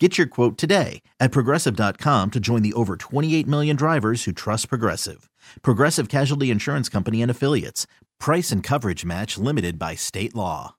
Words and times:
Get 0.00 0.16
your 0.16 0.28
quote 0.28 0.56
today 0.56 1.02
at 1.18 1.32
progressive.com 1.32 2.30
to 2.30 2.38
join 2.38 2.62
the 2.62 2.72
over 2.74 2.96
28 2.96 3.48
million 3.48 3.74
drivers 3.74 4.24
who 4.24 4.32
trust 4.32 4.68
Progressive. 4.68 5.28
Progressive 5.62 6.08
Casualty 6.08 6.52
Insurance 6.52 6.88
Company 6.88 7.20
and 7.20 7.30
Affiliates. 7.30 7.88
Price 8.20 8.52
and 8.52 8.62
coverage 8.62 9.04
match 9.04 9.36
limited 9.36 9.76
by 9.76 9.96
state 9.96 10.36
law. 10.36 10.76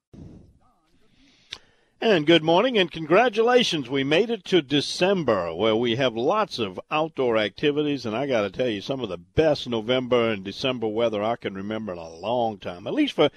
And 1.99 2.25
good 2.25 2.43
morning 2.43 2.77
and 2.77 2.89
congratulations. 2.89 3.89
We 3.89 4.05
made 4.05 4.29
it 4.29 4.45
to 4.45 4.61
December 4.61 5.53
where 5.53 5.75
we 5.75 5.97
have 5.97 6.15
lots 6.15 6.57
of 6.57 6.79
outdoor 6.89 7.35
activities. 7.35 8.05
And 8.05 8.15
I 8.15 8.25
got 8.25 8.43
to 8.43 8.49
tell 8.49 8.69
you, 8.69 8.79
some 8.79 9.01
of 9.01 9.09
the 9.09 9.17
best 9.17 9.67
November 9.67 10.29
and 10.29 10.45
December 10.45 10.87
weather 10.87 11.21
I 11.21 11.35
can 11.35 11.55
remember 11.55 11.91
in 11.91 11.97
a 11.97 12.09
long 12.09 12.57
time, 12.57 12.87
at 12.87 12.93
least 12.93 13.15
for 13.15 13.29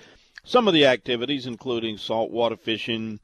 some 0.44 0.68
of 0.68 0.74
the 0.74 0.86
activities, 0.86 1.44
including 1.44 1.98
saltwater 1.98 2.56
fishing, 2.56 3.18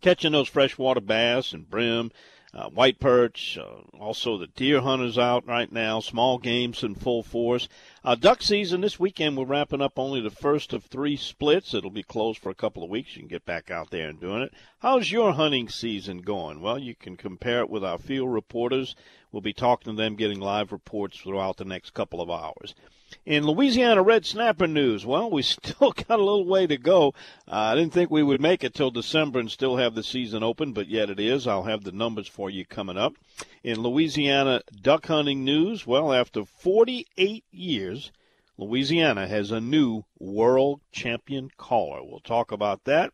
catching 0.00 0.32
those 0.32 0.48
freshwater 0.48 1.00
bass 1.00 1.52
and 1.52 1.68
brim, 1.68 2.10
uh, 2.52 2.68
white 2.68 2.98
perch, 2.98 3.56
uh, 3.58 3.96
also 3.98 4.36
the 4.36 4.48
deer 4.48 4.80
hunters 4.80 5.16
out 5.16 5.46
right 5.46 5.70
now, 5.70 6.00
small 6.00 6.36
games 6.38 6.82
in 6.82 6.94
full 6.96 7.22
force. 7.22 7.68
Uh, 8.04 8.16
duck 8.16 8.42
season 8.42 8.80
this 8.80 8.98
weekend, 8.98 9.36
we're 9.36 9.44
wrapping 9.44 9.80
up 9.80 9.98
only 9.98 10.20
the 10.20 10.30
first 10.30 10.72
of 10.72 10.84
three 10.84 11.16
splits. 11.16 11.74
It'll 11.74 11.90
be 11.90 12.02
closed 12.02 12.40
for 12.40 12.50
a 12.50 12.54
couple 12.54 12.82
of 12.82 12.90
weeks. 12.90 13.14
You 13.14 13.22
can 13.22 13.28
get 13.28 13.44
back 13.44 13.70
out 13.70 13.90
there 13.90 14.08
and 14.08 14.20
doing 14.20 14.42
it. 14.42 14.52
How's 14.80 15.12
your 15.12 15.32
hunting 15.32 15.68
season 15.68 16.22
going? 16.22 16.60
Well, 16.60 16.78
you 16.78 16.96
can 16.96 17.16
compare 17.16 17.60
it 17.60 17.70
with 17.70 17.84
our 17.84 17.98
field 17.98 18.32
reporters. 18.32 18.96
We'll 19.30 19.42
be 19.42 19.52
talking 19.52 19.92
to 19.92 19.96
them, 19.96 20.16
getting 20.16 20.40
live 20.40 20.72
reports 20.72 21.18
throughout 21.18 21.56
the 21.56 21.64
next 21.64 21.94
couple 21.94 22.20
of 22.20 22.30
hours. 22.30 22.74
In 23.26 23.46
Louisiana 23.46 24.02
red 24.02 24.24
snapper 24.24 24.66
news, 24.66 25.04
well, 25.04 25.30
we 25.30 25.42
still 25.42 25.92
got 25.92 26.18
a 26.18 26.24
little 26.24 26.46
way 26.46 26.66
to 26.66 26.78
go. 26.78 27.08
Uh, 27.46 27.56
I 27.56 27.74
didn't 27.74 27.92
think 27.92 28.10
we 28.10 28.22
would 28.22 28.40
make 28.40 28.64
it 28.64 28.72
till 28.72 28.90
December 28.90 29.38
and 29.38 29.50
still 29.50 29.76
have 29.76 29.94
the 29.94 30.02
season 30.02 30.42
open, 30.42 30.72
but 30.72 30.88
yet 30.88 31.10
it 31.10 31.20
is. 31.20 31.46
I'll 31.46 31.64
have 31.64 31.84
the 31.84 31.92
numbers 31.92 32.26
for 32.26 32.48
you 32.48 32.64
coming 32.64 32.96
up. 32.96 33.12
In 33.62 33.82
Louisiana 33.82 34.62
duck 34.80 35.06
hunting 35.06 35.44
news, 35.44 35.86
well, 35.86 36.14
after 36.14 36.46
48 36.46 37.44
years, 37.50 38.10
Louisiana 38.56 39.28
has 39.28 39.50
a 39.50 39.60
new 39.60 40.04
world 40.18 40.80
champion 40.90 41.50
caller. 41.58 42.02
We'll 42.02 42.20
talk 42.20 42.52
about 42.52 42.84
that. 42.84 43.12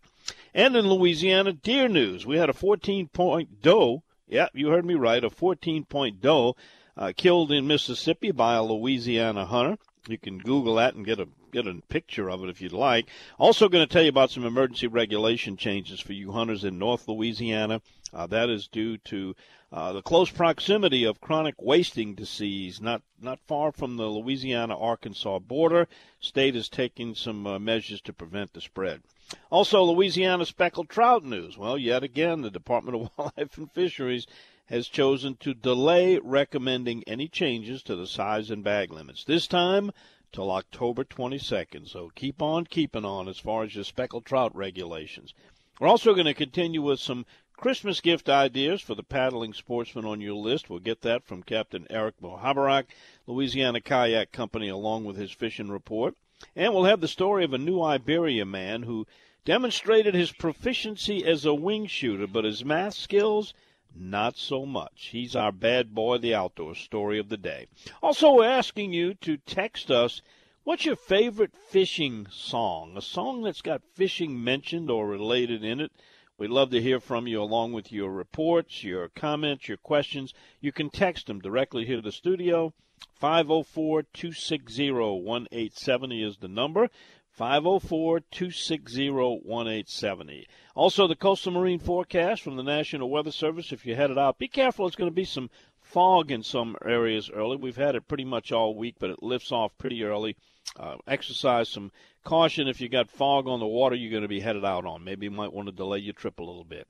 And 0.55 0.77
in 0.77 0.89
Louisiana 0.89 1.53
deer 1.53 1.89
news, 1.89 2.25
we 2.25 2.37
had 2.37 2.49
a 2.49 2.55
14 2.55 3.09
point 3.09 3.61
doe. 3.61 4.05
Yeah, 4.29 4.49
you 4.55 4.69
heard 4.69 4.85
me 4.85 4.95
right, 4.95 5.23
a 5.25 5.31
14 5.31 5.85
point 5.85 6.21
doe 6.21 6.55
uh, 6.97 7.13
killed 7.17 7.53
in 7.53 7.67
Mississippi 7.67 8.31
by 8.31 8.55
a 8.55 8.63
Louisiana 8.63 9.45
hunter. 9.45 9.77
You 10.09 10.19
can 10.19 10.39
Google 10.39 10.77
that 10.77 10.95
and 10.95 11.05
get 11.05 11.19
a 11.19 11.29
get 11.53 11.67
a 11.67 11.75
picture 11.89 12.31
of 12.31 12.45
it 12.45 12.51
if 12.51 12.61
you'd 12.61 12.73
like. 12.73 13.09
Also, 13.39 13.69
going 13.69 13.87
to 13.87 13.93
tell 13.93 14.03
you 14.03 14.09
about 14.09 14.31
some 14.31 14.45
emergency 14.45 14.87
regulation 14.87 15.57
changes 15.57 16.01
for 16.01 16.13
you 16.13 16.33
hunters 16.33 16.65
in 16.65 16.79
North 16.79 17.09
Louisiana. 17.09 17.81
Uh, 18.13 18.27
that 18.29 18.49
is 18.49 18.69
due 18.69 18.99
to 18.99 19.35
uh, 19.73 19.93
the 19.93 20.03
close 20.03 20.31
proximity 20.31 21.05
of 21.05 21.21
chronic 21.21 21.57
wasting 21.61 22.15
disease, 22.15 22.81
not 22.81 23.03
not 23.21 23.41
far 23.41 23.73
from 23.73 23.97
the 23.97 24.07
Louisiana-Arkansas 24.07 25.41
border. 25.41 25.89
State 26.21 26.55
is 26.55 26.69
taking 26.69 27.15
some 27.15 27.47
uh, 27.47 27.59
measures 27.59 28.01
to 28.03 28.13
prevent 28.13 28.53
the 28.53 28.61
spread. 28.61 29.03
Also, 29.51 29.83
Louisiana 29.83 30.47
speckled 30.47 30.89
trout 30.89 31.25
news. 31.25 31.59
Well, 31.59 31.77
yet 31.77 32.05
again, 32.05 32.43
the 32.43 32.51
Department 32.51 32.97
of 32.97 33.11
Wildlife 33.19 33.59
and 33.59 33.73
Fisheries 33.73 34.29
has 34.67 34.89
chosen 34.89 35.37
to 35.37 35.55
delay 35.55 36.19
recommending 36.19 37.05
any 37.07 37.29
changes 37.29 37.83
to 37.85 37.95
the 37.95 38.07
size 38.07 38.51
and 38.51 38.65
bag 38.65 38.93
limits. 38.93 39.23
This 39.23 39.47
time 39.47 39.93
till 40.33 40.51
October 40.51 41.05
22nd. 41.05 41.89
So 41.89 42.11
keep 42.15 42.43
on 42.43 42.67
keeping 42.67 43.05
on 43.05 43.29
as 43.29 43.39
far 43.39 43.63
as 43.63 43.77
your 43.77 43.85
speckled 43.85 44.25
trout 44.25 44.55
regulations. 44.57 45.35
We're 45.79 45.87
also 45.89 46.15
going 46.15 46.27
to 46.27 46.35
continue 46.35 46.83
with 46.83 46.99
some 46.99 47.27
Christmas 47.57 48.01
gift 48.01 48.29
ideas 48.29 48.83
for 48.83 48.97
the 48.97 49.05
paddling 49.05 49.53
sportsman 49.53 50.05
on 50.05 50.21
your 50.21 50.35
list. 50.35 50.69
We'll 50.69 50.81
get 50.81 51.03
that 51.03 51.25
from 51.25 51.45
Captain 51.45 51.87
Eric 51.89 52.21
Muhoberac, 52.21 52.87
Louisiana 53.27 53.81
Kayak 53.81 54.33
Company, 54.33 54.69
along 54.69 55.05
with 55.05 55.17
his 55.17 55.31
fishing 55.31 55.71
report. 55.71 56.17
And 56.57 56.75
we'll 56.75 56.85
have 56.85 57.01
the 57.01 57.09
story 57.09 57.45
of 57.45 57.53
a 57.53 57.59
new 57.59 57.81
Iberia 57.81 58.45
man 58.45 58.83
who 58.83 59.07
demonstrated 59.45 60.15
his 60.15 60.33
proficiency 60.33 61.25
as 61.25 61.45
a 61.45 61.55
wing 61.55 61.87
shooter, 61.87 62.27
but 62.27 62.45
his 62.45 62.65
math 62.65 62.95
skills– 62.95 63.55
not 63.99 64.37
so 64.37 64.67
much. 64.67 65.09
He's 65.13 65.35
our 65.35 65.53
bad 65.53 65.95
boy, 65.95 66.19
the 66.19 66.35
outdoor 66.35 66.75
story 66.75 67.19
of 67.19 67.29
the 67.29 67.37
day. 67.37 67.67
Also, 68.03 68.43
asking 68.43 68.93
you 68.93 69.15
to 69.15 69.37
text 69.37 69.91
us 69.91 70.23
what's 70.65 70.85
your 70.85 70.97
favorite 70.97 71.55
fishing 71.69 72.27
song? 72.31 72.97
A 72.97 73.03
song 73.03 73.43
that's 73.43 73.63
got 73.63 73.83
fishing 73.95 74.43
mentioned 74.43 74.91
or 74.91 75.07
related 75.07 75.63
in 75.65 75.81
it. 75.81 75.93
We'd 76.39 76.51
love 76.51 76.71
to 76.71 76.83
hear 76.83 77.01
from 77.01 77.27
you 77.27 77.41
along 77.41 77.73
with 77.73 77.91
your 77.91 78.11
reports, 78.11 78.85
your 78.85 79.09
comments, 79.09 79.69
your 79.69 79.79
questions. 79.79 80.35
You 80.61 80.71
can 80.71 80.91
text 80.91 81.27
them 81.29 81.41
directly 81.41 81.87
here 81.87 81.97
to 81.97 82.03
the 82.03 82.13
studio. 82.13 82.75
504 83.15 84.03
260 84.03 84.91
1870 84.91 86.23
is 86.23 86.37
the 86.37 86.49
number. 86.49 86.91
504 87.37 88.21
260 88.31 89.11
1870. 89.11 90.49
Also, 90.75 91.07
the 91.07 91.15
coastal 91.15 91.53
marine 91.53 91.79
forecast 91.79 92.41
from 92.41 92.57
the 92.57 92.63
National 92.63 93.11
Weather 93.11 93.31
Service. 93.31 93.73
If 93.73 93.85
you're 93.85 93.97
headed 93.97 94.17
out, 94.17 94.39
be 94.39 94.49
careful. 94.49 94.87
It's 94.87 94.97
going 94.97 95.11
to 95.11 95.15
be 95.15 95.27
some 95.27 95.51
fog 95.83 96.31
in 96.31 96.43
some 96.43 96.77
areas 96.83 97.29
early. 97.29 97.59
We've 97.59 97.77
had 97.77 97.95
it 97.95 98.09
pretty 98.09 98.25
much 98.25 98.53
all 98.53 98.75
week, 98.75 98.97
but 98.99 99.11
it 99.11 99.23
lifts 99.23 99.53
off 99.53 99.77
pretty 99.77 100.03
early. 100.03 100.35
Uh, 100.81 100.97
exercise 101.07 101.69
some 101.69 101.93
caution 102.25 102.69
if 102.69 102.81
you 102.81 102.89
got 102.89 103.11
fog 103.11 103.47
on 103.47 103.61
the 103.61 103.67
water 103.67 103.95
you're 103.95 104.11
going 104.11 104.23
to 104.23 104.29
be 104.29 104.41
headed 104.41 104.65
out 104.65 104.87
on. 104.87 105.05
Maybe 105.05 105.27
you 105.27 105.31
might 105.31 105.53
want 105.53 105.69
to 105.69 105.73
delay 105.73 105.99
your 105.99 106.15
trip 106.15 106.39
a 106.39 106.43
little 106.43 106.65
bit. 106.65 106.89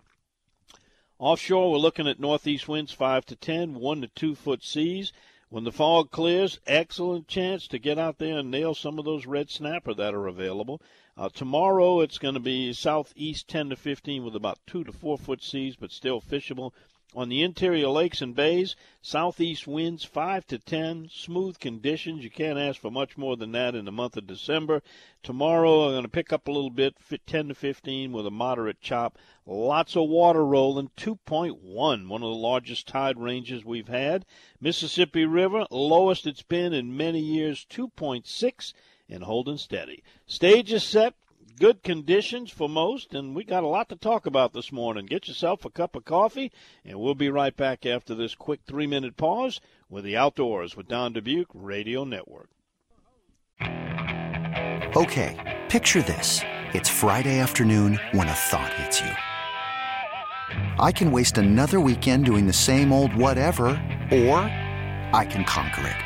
Offshore, 1.19 1.73
we're 1.73 1.79
looking 1.79 2.07
at 2.07 2.21
northeast 2.21 2.69
winds 2.69 2.93
5 2.93 3.27
to 3.27 3.37
10, 3.37 3.75
1 3.75 4.01
to 4.01 4.07
2 4.07 4.37
foot 4.37 4.63
seas. 4.63 5.13
When 5.57 5.65
the 5.65 5.73
fog 5.73 6.11
clears, 6.11 6.61
excellent 6.67 7.29
chance 7.29 7.67
to 7.69 7.79
get 7.79 7.99
out 7.99 8.19
there 8.19 8.37
and 8.37 8.51
nail 8.51 8.75
some 8.75 8.99
of 8.99 9.07
those 9.07 9.25
red 9.25 9.49
snapper 9.49 9.95
that 9.95 10.13
are 10.13 10.27
available. 10.27 10.83
Uh, 11.17 11.31
tomorrow 11.31 12.01
it's 12.01 12.19
going 12.19 12.35
to 12.35 12.41
be 12.41 12.75
southeast 12.75 13.49
10 13.49 13.71
to 13.71 13.77
15 13.77 14.23
with 14.23 14.37
about 14.37 14.59
2 14.67 14.85
to 14.85 14.93
4 14.93 15.17
foot 15.17 15.43
seas, 15.43 15.75
but 15.75 15.93
still 15.93 16.21
fishable. 16.21 16.75
On 17.17 17.31
the 17.31 17.43
interior 17.43 17.89
lakes 17.89 18.21
and 18.21 18.35
bays, 18.35 18.77
southeast 19.01 19.67
winds 19.67 20.05
5 20.05 20.47
to 20.49 20.59
10, 20.59 21.09
smooth 21.11 21.59
conditions. 21.59 22.23
You 22.23 22.29
can't 22.29 22.59
ask 22.59 22.79
for 22.79 22.91
much 22.91 23.17
more 23.17 23.39
than 23.39 23.53
that 23.53 23.75
in 23.75 23.87
the 23.87 23.91
month 23.91 24.19
of 24.19 24.27
December. 24.27 24.83
Tomorrow, 25.23 25.87
I'm 25.87 25.93
going 25.93 26.03
to 26.03 26.11
pick 26.11 26.31
up 26.31 26.47
a 26.47 26.53
little 26.53 26.69
bit, 26.69 26.95
10 27.27 27.49
to 27.49 27.55
15 27.55 28.13
with 28.13 28.27
a 28.27 28.31
moderate 28.31 28.83
chop. 28.83 29.17
Lots 29.47 29.97
of 29.97 30.11
water 30.11 30.45
rolling, 30.45 30.91
2.1, 30.99 32.07
one 32.07 32.23
of 32.23 32.29
the 32.29 32.37
largest 32.37 32.87
tide 32.87 33.19
ranges 33.19 33.65
we've 33.65 33.89
had. 33.89 34.27
Mississippi 34.61 35.25
River, 35.25 35.67
lowest 35.71 36.27
it's 36.27 36.43
been 36.43 36.75
in 36.75 36.99
many 36.99 37.21
years, 37.21 37.65
2.6 37.71 38.75
and 39.09 39.23
holding 39.23 39.57
steady. 39.57 40.03
Stage 40.27 40.71
is 40.71 40.85
set, 40.85 41.15
good 41.59 41.83
conditions 41.83 42.51
for 42.51 42.69
most, 42.69 43.15
and 43.15 43.35
we 43.35 43.45
got 43.45 43.65
a 43.65 43.69
lot 43.69 43.89
to 43.89 43.97
talk 43.97 44.27
about 44.27 44.53
this 44.53 44.71
morning. 44.71 45.07
Get 45.07 45.29
yourself 45.29 45.65
a 45.65 45.71
cup 45.71 45.97
of 45.97 46.05
coffee, 46.05 46.53
and 46.85 47.01
we'll 47.01 47.15
be 47.15 47.31
right 47.31 47.57
back 47.57 47.87
after 47.87 48.15
this 48.15 48.35
quick 48.35 48.61
three 48.67 48.87
minute 48.87 49.17
pause 49.17 49.61
with 49.89 50.05
the 50.05 50.17
Outdoors 50.17 50.77
with 50.77 50.89
Don 50.89 51.13
Dubuque 51.13 51.49
Radio 51.55 52.05
Network. 52.05 52.49
Okay, 54.97 55.63
picture 55.69 56.03
this. 56.03 56.41
It's 56.73 56.89
Friday 56.89 57.39
afternoon 57.39 57.99
when 58.13 58.29
a 58.29 58.33
thought 58.33 58.73
hits 58.75 59.01
you. 59.01 59.11
I 60.79 60.93
can 60.93 61.11
waste 61.11 61.39
another 61.39 61.81
weekend 61.81 62.25
doing 62.25 62.47
the 62.47 62.53
same 62.53 62.93
old 62.93 63.15
whatever, 63.15 63.67
or 64.11 64.39
I 65.13 65.27
can 65.29 65.45
conquer 65.45 65.87
it. 65.87 66.06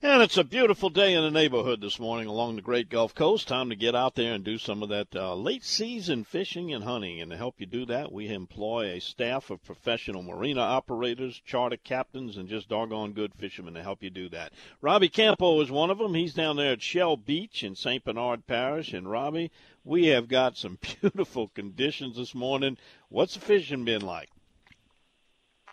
And 0.00 0.22
it's 0.22 0.36
a 0.36 0.44
beautiful 0.44 0.90
day 0.90 1.14
in 1.14 1.24
the 1.24 1.30
neighborhood 1.32 1.80
this 1.80 1.98
morning 1.98 2.28
along 2.28 2.54
the 2.54 2.62
Great 2.62 2.88
Gulf 2.88 3.16
Coast. 3.16 3.48
Time 3.48 3.68
to 3.70 3.74
get 3.74 3.96
out 3.96 4.14
there 4.14 4.32
and 4.32 4.44
do 4.44 4.56
some 4.56 4.80
of 4.80 4.90
that 4.90 5.08
uh, 5.16 5.34
late 5.34 5.64
season 5.64 6.22
fishing 6.22 6.72
and 6.72 6.84
hunting. 6.84 7.20
And 7.20 7.32
to 7.32 7.36
help 7.36 7.56
you 7.58 7.66
do 7.66 7.84
that, 7.86 8.12
we 8.12 8.28
employ 8.28 8.92
a 8.92 9.00
staff 9.00 9.50
of 9.50 9.64
professional 9.64 10.22
marina 10.22 10.60
operators, 10.60 11.42
charter 11.44 11.78
captains, 11.78 12.36
and 12.36 12.48
just 12.48 12.68
doggone 12.68 13.12
good 13.12 13.34
fishermen 13.34 13.74
to 13.74 13.82
help 13.82 14.00
you 14.04 14.08
do 14.08 14.28
that. 14.28 14.52
Robbie 14.80 15.08
Campo 15.08 15.60
is 15.62 15.70
one 15.70 15.90
of 15.90 15.98
them. 15.98 16.14
He's 16.14 16.32
down 16.32 16.54
there 16.54 16.74
at 16.74 16.82
Shell 16.82 17.16
Beach 17.16 17.64
in 17.64 17.74
St. 17.74 18.04
Bernard 18.04 18.46
Parish. 18.46 18.92
And 18.92 19.10
Robbie, 19.10 19.50
we 19.84 20.06
have 20.06 20.28
got 20.28 20.56
some 20.56 20.78
beautiful 21.00 21.48
conditions 21.48 22.18
this 22.18 22.36
morning. 22.36 22.78
What's 23.08 23.34
the 23.34 23.40
fishing 23.40 23.84
been 23.84 24.02
like? 24.02 24.30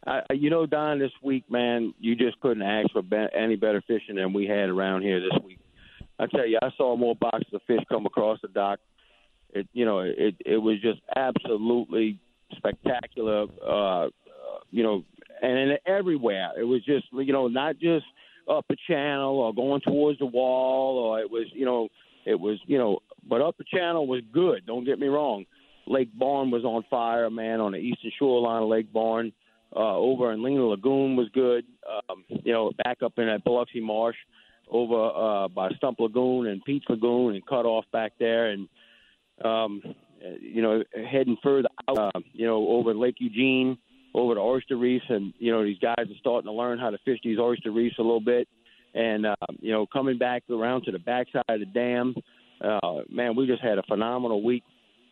I, 0.06 0.22
you 0.34 0.50
know, 0.50 0.66
Don, 0.66 1.00
this 1.00 1.12
week, 1.24 1.50
man, 1.50 1.94
you 2.00 2.16
just 2.16 2.40
couldn't 2.40 2.64
ask 2.64 2.92
for 2.92 3.02
be- 3.02 3.28
any 3.36 3.56
better 3.56 3.82
fishing 3.88 4.16
than 4.16 4.34
we 4.34 4.46
had 4.46 4.70
around 4.70 5.02
here 5.02 5.20
this 5.20 5.38
week. 5.44 5.60
I 6.20 6.28
tell 6.28 6.46
you, 6.46 6.60
I 6.62 6.70
saw 6.78 6.96
more 6.96 7.16
boxes 7.16 7.54
of 7.54 7.62
fish 7.66 7.82
come 7.90 8.06
across 8.06 8.40
the 8.42 8.48
dock. 8.48 8.80
It, 9.54 9.68
you 9.74 9.86
know, 9.86 10.00
it 10.00 10.36
it 10.46 10.58
was 10.58 10.80
just 10.82 11.00
absolutely 11.16 12.20
spectacular. 12.56 13.48
Uh, 13.66 14.10
you 14.70 14.84
know, 14.84 15.04
and 15.42 15.58
and 15.58 15.80
everywhere 15.86 16.52
it 16.58 16.64
was 16.64 16.84
just, 16.86 17.08
you 17.12 17.34
know, 17.34 17.48
not 17.48 17.80
just 17.80 18.06
up 18.50 18.66
a 18.70 18.76
channel 18.88 19.40
or 19.40 19.54
going 19.54 19.82
towards 19.82 20.20
the 20.20 20.26
wall, 20.26 20.98
or 21.00 21.20
it 21.20 21.30
was, 21.30 21.48
you 21.54 21.66
know, 21.66 21.90
it 22.26 22.40
was, 22.40 22.60
you 22.68 22.78
know, 22.78 23.00
but 23.28 23.42
up 23.42 23.58
the 23.58 23.64
channel 23.64 24.08
was 24.08 24.22
good. 24.32 24.66
Don't 24.66 24.86
get 24.86 25.00
me 25.00 25.08
wrong. 25.08 25.46
Lake 25.88 26.14
Borgne 26.18 26.52
was 26.52 26.64
on 26.64 26.84
fire, 26.90 27.30
man, 27.30 27.60
on 27.60 27.72
the 27.72 27.78
eastern 27.78 28.12
shoreline 28.18 28.64
of 28.64 28.70
Lake 28.70 28.92
Borgne 28.92 29.32
uh, 29.74 29.96
over 29.96 30.32
in 30.34 30.44
Lena 30.44 30.64
Lagoon 30.64 31.16
was 31.16 31.28
good. 31.34 31.66
Um, 32.10 32.24
you 32.28 32.52
know, 32.52 32.72
back 32.84 33.04
up 33.04 33.14
in 33.18 33.28
that 33.28 33.44
Biloxi 33.44 33.80
Marsh 33.80 34.18
over 34.70 35.10
uh, 35.10 35.48
by 35.48 35.70
Stump 35.78 36.00
Lagoon 36.00 36.48
and 36.48 36.64
Pete's 36.64 36.86
Lagoon 36.90 37.36
and 37.36 37.46
cut 37.46 37.66
off 37.66 37.86
back 37.92 38.14
there. 38.20 38.50
And, 38.50 38.68
um, 39.44 39.82
you 40.42 40.62
know, 40.62 40.84
heading 41.10 41.38
further 41.44 41.70
out, 41.88 41.98
uh, 41.98 42.20
you 42.34 42.46
know, 42.46 42.68
over 42.68 42.94
Lake 42.94 43.16
Eugenie, 43.20 43.78
over 44.14 44.36
to 44.36 44.40
oyster 44.40 44.78
reefs. 44.78 45.06
And, 45.10 45.34
you 45.40 45.52
know, 45.52 45.64
these 45.64 45.80
guys 45.80 45.96
are 46.00 46.20
starting 46.20 46.48
to 46.48 46.54
learn 46.54 46.80
how 46.80 46.90
to 46.90 46.98
fish 47.06 47.20
these 47.24 47.40
oyster 47.40 47.72
reefs 47.72 48.00
a 48.00 48.02
little 48.02 48.22
bit. 48.22 48.48
And, 48.94 49.26
uh, 49.26 49.36
you 49.60 49.72
know, 49.72 49.86
coming 49.86 50.18
back 50.18 50.44
around 50.50 50.84
to 50.84 50.92
the 50.92 51.00
backside 51.00 51.44
of 51.50 51.60
the 51.60 51.66
dam, 51.66 52.16
uh, 52.62 53.02
man, 53.10 53.36
we 53.36 53.46
just 53.46 53.62
had 53.62 53.78
a 53.78 53.84
phenomenal 53.84 54.42
week. 54.42 54.64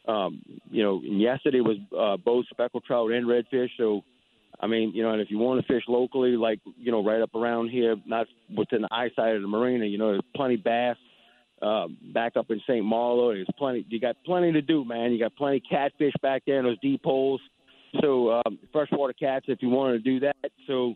Um, 0.07 0.41
you 0.69 0.83
know, 0.83 1.01
yesterday 1.03 1.59
was 1.61 1.77
uh, 1.97 2.17
both 2.17 2.45
speckled 2.49 2.85
trout 2.85 3.11
and 3.11 3.25
redfish. 3.27 3.69
So, 3.77 4.03
I 4.63 4.67
mean, 4.67 4.93
you 4.95 5.03
know, 5.03 5.11
and 5.11 5.21
if 5.21 5.29
you 5.29 5.37
want 5.37 5.59
to 5.59 5.73
fish 5.73 5.83
locally, 5.89 6.37
like 6.37 6.61
you 6.77 6.89
know, 6.89 7.03
right 7.03 7.21
up 7.21 7.35
around 7.35 7.69
here, 7.69 7.97
not 8.05 8.27
within 8.55 8.83
the 8.83 8.87
eyesight 8.93 9.35
of 9.35 9.41
the 9.41 9.47
marina, 9.47 9.85
you 9.85 9.97
know, 9.97 10.11
there's 10.11 10.21
plenty 10.33 10.55
bass. 10.55 10.95
Uh, 11.61 11.87
back 12.13 12.35
up 12.35 12.49
in 12.49 12.59
St. 12.67 12.83
Malo, 12.83 13.33
there's 13.33 13.47
plenty. 13.57 13.85
You 13.89 13.99
got 13.99 14.15
plenty 14.25 14.51
to 14.53 14.61
do, 14.61 14.83
man. 14.83 15.11
You 15.11 15.19
got 15.19 15.35
plenty 15.35 15.61
catfish 15.61 16.13
back 16.21 16.43
there 16.45 16.59
in 16.59 16.65
those 16.65 16.79
deep 16.79 17.01
holes. 17.03 17.41
So 18.01 18.31
um, 18.31 18.59
freshwater 18.71 19.13
cats, 19.13 19.45
if 19.47 19.61
you 19.61 19.69
wanted 19.69 20.03
to 20.03 20.11
do 20.11 20.19
that. 20.21 20.51
So, 20.67 20.95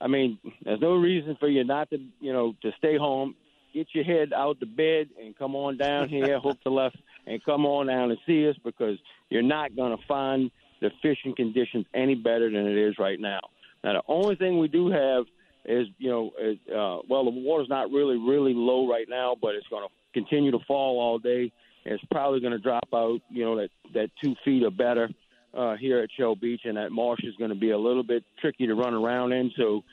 I 0.00 0.06
mean, 0.06 0.38
there's 0.64 0.80
no 0.80 0.94
reason 0.94 1.36
for 1.40 1.48
you 1.48 1.64
not 1.64 1.90
to, 1.90 1.98
you 2.20 2.32
know, 2.32 2.54
to 2.62 2.70
stay 2.78 2.96
home. 2.96 3.34
Get 3.72 3.88
your 3.92 4.04
head 4.04 4.32
out 4.32 4.60
the 4.60 4.66
bed 4.66 5.08
and 5.20 5.36
come 5.36 5.56
on 5.56 5.78
down 5.78 6.08
here, 6.08 6.38
hook 6.38 6.58
the 6.62 6.70
left, 6.70 6.96
and 7.26 7.42
come 7.44 7.66
on 7.66 7.88
down 7.88 8.10
and 8.10 8.18
see 8.24 8.48
us 8.48 8.56
because 8.64 8.98
you're 9.30 9.42
not 9.42 9.74
going 9.74 9.96
to 9.96 10.04
find 10.06 10.52
the 10.84 10.90
fishing 11.00 11.34
conditions 11.34 11.86
any 11.94 12.14
better 12.14 12.50
than 12.50 12.66
it 12.66 12.76
is 12.76 12.96
right 12.98 13.18
now. 13.18 13.40
Now, 13.82 13.94
the 13.94 14.02
only 14.06 14.36
thing 14.36 14.58
we 14.58 14.68
do 14.68 14.90
have 14.90 15.24
is, 15.64 15.86
you 15.98 16.10
know, 16.10 16.30
is, 16.38 16.58
uh, 16.68 17.00
well, 17.08 17.24
the 17.24 17.30
water's 17.30 17.70
not 17.70 17.90
really, 17.90 18.18
really 18.18 18.52
low 18.54 18.86
right 18.86 19.06
now, 19.08 19.34
but 19.40 19.54
it's 19.54 19.66
going 19.68 19.86
to 19.86 19.92
continue 20.12 20.50
to 20.50 20.58
fall 20.68 21.00
all 21.00 21.18
day. 21.18 21.50
It's 21.86 22.04
probably 22.10 22.40
going 22.40 22.52
to 22.52 22.58
drop 22.58 22.88
out, 22.94 23.20
you 23.30 23.44
know, 23.44 23.56
that, 23.56 23.70
that 23.94 24.10
two 24.22 24.34
feet 24.44 24.62
or 24.62 24.70
better 24.70 25.08
uh, 25.56 25.76
here 25.76 26.00
at 26.00 26.10
Shell 26.18 26.36
Beach, 26.36 26.62
and 26.64 26.76
that 26.76 26.92
marsh 26.92 27.20
is 27.24 27.34
going 27.36 27.50
to 27.50 27.56
be 27.56 27.70
a 27.70 27.78
little 27.78 28.02
bit 28.02 28.24
tricky 28.40 28.66
to 28.66 28.74
run 28.74 28.92
around 28.92 29.32
in. 29.32 29.50
So 29.56 29.84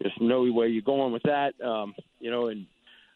there's 0.00 0.12
no 0.20 0.42
way 0.50 0.68
you're 0.68 0.82
going 0.82 1.12
with 1.12 1.22
that, 1.24 1.52
um, 1.64 1.94
you 2.18 2.30
know. 2.30 2.48
And 2.48 2.66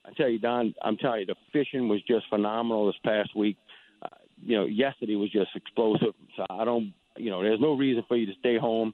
I 0.04 0.12
tell 0.12 0.28
you, 0.28 0.38
Don, 0.38 0.74
I'm 0.82 0.96
telling 0.96 1.20
you, 1.20 1.26
the 1.26 1.36
fishing 1.52 1.88
was 1.88 2.00
just 2.02 2.26
phenomenal 2.30 2.86
this 2.86 2.96
past 3.04 3.34
week. 3.34 3.56
Uh, 4.02 4.08
you 4.44 4.56
know, 4.56 4.66
yesterday 4.66 5.16
was 5.16 5.30
just 5.30 5.50
explosive. 5.56 6.14
So 6.36 6.44
I 6.50 6.64
don't 6.64 6.92
you 7.16 7.30
know, 7.30 7.42
there's 7.42 7.60
no 7.60 7.74
reason 7.74 8.04
for 8.08 8.16
you 8.16 8.26
to 8.26 8.34
stay 8.38 8.58
home. 8.58 8.92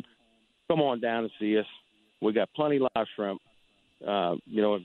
Come 0.69 0.81
on 0.81 1.01
down 1.01 1.25
and 1.25 1.33
see 1.39 1.59
us. 1.59 1.67
We 2.21 2.33
got 2.33 2.53
plenty 2.55 2.79
live 2.79 3.07
shrimp. 3.15 3.41
Uh, 4.07 4.37
you 4.47 4.63
know, 4.63 4.79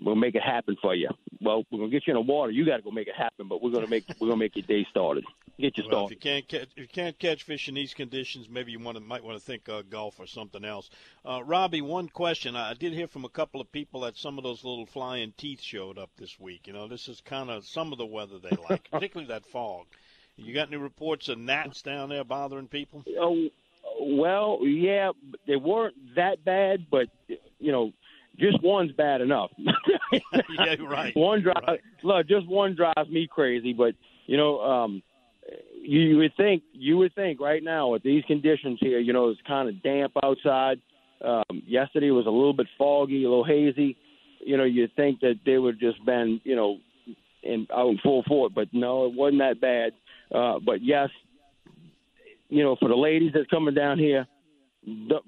we'll 0.00 0.16
make 0.16 0.34
it 0.34 0.42
happen 0.42 0.76
for 0.80 0.94
you. 0.94 1.08
Well, 1.40 1.64
we're 1.70 1.78
gonna 1.78 1.90
get 1.90 2.06
you 2.06 2.12
in 2.12 2.26
the 2.26 2.32
water. 2.32 2.50
You 2.50 2.64
got 2.64 2.76
to 2.76 2.82
go 2.82 2.90
make 2.90 3.08
it 3.08 3.16
happen, 3.16 3.48
but 3.48 3.62
we're 3.62 3.70
gonna 3.70 3.88
make 3.88 4.04
we're 4.20 4.28
gonna 4.28 4.38
make 4.38 4.56
your 4.56 4.66
day 4.66 4.86
started. 4.90 5.24
get 5.58 5.76
you 5.76 5.84
well, 5.84 6.06
started. 6.06 6.18
If 6.18 6.24
you 6.24 6.30
can't 6.30 6.48
catch, 6.48 6.68
if 6.76 6.78
you 6.78 6.88
can't 6.88 7.18
catch 7.18 7.42
fish 7.42 7.68
in 7.68 7.74
these 7.74 7.94
conditions, 7.94 8.48
maybe 8.48 8.72
you 8.72 8.78
want 8.78 8.96
to 8.96 9.02
might 9.02 9.24
want 9.24 9.38
to 9.38 9.44
think 9.44 9.68
uh, 9.68 9.82
golf 9.82 10.20
or 10.20 10.26
something 10.26 10.64
else. 10.64 10.90
Uh, 11.24 11.42
Robbie, 11.44 11.82
one 11.82 12.08
question 12.08 12.56
I 12.56 12.74
did 12.74 12.92
hear 12.92 13.08
from 13.08 13.24
a 13.24 13.28
couple 13.28 13.60
of 13.60 13.70
people 13.72 14.00
that 14.02 14.16
some 14.16 14.38
of 14.38 14.44
those 14.44 14.64
little 14.64 14.86
flying 14.86 15.32
teeth 15.36 15.60
showed 15.60 15.98
up 15.98 16.10
this 16.16 16.38
week. 16.38 16.66
You 16.66 16.72
know, 16.72 16.88
this 16.88 17.08
is 17.08 17.20
kind 17.20 17.50
of 17.50 17.66
some 17.66 17.92
of 17.92 17.98
the 17.98 18.06
weather 18.06 18.38
they 18.38 18.56
like, 18.68 18.88
particularly 18.90 19.28
that 19.28 19.46
fog. 19.46 19.86
You 20.44 20.54
got 20.54 20.68
any 20.68 20.76
reports 20.76 21.28
of 21.28 21.38
gnats 21.38 21.82
down 21.82 22.08
there 22.08 22.24
bothering 22.24 22.68
people? 22.68 23.04
Oh, 23.18 23.48
well, 24.00 24.58
yeah, 24.62 25.12
they 25.46 25.56
weren't 25.56 25.94
that 26.16 26.44
bad, 26.44 26.86
but 26.90 27.06
you 27.58 27.72
know, 27.72 27.92
just 28.38 28.62
one's 28.62 28.92
bad 28.92 29.20
enough. 29.20 29.50
yeah, 30.32 30.74
right. 30.80 31.16
One 31.16 31.42
drive, 31.42 31.62
right. 31.66 31.80
look, 32.02 32.28
just 32.28 32.46
one 32.46 32.74
drives 32.74 33.10
me 33.10 33.28
crazy. 33.30 33.72
But 33.72 33.94
you 34.26 34.36
know, 34.36 34.60
um, 34.60 35.02
you, 35.80 36.00
you 36.00 36.16
would 36.18 36.36
think 36.36 36.62
you 36.72 36.96
would 36.98 37.14
think 37.14 37.40
right 37.40 37.62
now 37.62 37.88
with 37.88 38.02
these 38.02 38.24
conditions 38.26 38.78
here, 38.80 38.98
you 38.98 39.12
know, 39.12 39.30
it's 39.30 39.40
kind 39.46 39.68
of 39.68 39.82
damp 39.82 40.12
outside. 40.22 40.80
Um, 41.24 41.62
yesterday 41.66 42.10
was 42.10 42.26
a 42.26 42.30
little 42.30 42.52
bit 42.52 42.66
foggy, 42.76 43.24
a 43.24 43.28
little 43.28 43.44
hazy. 43.44 43.96
You 44.40 44.56
know, 44.56 44.64
you'd 44.64 44.94
think 44.96 45.20
that 45.20 45.38
they 45.46 45.56
would 45.56 45.78
just 45.78 46.04
been, 46.04 46.40
you 46.42 46.56
know, 46.56 46.78
in 47.42 47.66
out 47.72 47.90
in 47.90 47.98
full 47.98 48.22
force, 48.24 48.52
but 48.54 48.68
no, 48.72 49.06
it 49.06 49.14
wasn't 49.14 49.40
that 49.40 49.60
bad. 49.60 49.92
Uh, 50.34 50.58
but 50.64 50.82
yes, 50.82 51.08
you 52.48 52.62
know, 52.62 52.76
for 52.76 52.88
the 52.88 52.96
ladies 52.96 53.32
that's 53.34 53.46
coming 53.48 53.74
down 53.74 53.98
here, 53.98 54.26
the, 54.86 55.20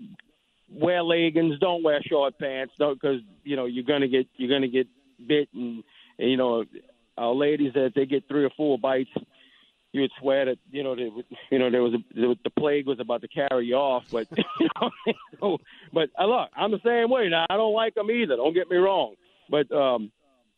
wear 0.71 1.03
leggings, 1.03 1.59
don't 1.59 1.83
wear 1.83 2.01
short 2.03 2.39
pants, 2.39 2.75
because 2.79 3.21
you 3.45 3.57
know 3.57 3.67
you're 3.67 3.85
gonna 3.85 4.09
get 4.09 4.27
you're 4.37 4.51
gonna 4.51 4.69
get 4.69 4.87
bit, 5.27 5.49
and, 5.55 5.83
and 6.19 6.31
you 6.31 6.37
know 6.37 6.65
our 7.17 7.33
ladies 7.35 7.73
that 7.75 7.93
they 7.95 8.07
get 8.07 8.27
three 8.29 8.45
or 8.45 8.51
four 8.57 8.79
bites, 8.79 9.11
you 9.93 10.01
would 10.03 10.11
swear 10.21 10.47
that 10.47 10.59
you 10.71 10.83
know 10.83 10.91
would- 10.91 11.25
you 11.51 11.59
know 11.59 11.71
there 11.71 11.83
was 11.83 11.95
a, 11.95 11.99
the 12.15 12.51
plague 12.59 12.87
was 12.87 12.99
about 13.01 13.21
to 13.23 13.29
carry 13.29 13.67
you 13.67 13.75
off, 13.77 14.05
but 14.11 14.27
you 14.61 14.69
know, 15.41 15.59
but 15.93 16.11
uh, 16.19 16.27
look, 16.27 16.51
I'm 16.57 16.71
the 16.73 16.81
same 16.85 17.11
way 17.11 17.29
now. 17.29 17.47
I 17.49 17.57
don't 17.57 17.75
like 17.75 17.95
them 17.95 18.11
either. 18.11 18.37
Don't 18.37 18.55
get 18.55 18.71
me 18.71 18.77
wrong, 18.77 19.15
but 19.49 19.71
um, 19.73 20.11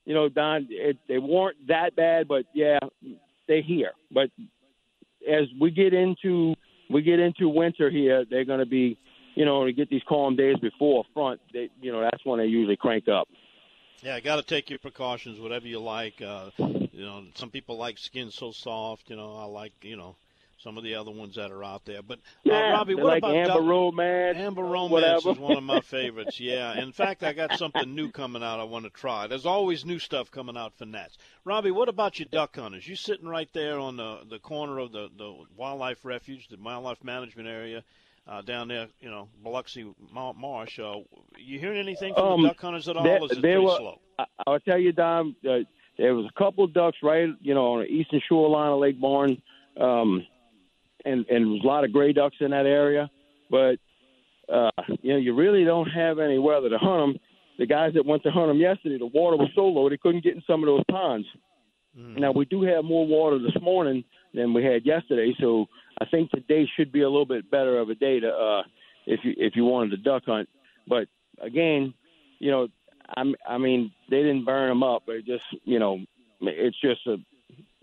you 0.04 0.14
know, 0.14 0.28
Don, 0.28 0.66
it, 0.70 0.96
they 1.08 1.18
weren't 1.18 1.66
that 1.68 1.94
bad, 1.96 2.28
but 2.28 2.44
yeah, 2.54 2.78
they're 3.48 3.62
here. 3.62 3.92
But 4.10 4.30
as 5.28 5.44
we 5.60 5.70
get 5.70 5.94
into 5.94 6.54
we 6.90 7.02
get 7.02 7.18
into 7.18 7.48
winter 7.48 7.90
here, 7.90 8.24
they're 8.28 8.44
going 8.44 8.60
to 8.60 8.66
be, 8.66 8.96
you 9.34 9.44
know, 9.44 9.64
to 9.64 9.72
get 9.72 9.90
these 9.90 10.02
calm 10.08 10.36
days 10.36 10.56
before 10.58 11.04
front. 11.12 11.40
They, 11.52 11.68
you 11.80 11.92
know, 11.92 12.00
that's 12.00 12.24
when 12.24 12.38
they 12.38 12.46
usually 12.46 12.76
crank 12.76 13.08
up. 13.08 13.28
Yeah, 14.02 14.20
got 14.20 14.36
to 14.36 14.42
take 14.42 14.70
your 14.70 14.78
precautions, 14.78 15.40
whatever 15.40 15.66
you 15.66 15.80
like. 15.80 16.20
Uh, 16.22 16.50
you 16.58 17.04
know, 17.04 17.24
some 17.34 17.50
people 17.50 17.76
like 17.76 17.98
skin 17.98 18.30
so 18.30 18.52
soft. 18.52 19.10
You 19.10 19.16
know, 19.16 19.34
I 19.36 19.44
like 19.44 19.72
you 19.82 19.96
know 19.96 20.16
some 20.66 20.76
of 20.76 20.82
the 20.82 20.96
other 20.96 21.12
ones 21.12 21.36
that 21.36 21.52
are 21.52 21.62
out 21.62 21.84
there. 21.84 22.02
But 22.02 22.18
uh, 22.18 22.22
Yeah, 22.42 22.70
Robbie, 22.72 22.96
what 22.96 23.04
like 23.04 23.18
about 23.18 23.36
Amber 23.36 23.48
duck- 23.54 23.62
Romance? 23.68 24.36
Amber 24.36 24.64
Romance 24.64 24.90
whatever. 24.90 25.30
is 25.30 25.38
one 25.38 25.56
of 25.56 25.62
my 25.62 25.80
favorites. 25.84 26.40
Yeah, 26.40 26.76
in 26.82 26.90
fact, 26.90 27.22
I 27.22 27.32
got 27.32 27.56
something 27.56 27.94
new 27.94 28.10
coming 28.10 28.42
out. 28.42 28.58
I 28.58 28.64
want 28.64 28.84
to 28.84 28.90
try. 28.90 29.28
There's 29.28 29.46
always 29.46 29.84
new 29.84 30.00
stuff 30.00 30.32
coming 30.32 30.56
out 30.56 30.74
for 30.76 30.84
gnats. 30.84 31.18
Robbie, 31.44 31.70
what 31.70 31.88
about 31.88 32.18
your 32.18 32.26
duck 32.32 32.56
hunters? 32.56 32.86
You 32.88 32.96
sitting 32.96 33.28
right 33.28 33.48
there 33.52 33.78
on 33.78 33.96
the 33.96 34.22
the 34.28 34.40
corner 34.40 34.80
of 34.80 34.90
the 34.90 35.08
the 35.16 35.32
wildlife 35.56 36.04
refuge, 36.04 36.48
the 36.48 36.56
wildlife 36.60 37.04
management 37.04 37.48
area. 37.48 37.84
Uh, 38.28 38.42
down 38.42 38.66
there, 38.66 38.88
you 39.00 39.08
know, 39.08 39.28
Biloxi 39.44 39.86
Mar- 40.12 40.34
Marsh. 40.34 40.80
Uh, 40.80 40.96
you 41.38 41.60
hearing 41.60 41.78
anything 41.78 42.12
from 42.12 42.24
Um, 42.24 42.42
the 42.42 42.48
duck 42.48 42.60
hunters 42.60 42.88
at 42.88 42.96
all? 42.96 43.04
there- 43.04 43.22
is 43.24 43.30
it 43.30 43.40
pretty 43.40 43.56
were- 43.58 43.76
slow? 43.76 44.00
I, 44.18 44.24
I'll 44.44 44.58
tell 44.58 44.78
you, 44.80 44.90
Don. 44.90 45.36
Uh, 45.48 45.58
there 45.96 46.12
was 46.12 46.26
a 46.26 46.36
couple 46.36 46.64
of 46.64 46.72
ducks 46.74 46.96
right, 47.04 47.28
you 47.40 47.54
know, 47.54 47.74
on 47.74 47.78
the 47.82 47.86
eastern 47.86 48.20
shoreline 48.28 48.72
of 48.72 48.80
Lake 48.80 49.00
Borgne, 49.00 49.40
um, 49.80 50.26
and 51.06 51.26
and 51.28 51.64
a 51.64 51.66
lot 51.66 51.84
of 51.84 51.92
gray 51.92 52.12
ducks 52.12 52.36
in 52.40 52.50
that 52.50 52.66
area. 52.66 53.10
But 53.50 53.76
uh, 54.52 54.70
you 55.02 55.12
know, 55.12 55.18
you 55.18 55.34
really 55.34 55.64
don't 55.64 55.88
have 55.88 56.18
any 56.18 56.38
weather 56.38 56.68
to 56.68 56.78
hunt 56.78 57.14
them. 57.14 57.20
The 57.58 57.66
guys 57.66 57.94
that 57.94 58.04
went 58.04 58.22
to 58.24 58.30
hunt 58.30 58.48
them 58.48 58.58
yesterday, 58.58 58.98
the 58.98 59.06
water 59.06 59.36
was 59.36 59.48
so 59.54 59.62
low 59.62 59.88
they 59.88 59.96
couldn't 59.96 60.24
get 60.24 60.34
in 60.34 60.42
some 60.46 60.62
of 60.62 60.66
those 60.66 60.84
ponds. 60.90 61.26
Now 62.20 62.32
we 62.32 62.44
do 62.44 62.62
have 62.62 62.84
more 62.84 63.06
water 63.06 63.38
this 63.38 63.56
morning 63.62 64.04
than 64.34 64.52
we 64.52 64.62
had 64.62 64.84
yesterday, 64.84 65.34
so 65.40 65.64
I 66.00 66.04
think 66.04 66.30
today 66.30 66.68
should 66.76 66.92
be 66.92 67.00
a 67.00 67.08
little 67.08 67.24
bit 67.24 67.50
better 67.50 67.78
of 67.78 67.88
a 67.88 67.94
day 67.94 68.20
to 68.20 68.28
uh, 68.28 68.62
if 69.06 69.20
you 69.24 69.32
if 69.38 69.56
you 69.56 69.64
wanted 69.64 69.92
to 69.92 69.96
duck 69.98 70.24
hunt. 70.26 70.48
But 70.86 71.08
again, 71.40 71.94
you 72.38 72.50
know, 72.50 72.68
I'm, 73.16 73.34
I 73.48 73.58
mean, 73.58 73.92
they 74.10 74.18
didn't 74.18 74.44
burn 74.44 74.68
them 74.68 74.82
up. 74.82 75.04
It 75.08 75.24
just, 75.24 75.44
you 75.64 75.78
know, 75.78 76.00
it's 76.40 76.80
just 76.80 77.06
a, 77.06 77.16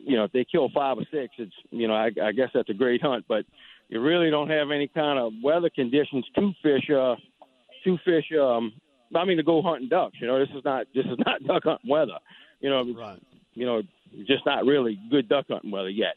you 0.05 0.15
know, 0.15 0.25
if 0.25 0.31
they 0.31 0.45
kill 0.45 0.69
five 0.73 0.97
or 0.97 1.05
six, 1.11 1.33
it's, 1.37 1.53
you 1.71 1.87
know, 1.87 1.93
I, 1.93 2.09
I 2.21 2.31
guess 2.31 2.49
that's 2.53 2.69
a 2.69 2.73
great 2.73 3.01
hunt. 3.01 3.25
But 3.27 3.45
you 3.89 4.01
really 4.01 4.29
don't 4.29 4.49
have 4.49 4.71
any 4.71 4.87
kind 4.87 5.19
of 5.19 5.33
weather 5.43 5.69
conditions 5.69 6.25
to 6.35 6.51
fish, 6.61 6.89
uh, 6.89 7.15
to 7.83 7.97
fish. 8.05 8.25
Um, 8.39 8.73
I 9.15 9.25
mean, 9.25 9.37
to 9.37 9.43
go 9.43 9.61
hunting 9.61 9.89
ducks. 9.89 10.17
You 10.19 10.27
know, 10.27 10.39
this 10.39 10.49
is 10.55 10.63
not 10.65 10.87
this 10.93 11.05
is 11.05 11.17
not 11.25 11.43
duck 11.43 11.63
hunting 11.63 11.89
weather. 11.89 12.17
You 12.59 12.69
know, 12.69 12.93
Right. 12.93 13.21
you 13.53 13.65
know, 13.65 13.81
just 14.25 14.45
not 14.45 14.65
really 14.65 14.99
good 15.09 15.27
duck 15.29 15.45
hunting 15.49 15.71
weather 15.71 15.89
yet. 15.89 16.15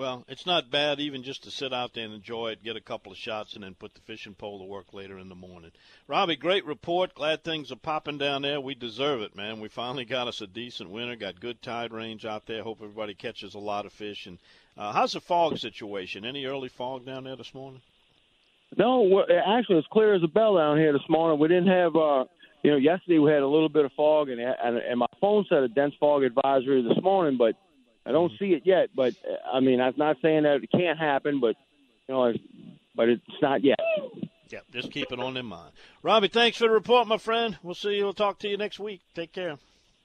Well, 0.00 0.24
it's 0.28 0.46
not 0.46 0.70
bad 0.70 0.98
even 0.98 1.22
just 1.22 1.44
to 1.44 1.50
sit 1.50 1.74
out 1.74 1.92
there 1.92 2.06
and 2.06 2.14
enjoy 2.14 2.52
it, 2.52 2.64
get 2.64 2.74
a 2.74 2.80
couple 2.80 3.12
of 3.12 3.18
shots, 3.18 3.52
and 3.52 3.62
then 3.62 3.74
put 3.74 3.92
the 3.92 4.00
fishing 4.00 4.34
pole 4.34 4.58
to 4.58 4.64
work 4.64 4.94
later 4.94 5.18
in 5.18 5.28
the 5.28 5.34
morning. 5.34 5.72
Robbie, 6.08 6.36
great 6.36 6.64
report. 6.64 7.14
Glad 7.14 7.44
things 7.44 7.70
are 7.70 7.76
popping 7.76 8.16
down 8.16 8.40
there. 8.40 8.62
We 8.62 8.74
deserve 8.74 9.20
it, 9.20 9.36
man. 9.36 9.60
We 9.60 9.68
finally 9.68 10.06
got 10.06 10.26
us 10.26 10.40
a 10.40 10.46
decent 10.46 10.88
winter. 10.88 11.16
Got 11.16 11.38
good 11.38 11.60
tide 11.60 11.92
range 11.92 12.24
out 12.24 12.46
there. 12.46 12.62
Hope 12.62 12.78
everybody 12.80 13.12
catches 13.12 13.52
a 13.52 13.58
lot 13.58 13.84
of 13.84 13.92
fish. 13.92 14.24
And 14.24 14.38
uh, 14.74 14.90
how's 14.90 15.12
the 15.12 15.20
fog 15.20 15.58
situation? 15.58 16.24
Any 16.24 16.46
early 16.46 16.70
fog 16.70 17.04
down 17.04 17.24
there 17.24 17.36
this 17.36 17.52
morning? 17.52 17.82
No, 18.78 19.22
actually, 19.28 19.76
it's 19.76 19.88
clear 19.88 20.14
as 20.14 20.22
a 20.22 20.28
bell 20.28 20.56
down 20.56 20.78
here 20.78 20.94
this 20.94 21.10
morning. 21.10 21.38
We 21.38 21.48
didn't 21.48 21.68
have, 21.68 21.94
uh, 21.94 22.24
you 22.62 22.70
know, 22.70 22.78
yesterday 22.78 23.18
we 23.18 23.30
had 23.30 23.42
a 23.42 23.46
little 23.46 23.68
bit 23.68 23.84
of 23.84 23.92
fog, 23.92 24.30
and 24.30 24.40
and, 24.40 24.78
and 24.78 24.98
my 24.98 25.08
phone 25.20 25.44
said 25.50 25.62
a 25.62 25.68
dense 25.68 25.92
fog 26.00 26.22
advisory 26.22 26.80
this 26.80 27.02
morning, 27.02 27.36
but 27.36 27.54
I 28.06 28.12
don't 28.12 28.32
see 28.38 28.52
it 28.52 28.62
yet. 28.64 28.90
But 28.94 29.14
uh, 29.28 29.56
I 29.56 29.60
mean, 29.60 29.80
I'm 29.80 29.94
not 29.96 30.16
saying 30.22 30.44
that 30.44 30.62
it 30.62 30.70
can't 30.70 30.98
happen, 30.98 31.40
but 31.40 31.56
you 32.08 32.14
know, 32.14 32.32
but 32.94 33.08
it's 33.08 33.22
not 33.40 33.62
yet. 33.62 33.78
Yeah, 34.50 34.60
just 34.72 34.90
keep 34.90 35.12
it 35.12 35.20
on 35.20 35.36
in 35.36 35.46
mind. 35.46 35.72
Robbie, 36.02 36.28
thanks 36.28 36.58
for 36.58 36.64
the 36.64 36.70
report, 36.70 37.06
my 37.06 37.18
friend. 37.18 37.56
We'll 37.62 37.74
see 37.74 37.94
you. 37.96 38.04
We'll 38.04 38.14
talk 38.14 38.40
to 38.40 38.48
you 38.48 38.56
next 38.56 38.80
week. 38.80 39.00
Take 39.14 39.32
care. 39.32 39.58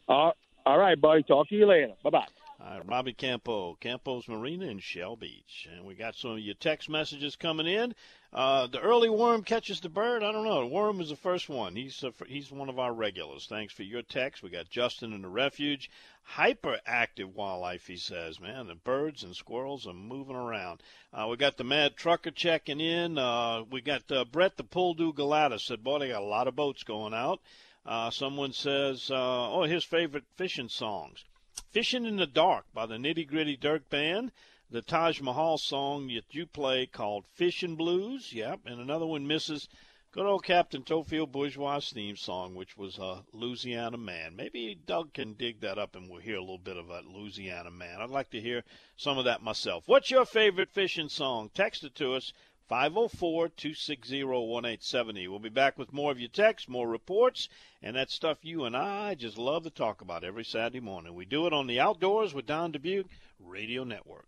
Uh, 0.07 0.31
all 0.65 0.77
right, 0.77 0.99
buddy. 0.99 1.23
Talk 1.23 1.49
to 1.49 1.55
you 1.55 1.65
later. 1.65 1.93
Bye 2.03 2.11
bye. 2.11 2.27
All 2.59 2.77
right, 2.77 2.87
Robbie 2.87 3.13
Campo, 3.13 3.75
Campo's 3.79 4.27
Marina 4.27 4.65
in 4.65 4.79
Shell 4.79 5.17
Beach. 5.17 5.67
And 5.71 5.85
we 5.85 5.93
got 5.93 6.15
some 6.15 6.31
of 6.31 6.39
your 6.39 6.55
text 6.55 6.89
messages 6.89 7.35
coming 7.35 7.67
in. 7.67 7.93
Uh, 8.35 8.67
the 8.67 8.81
early 8.81 9.07
worm 9.09 9.43
catches 9.43 9.79
the 9.79 9.87
bird. 9.87 10.21
I 10.21 10.33
don't 10.33 10.43
know. 10.43 10.59
The 10.59 10.65
worm 10.65 10.99
is 10.99 11.07
the 11.07 11.15
first 11.15 11.47
one. 11.47 11.77
He's 11.77 12.03
uh, 12.03 12.11
he's 12.27 12.51
one 12.51 12.67
of 12.67 12.77
our 12.77 12.93
regulars. 12.93 13.47
Thanks 13.47 13.73
for 13.73 13.83
your 13.83 14.01
text. 14.01 14.43
We 14.43 14.49
got 14.49 14.69
Justin 14.69 15.13
in 15.13 15.21
the 15.21 15.29
refuge. 15.29 15.89
Hyperactive 16.33 17.33
wildlife, 17.33 17.87
he 17.87 17.95
says. 17.95 18.41
Man, 18.41 18.67
the 18.67 18.75
birds 18.75 19.23
and 19.23 19.33
squirrels 19.33 19.87
are 19.87 19.93
moving 19.93 20.35
around. 20.35 20.83
Uh, 21.13 21.27
we 21.29 21.37
got 21.37 21.55
the 21.55 21.63
mad 21.63 21.95
trucker 21.95 22.29
checking 22.29 22.81
in. 22.81 23.17
Uh, 23.17 23.63
we 23.71 23.79
got 23.79 24.11
uh, 24.11 24.25
Brett 24.25 24.57
the 24.57 24.65
Pulldu 24.65 25.15
Galata 25.15 25.57
said, 25.57 25.81
boy, 25.81 25.99
they 25.99 26.09
got 26.09 26.21
a 26.21 26.25
lot 26.25 26.49
of 26.49 26.57
boats 26.57 26.83
going 26.83 27.13
out. 27.13 27.39
Uh, 27.85 28.09
someone 28.09 28.51
says, 28.51 29.09
uh, 29.11 29.51
oh, 29.53 29.63
his 29.63 29.85
favorite 29.85 30.25
fishing 30.35 30.67
songs. 30.67 31.23
Fishing 31.71 32.05
in 32.05 32.17
the 32.17 32.27
Dark 32.27 32.65
by 32.73 32.85
the 32.85 32.95
Nitty 32.95 33.27
Gritty 33.27 33.55
Dirt 33.55 33.89
Band. 33.89 34.33
The 34.71 34.81
Taj 34.81 35.21
Mahal 35.21 35.59
song 35.59 36.07
that 36.07 36.33
you 36.33 36.47
play 36.47 36.87
called 36.87 37.27
Fishing 37.27 37.75
Blues. 37.75 38.33
Yep. 38.33 38.61
And 38.65 38.81
another 38.81 39.05
one 39.05 39.27
misses 39.27 39.69
good 40.11 40.25
old 40.25 40.43
Captain 40.43 40.81
Theophile 40.81 41.27
Bourgeois 41.27 41.79
theme 41.81 42.15
song, 42.15 42.55
which 42.55 42.75
was 42.75 42.97
uh, 42.97 43.21
Louisiana 43.31 43.97
Man. 43.97 44.35
Maybe 44.35 44.73
Doug 44.73 45.13
can 45.13 45.33
dig 45.33 45.59
that 45.59 45.77
up 45.77 45.95
and 45.95 46.09
we'll 46.09 46.19
hear 46.19 46.37
a 46.37 46.41
little 46.41 46.57
bit 46.57 46.77
of 46.77 46.87
that 46.87 47.05
Louisiana 47.05 47.69
Man. 47.69 48.01
I'd 48.01 48.09
like 48.09 48.31
to 48.31 48.41
hear 48.41 48.63
some 48.97 49.19
of 49.19 49.25
that 49.25 49.43
myself. 49.43 49.87
What's 49.87 50.09
your 50.09 50.25
favorite 50.25 50.71
fishing 50.71 51.09
song? 51.09 51.51
Text 51.53 51.83
it 51.83 51.93
to 51.95 52.13
us. 52.13 52.33
504 52.67 53.49
260 53.49 54.23
1870. 54.23 55.27
We'll 55.27 55.37
be 55.37 55.49
back 55.49 55.77
with 55.77 55.93
more 55.93 56.11
of 56.11 56.19
your 56.19 56.29
texts, 56.29 56.67
more 56.67 56.89
reports, 56.89 57.49
and 57.83 57.95
that 57.95 58.09
stuff 58.09 58.43
you 58.43 58.65
and 58.65 58.75
I 58.75 59.13
just 59.13 59.37
love 59.37 59.63
to 59.65 59.69
talk 59.69 60.01
about 60.01 60.23
every 60.23 60.43
Saturday 60.43 60.79
morning. 60.79 61.13
We 61.13 61.25
do 61.25 61.45
it 61.45 61.53
on 61.53 61.67
the 61.67 61.79
Outdoors 61.79 62.33
with 62.33 62.47
Don 62.47 62.71
Dubuque 62.71 63.11
Radio 63.39 63.83
Network. 63.83 64.27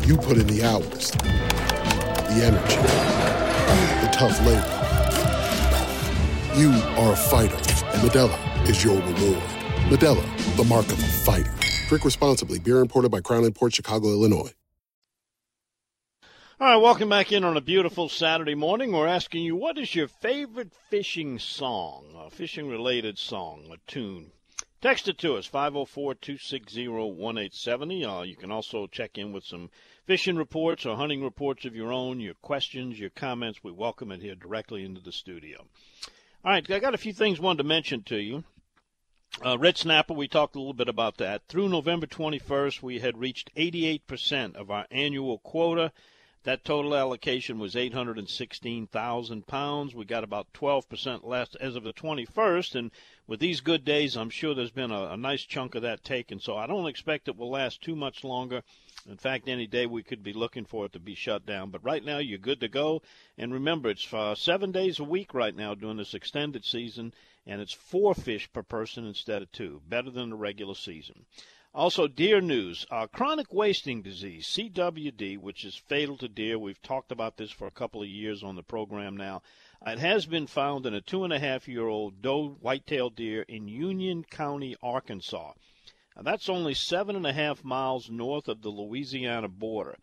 You 0.00 0.16
put 0.16 0.38
in 0.38 0.46
the 0.46 0.64
hours, 0.64 1.12
the 1.12 2.42
energy, 2.42 2.76
the 4.00 4.10
tough 4.12 4.38
labor. 4.40 4.78
You 6.58 6.70
are 6.98 7.12
a 7.12 7.16
fighter, 7.16 7.54
and 7.54 8.08
Modelo 8.08 8.68
is 8.68 8.82
your 8.82 8.96
reward. 8.96 9.42
Modelo, 9.88 10.56
the 10.56 10.64
mark 10.64 10.86
of 10.86 10.98
a 10.98 11.06
fighter. 11.06 11.52
Drink 11.88 12.04
responsibly. 12.04 12.58
Beer 12.58 12.80
imported 12.80 13.10
by 13.10 13.20
Crown 13.20 13.50
Port 13.52 13.74
Chicago, 13.74 14.08
Illinois. 14.08 14.52
All 16.58 16.68
right, 16.68 16.76
welcome 16.76 17.08
back 17.08 17.30
in 17.30 17.44
on 17.44 17.56
a 17.56 17.60
beautiful 17.60 18.08
Saturday 18.08 18.54
morning. 18.54 18.92
We're 18.92 19.06
asking 19.06 19.44
you, 19.44 19.56
what 19.56 19.78
is 19.78 19.94
your 19.94 20.08
favorite 20.08 20.72
fishing 20.90 21.38
song, 21.38 22.06
a 22.16 22.30
fishing 22.30 22.68
related 22.68 23.18
song, 23.18 23.66
a 23.72 23.76
tune? 23.90 24.32
Text 24.82 25.06
it 25.06 25.16
to 25.18 25.36
us, 25.36 25.46
504 25.46 26.16
260 26.16 26.88
1870. 26.88 28.04
Uh, 28.04 28.22
you 28.22 28.34
can 28.34 28.50
also 28.50 28.88
check 28.88 29.16
in 29.16 29.32
with 29.32 29.44
some 29.44 29.70
fishing 30.06 30.34
reports 30.34 30.84
or 30.84 30.96
hunting 30.96 31.22
reports 31.22 31.64
of 31.64 31.76
your 31.76 31.92
own, 31.92 32.18
your 32.18 32.34
questions, 32.34 32.98
your 32.98 33.10
comments. 33.10 33.62
We 33.62 33.70
welcome 33.70 34.10
it 34.10 34.22
here 34.22 34.34
directly 34.34 34.84
into 34.84 35.00
the 35.00 35.12
studio. 35.12 35.68
All 36.44 36.50
right, 36.50 36.68
I 36.68 36.80
got 36.80 36.94
a 36.94 36.98
few 36.98 37.12
things 37.12 37.38
wanted 37.38 37.58
to 37.58 37.68
mention 37.68 38.02
to 38.06 38.16
you. 38.16 38.42
Uh, 39.46 39.56
red 39.56 39.78
snapper, 39.78 40.14
we 40.14 40.26
talked 40.26 40.56
a 40.56 40.58
little 40.58 40.74
bit 40.74 40.88
about 40.88 41.18
that. 41.18 41.42
Through 41.46 41.68
November 41.68 42.08
21st, 42.08 42.82
we 42.82 42.98
had 42.98 43.16
reached 43.16 43.54
88% 43.54 44.56
of 44.56 44.68
our 44.72 44.88
annual 44.90 45.38
quota. 45.38 45.92
That 46.44 46.64
total 46.64 46.96
allocation 46.96 47.60
was 47.60 47.76
816,000 47.76 49.46
pounds. 49.46 49.94
We 49.94 50.04
got 50.04 50.24
about 50.24 50.52
12% 50.52 51.24
left 51.24 51.56
as 51.60 51.76
of 51.76 51.84
the 51.84 51.92
21st, 51.92 52.74
and 52.74 52.90
with 53.28 53.38
these 53.38 53.60
good 53.60 53.84
days, 53.84 54.16
I'm 54.16 54.28
sure 54.28 54.52
there's 54.52 54.72
been 54.72 54.90
a, 54.90 55.10
a 55.10 55.16
nice 55.16 55.44
chunk 55.44 55.76
of 55.76 55.82
that 55.82 56.02
taken. 56.02 56.40
So 56.40 56.56
I 56.56 56.66
don't 56.66 56.88
expect 56.88 57.28
it 57.28 57.36
will 57.36 57.50
last 57.50 57.80
too 57.80 57.94
much 57.94 58.24
longer. 58.24 58.64
In 59.08 59.16
fact, 59.18 59.46
any 59.46 59.68
day 59.68 59.86
we 59.86 60.02
could 60.02 60.24
be 60.24 60.32
looking 60.32 60.64
for 60.64 60.84
it 60.86 60.92
to 60.94 60.98
be 60.98 61.14
shut 61.14 61.46
down. 61.46 61.70
But 61.70 61.84
right 61.84 62.04
now, 62.04 62.18
you're 62.18 62.38
good 62.38 62.60
to 62.60 62.68
go. 62.68 63.02
And 63.38 63.52
remember, 63.52 63.90
it's 63.90 64.12
uh, 64.12 64.34
seven 64.34 64.72
days 64.72 64.98
a 64.98 65.04
week 65.04 65.34
right 65.34 65.54
now 65.54 65.74
during 65.76 65.96
this 65.96 66.14
extended 66.14 66.64
season, 66.64 67.14
and 67.46 67.60
it's 67.60 67.72
four 67.72 68.16
fish 68.16 68.52
per 68.52 68.64
person 68.64 69.06
instead 69.06 69.42
of 69.42 69.52
two. 69.52 69.80
Better 69.88 70.10
than 70.10 70.30
the 70.30 70.36
regular 70.36 70.74
season. 70.74 71.24
Also, 71.74 72.06
deer 72.06 72.42
news. 72.42 72.84
Uh, 72.90 73.06
chronic 73.06 73.50
wasting 73.50 74.02
disease, 74.02 74.46
CWD, 74.46 75.38
which 75.38 75.64
is 75.64 75.74
fatal 75.74 76.18
to 76.18 76.28
deer. 76.28 76.58
We've 76.58 76.82
talked 76.82 77.10
about 77.10 77.38
this 77.38 77.50
for 77.50 77.66
a 77.66 77.70
couple 77.70 78.02
of 78.02 78.08
years 78.08 78.42
on 78.42 78.56
the 78.56 78.62
program 78.62 79.16
now. 79.16 79.40
It 79.86 79.98
has 79.98 80.26
been 80.26 80.46
found 80.46 80.84
in 80.84 80.92
a 80.92 81.00
two 81.00 81.24
and 81.24 81.32
a 81.32 81.38
half 81.38 81.66
year 81.66 81.86
old 81.86 82.20
doe 82.20 82.58
white-tailed 82.60 83.16
deer 83.16 83.42
in 83.48 83.68
Union 83.68 84.22
County, 84.22 84.76
Arkansas. 84.82 85.52
Now, 86.14 86.22
that's 86.22 86.50
only 86.50 86.74
seven 86.74 87.16
and 87.16 87.26
a 87.26 87.32
half 87.32 87.64
miles 87.64 88.10
north 88.10 88.48
of 88.48 88.60
the 88.60 88.68
Louisiana 88.68 89.48
border. 89.48 89.96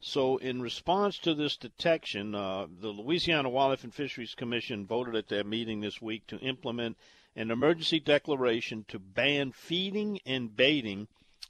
So, 0.00 0.38
in 0.38 0.62
response 0.62 1.18
to 1.18 1.34
this 1.34 1.58
detection, 1.58 2.34
uh, 2.34 2.66
the 2.80 2.88
Louisiana 2.88 3.50
Wildlife 3.50 3.84
and 3.84 3.94
Fisheries 3.94 4.34
Commission 4.34 4.86
voted 4.86 5.14
at 5.14 5.28
their 5.28 5.44
meeting 5.44 5.80
this 5.80 6.00
week 6.00 6.26
to 6.28 6.38
implement 6.38 6.96
an 7.36 7.50
emergency 7.50 8.00
declaration 8.00 8.84
to 8.88 8.98
ban 8.98 9.52
feeding 9.52 10.20
and 10.26 10.56
baiting 10.56 11.08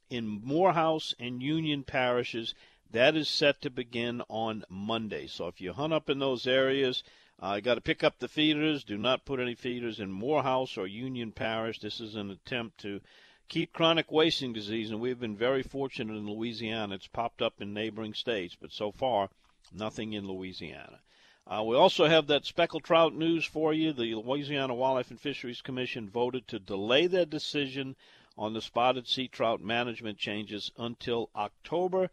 in 0.09 0.27
Morehouse 0.27 1.15
and 1.19 1.43
Union 1.43 1.85
parishes. 1.85 2.55
That 2.91 3.17
is 3.17 3.29
set 3.29 3.63
to 3.63 3.71
begin 3.71 4.23
on 4.29 4.65
Monday. 4.69 5.27
So 5.27 5.47
if 5.47 5.61
you 5.61 5.73
hunt 5.73 5.93
up 5.93 6.11
in 6.11 6.19
those 6.19 6.47
areas, 6.47 7.03
uh, 7.43 7.55
you 7.57 7.63
got 7.63 7.77
to 7.77 7.81
pick 7.81 8.05
up 8.05 8.19
the 8.19 8.29
feeders. 8.29 8.85
Do 8.85 8.99
not 8.99 9.25
put 9.25 9.41
any 9.41 9.55
feeders 9.55 10.01
in 10.01 10.11
Morehouse 10.11 10.77
or 10.77 10.87
Union 10.87 11.33
Parish. 11.33 11.79
This 11.79 12.01
is 12.01 12.15
an 12.15 12.31
attempt 12.31 12.79
to 12.79 13.01
keep 13.49 13.73
chronic 13.73 14.13
wasting 14.13 14.53
disease, 14.53 14.91
and 14.91 15.01
we've 15.01 15.19
been 15.19 15.37
very 15.37 15.63
fortunate 15.63 16.17
in 16.17 16.27
Louisiana. 16.27 16.95
It's 16.97 17.07
popped 17.07 17.41
up 17.41 17.61
in 17.61 17.73
neighboring 17.73 18.15
states, 18.15 18.57
but 18.61 18.73
so 18.73 18.93
far, 18.93 19.31
nothing 19.73 20.13
in 20.13 20.27
Louisiana. 20.27 21.01
Uh, 21.47 21.63
we 21.63 21.75
also 21.75 22.07
have 22.07 22.27
that 22.29 22.45
speckled 22.45 22.85
trout 22.85 23.15
news 23.15 23.45
for 23.45 23.73
you. 23.73 23.93
The 23.93 24.15
Louisiana 24.15 24.75
Wildlife 24.75 25.11
and 25.11 25.21
Fisheries 25.21 25.63
Commission 25.63 26.09
voted 26.09 26.47
to 26.49 26.59
delay 26.59 27.07
their 27.07 27.25
decision 27.25 27.97
on 28.39 28.53
the 28.53 28.63
spotted 28.63 29.09
sea 29.09 29.29
trout 29.29 29.61
management 29.61 30.17
changes 30.17 30.71
until 30.79 31.29
October 31.35 32.11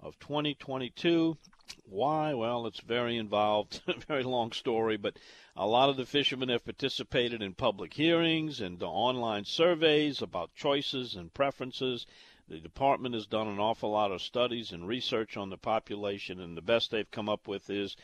of 0.00 0.18
2022. 0.20 1.36
Why? 1.84 2.34
Well, 2.34 2.66
it's 2.66 2.80
very 2.80 3.16
involved, 3.16 3.80
very 4.08 4.22
long 4.22 4.52
story, 4.52 4.96
but 4.96 5.18
a 5.56 5.66
lot 5.66 5.88
of 5.88 5.96
the 5.96 6.06
fishermen 6.06 6.48
have 6.50 6.64
participated 6.64 7.42
in 7.42 7.54
public 7.54 7.94
hearings 7.94 8.60
and 8.60 8.82
online 8.82 9.44
surveys 9.44 10.22
about 10.22 10.54
choices 10.54 11.14
and 11.14 11.34
preferences. 11.34 12.06
The 12.48 12.60
department 12.60 13.14
has 13.14 13.26
done 13.26 13.48
an 13.48 13.58
awful 13.58 13.90
lot 13.90 14.12
of 14.12 14.22
studies 14.22 14.70
and 14.70 14.86
research 14.86 15.36
on 15.36 15.50
the 15.50 15.58
population, 15.58 16.40
and 16.40 16.56
the 16.56 16.62
best 16.62 16.90
they've 16.90 17.10
come 17.10 17.28
up 17.28 17.48
with 17.48 17.68
is 17.68 17.96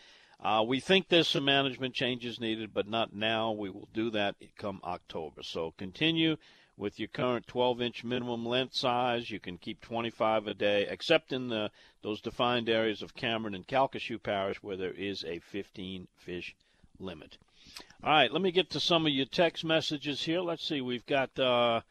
uh, 0.43 0.65
we 0.67 0.81
think 0.81 1.09
there's 1.09 1.29
some 1.29 1.45
management 1.45 1.95
changes 1.95 2.41
needed, 2.41 2.75
but 2.75 2.89
not 2.89 3.15
now. 3.15 3.53
We 3.53 3.71
will 3.71 3.89
do 3.95 4.11
that 4.11 4.35
come 4.57 4.81
October. 4.85 5.43
So 5.43 5.73
continue 5.79 6.37
with 6.77 6.99
your 6.99 7.09
current 7.09 7.47
12-inch 7.47 8.03
minimum 8.03 8.45
length 8.45 8.75
size. 8.75 9.31
You 9.31 9.39
can 9.39 9.57
keep 9.57 9.81
25 9.81 10.49
a 10.49 10.55
day, 10.55 10.87
except 10.89 11.33
in 11.33 11.49
the 11.49 11.71
those 12.03 12.21
defined 12.21 12.69
areas 12.69 13.03
of 13.03 13.15
Cameron 13.15 13.55
and 13.55 13.67
Calcasieu 13.69 14.21
Parish 14.21 14.61
where 14.63 14.77
there 14.77 14.91
is 14.93 15.25
a 15.25 15.39
15 15.39 16.09
fish 16.17 16.57
limit. 16.99 17.39
All 18.03 18.11
right, 18.11 18.33
let 18.33 18.43
me 18.43 18.51
get 18.51 18.71
to 18.71 18.81
some 18.81 19.07
of 19.07 19.13
your 19.13 19.27
text 19.27 19.65
messages 19.65 20.25
here. 20.25 20.41
Let's 20.41 20.67
see, 20.67 20.81
we've 20.81 21.07
got. 21.07 21.39
Uh, 21.39 21.83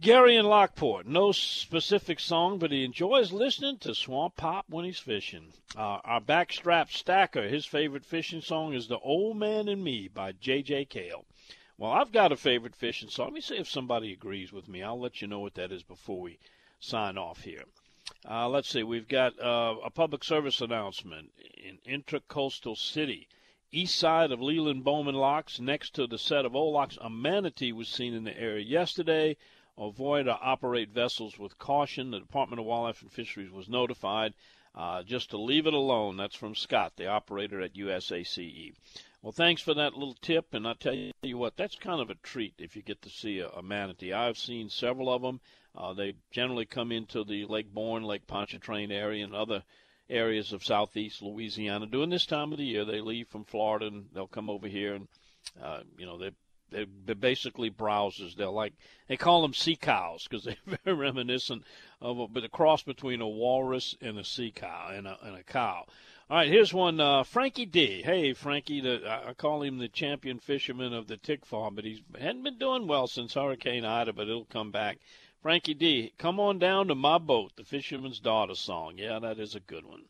Gary 0.00 0.34
in 0.34 0.44
Lockport, 0.44 1.06
no 1.06 1.30
specific 1.30 2.18
song, 2.18 2.58
but 2.58 2.72
he 2.72 2.84
enjoys 2.84 3.30
listening 3.30 3.78
to 3.78 3.94
Swamp 3.94 4.34
Pop 4.34 4.66
when 4.68 4.84
he's 4.84 4.98
fishing. 4.98 5.52
Uh, 5.76 6.00
our 6.02 6.20
backstrap 6.20 6.90
stacker, 6.90 7.46
his 7.46 7.64
favorite 7.64 8.04
fishing 8.04 8.40
song 8.40 8.74
is 8.74 8.88
The 8.88 8.98
Old 8.98 9.36
Man 9.36 9.68
and 9.68 9.84
Me 9.84 10.08
by 10.08 10.32
J.J. 10.32 10.86
Cale. 10.86 11.24
Well, 11.78 11.92
I've 11.92 12.10
got 12.10 12.32
a 12.32 12.36
favorite 12.36 12.74
fishing 12.74 13.08
song. 13.08 13.26
Let 13.26 13.34
me 13.34 13.40
see 13.40 13.56
if 13.56 13.68
somebody 13.68 14.12
agrees 14.12 14.52
with 14.52 14.66
me. 14.66 14.82
I'll 14.82 14.98
let 14.98 15.22
you 15.22 15.28
know 15.28 15.38
what 15.38 15.54
that 15.54 15.70
is 15.70 15.84
before 15.84 16.20
we 16.20 16.40
sign 16.80 17.16
off 17.16 17.42
here. 17.42 17.62
Uh, 18.28 18.48
let's 18.48 18.68
see, 18.68 18.82
we've 18.82 19.08
got 19.08 19.38
uh, 19.38 19.76
a 19.84 19.90
public 19.90 20.24
service 20.24 20.60
announcement 20.60 21.30
in 21.56 21.78
Intracoastal 21.86 22.76
City. 22.76 23.28
East 23.70 23.96
side 23.96 24.32
of 24.32 24.42
Leland 24.42 24.82
Bowman 24.82 25.14
Locks, 25.14 25.60
next 25.60 25.94
to 25.94 26.08
the 26.08 26.18
set 26.18 26.44
of 26.44 26.56
old 26.56 26.74
locks, 26.74 26.98
a 27.00 27.08
manatee 27.08 27.72
was 27.72 27.88
seen 27.88 28.12
in 28.12 28.24
the 28.24 28.36
area 28.36 28.64
yesterday 28.64 29.36
avoid 29.78 30.28
or 30.28 30.38
operate 30.40 30.90
vessels 30.90 31.38
with 31.38 31.58
caution. 31.58 32.10
The 32.10 32.20
Department 32.20 32.60
of 32.60 32.66
Wildlife 32.66 33.02
and 33.02 33.12
Fisheries 33.12 33.50
was 33.50 33.68
notified. 33.68 34.34
uh, 34.74 35.02
just 35.02 35.30
to 35.30 35.38
leave 35.38 35.66
it 35.66 35.74
alone. 35.74 36.16
That's 36.16 36.34
from 36.34 36.54
Scott, 36.54 36.94
the 36.96 37.06
operator 37.06 37.60
at 37.60 37.74
USACE. 37.74 38.72
Well, 39.22 39.32
thanks 39.32 39.62
for 39.62 39.72
that 39.74 39.94
little 39.94 40.16
tip, 40.20 40.52
and 40.52 40.66
I 40.68 40.74
tell 40.74 40.94
you 41.22 41.38
what, 41.38 41.56
that's 41.56 41.76
kind 41.76 42.00
of 42.00 42.10
a 42.10 42.14
treat 42.16 42.54
if 42.58 42.76
you 42.76 42.82
get 42.82 43.00
to 43.02 43.08
see 43.08 43.38
a, 43.38 43.48
a 43.48 43.62
manatee. 43.62 44.12
I've 44.12 44.36
seen 44.36 44.68
several 44.68 45.12
of 45.12 45.22
them. 45.22 45.40
Uh, 45.74 45.92
they 45.94 46.14
generally 46.30 46.66
come 46.66 46.92
into 46.92 47.24
the 47.24 47.46
Lake 47.46 47.72
Borgne, 47.72 48.04
Lake 48.04 48.26
Pontchartrain 48.26 48.92
area, 48.92 49.24
and 49.24 49.34
other 49.34 49.62
areas 50.10 50.52
of 50.52 50.64
southeast 50.64 51.22
Louisiana. 51.22 51.86
During 51.86 52.10
this 52.10 52.26
time 52.26 52.52
of 52.52 52.58
the 52.58 52.64
year, 52.64 52.84
they 52.84 53.00
leave 53.00 53.28
from 53.28 53.44
Florida 53.44 53.86
and 53.86 54.06
they'll 54.12 54.26
come 54.26 54.50
over 54.50 54.68
here, 54.68 54.94
and 54.94 55.08
uh, 55.62 55.80
you 55.96 56.04
know 56.04 56.18
they 56.70 57.14
basically 57.14 57.70
browsers. 57.70 58.36
They're 58.36 58.48
like 58.48 58.74
they 59.08 59.16
call 59.16 59.42
them 59.42 59.54
sea 59.54 59.76
cows 59.76 60.26
because 60.28 60.44
they're 60.66 60.78
very 60.84 60.96
reminiscent 60.96 61.64
of 62.00 62.18
a, 62.18 62.28
but 62.28 62.44
a 62.44 62.48
cross 62.48 62.82
between 62.82 63.20
a 63.20 63.28
walrus 63.28 63.96
and 64.00 64.18
a 64.18 64.24
sea 64.24 64.52
cow 64.54 64.90
and 64.92 65.06
a, 65.06 65.18
and 65.22 65.36
a 65.36 65.42
cow. 65.42 65.84
All 66.30 66.38
right, 66.38 66.48
here's 66.48 66.72
one. 66.72 67.00
Uh, 67.00 67.22
Frankie 67.22 67.66
D. 67.66 68.00
Hey, 68.02 68.32
Frankie, 68.32 68.80
the, 68.80 69.02
I 69.06 69.34
call 69.34 69.62
him 69.62 69.76
the 69.76 69.88
champion 69.88 70.38
fisherman 70.38 70.94
of 70.94 71.06
the 71.06 71.18
tick 71.18 71.44
farm, 71.44 71.74
but 71.74 71.84
he 71.84 72.02
hadn't 72.18 72.44
been 72.44 72.58
doing 72.58 72.86
well 72.86 73.06
since 73.06 73.34
Hurricane 73.34 73.84
Ida, 73.84 74.14
but 74.14 74.28
it'll 74.28 74.46
come 74.46 74.70
back. 74.70 74.98
Frankie 75.42 75.74
D. 75.74 76.14
Come 76.16 76.40
on 76.40 76.58
down 76.58 76.88
to 76.88 76.94
my 76.94 77.18
boat, 77.18 77.52
the 77.56 77.64
Fisherman's 77.64 78.20
Daughter 78.20 78.54
song. 78.54 78.94
Yeah, 78.96 79.18
that 79.18 79.38
is 79.38 79.54
a 79.54 79.60
good 79.60 79.84
one. 79.84 80.06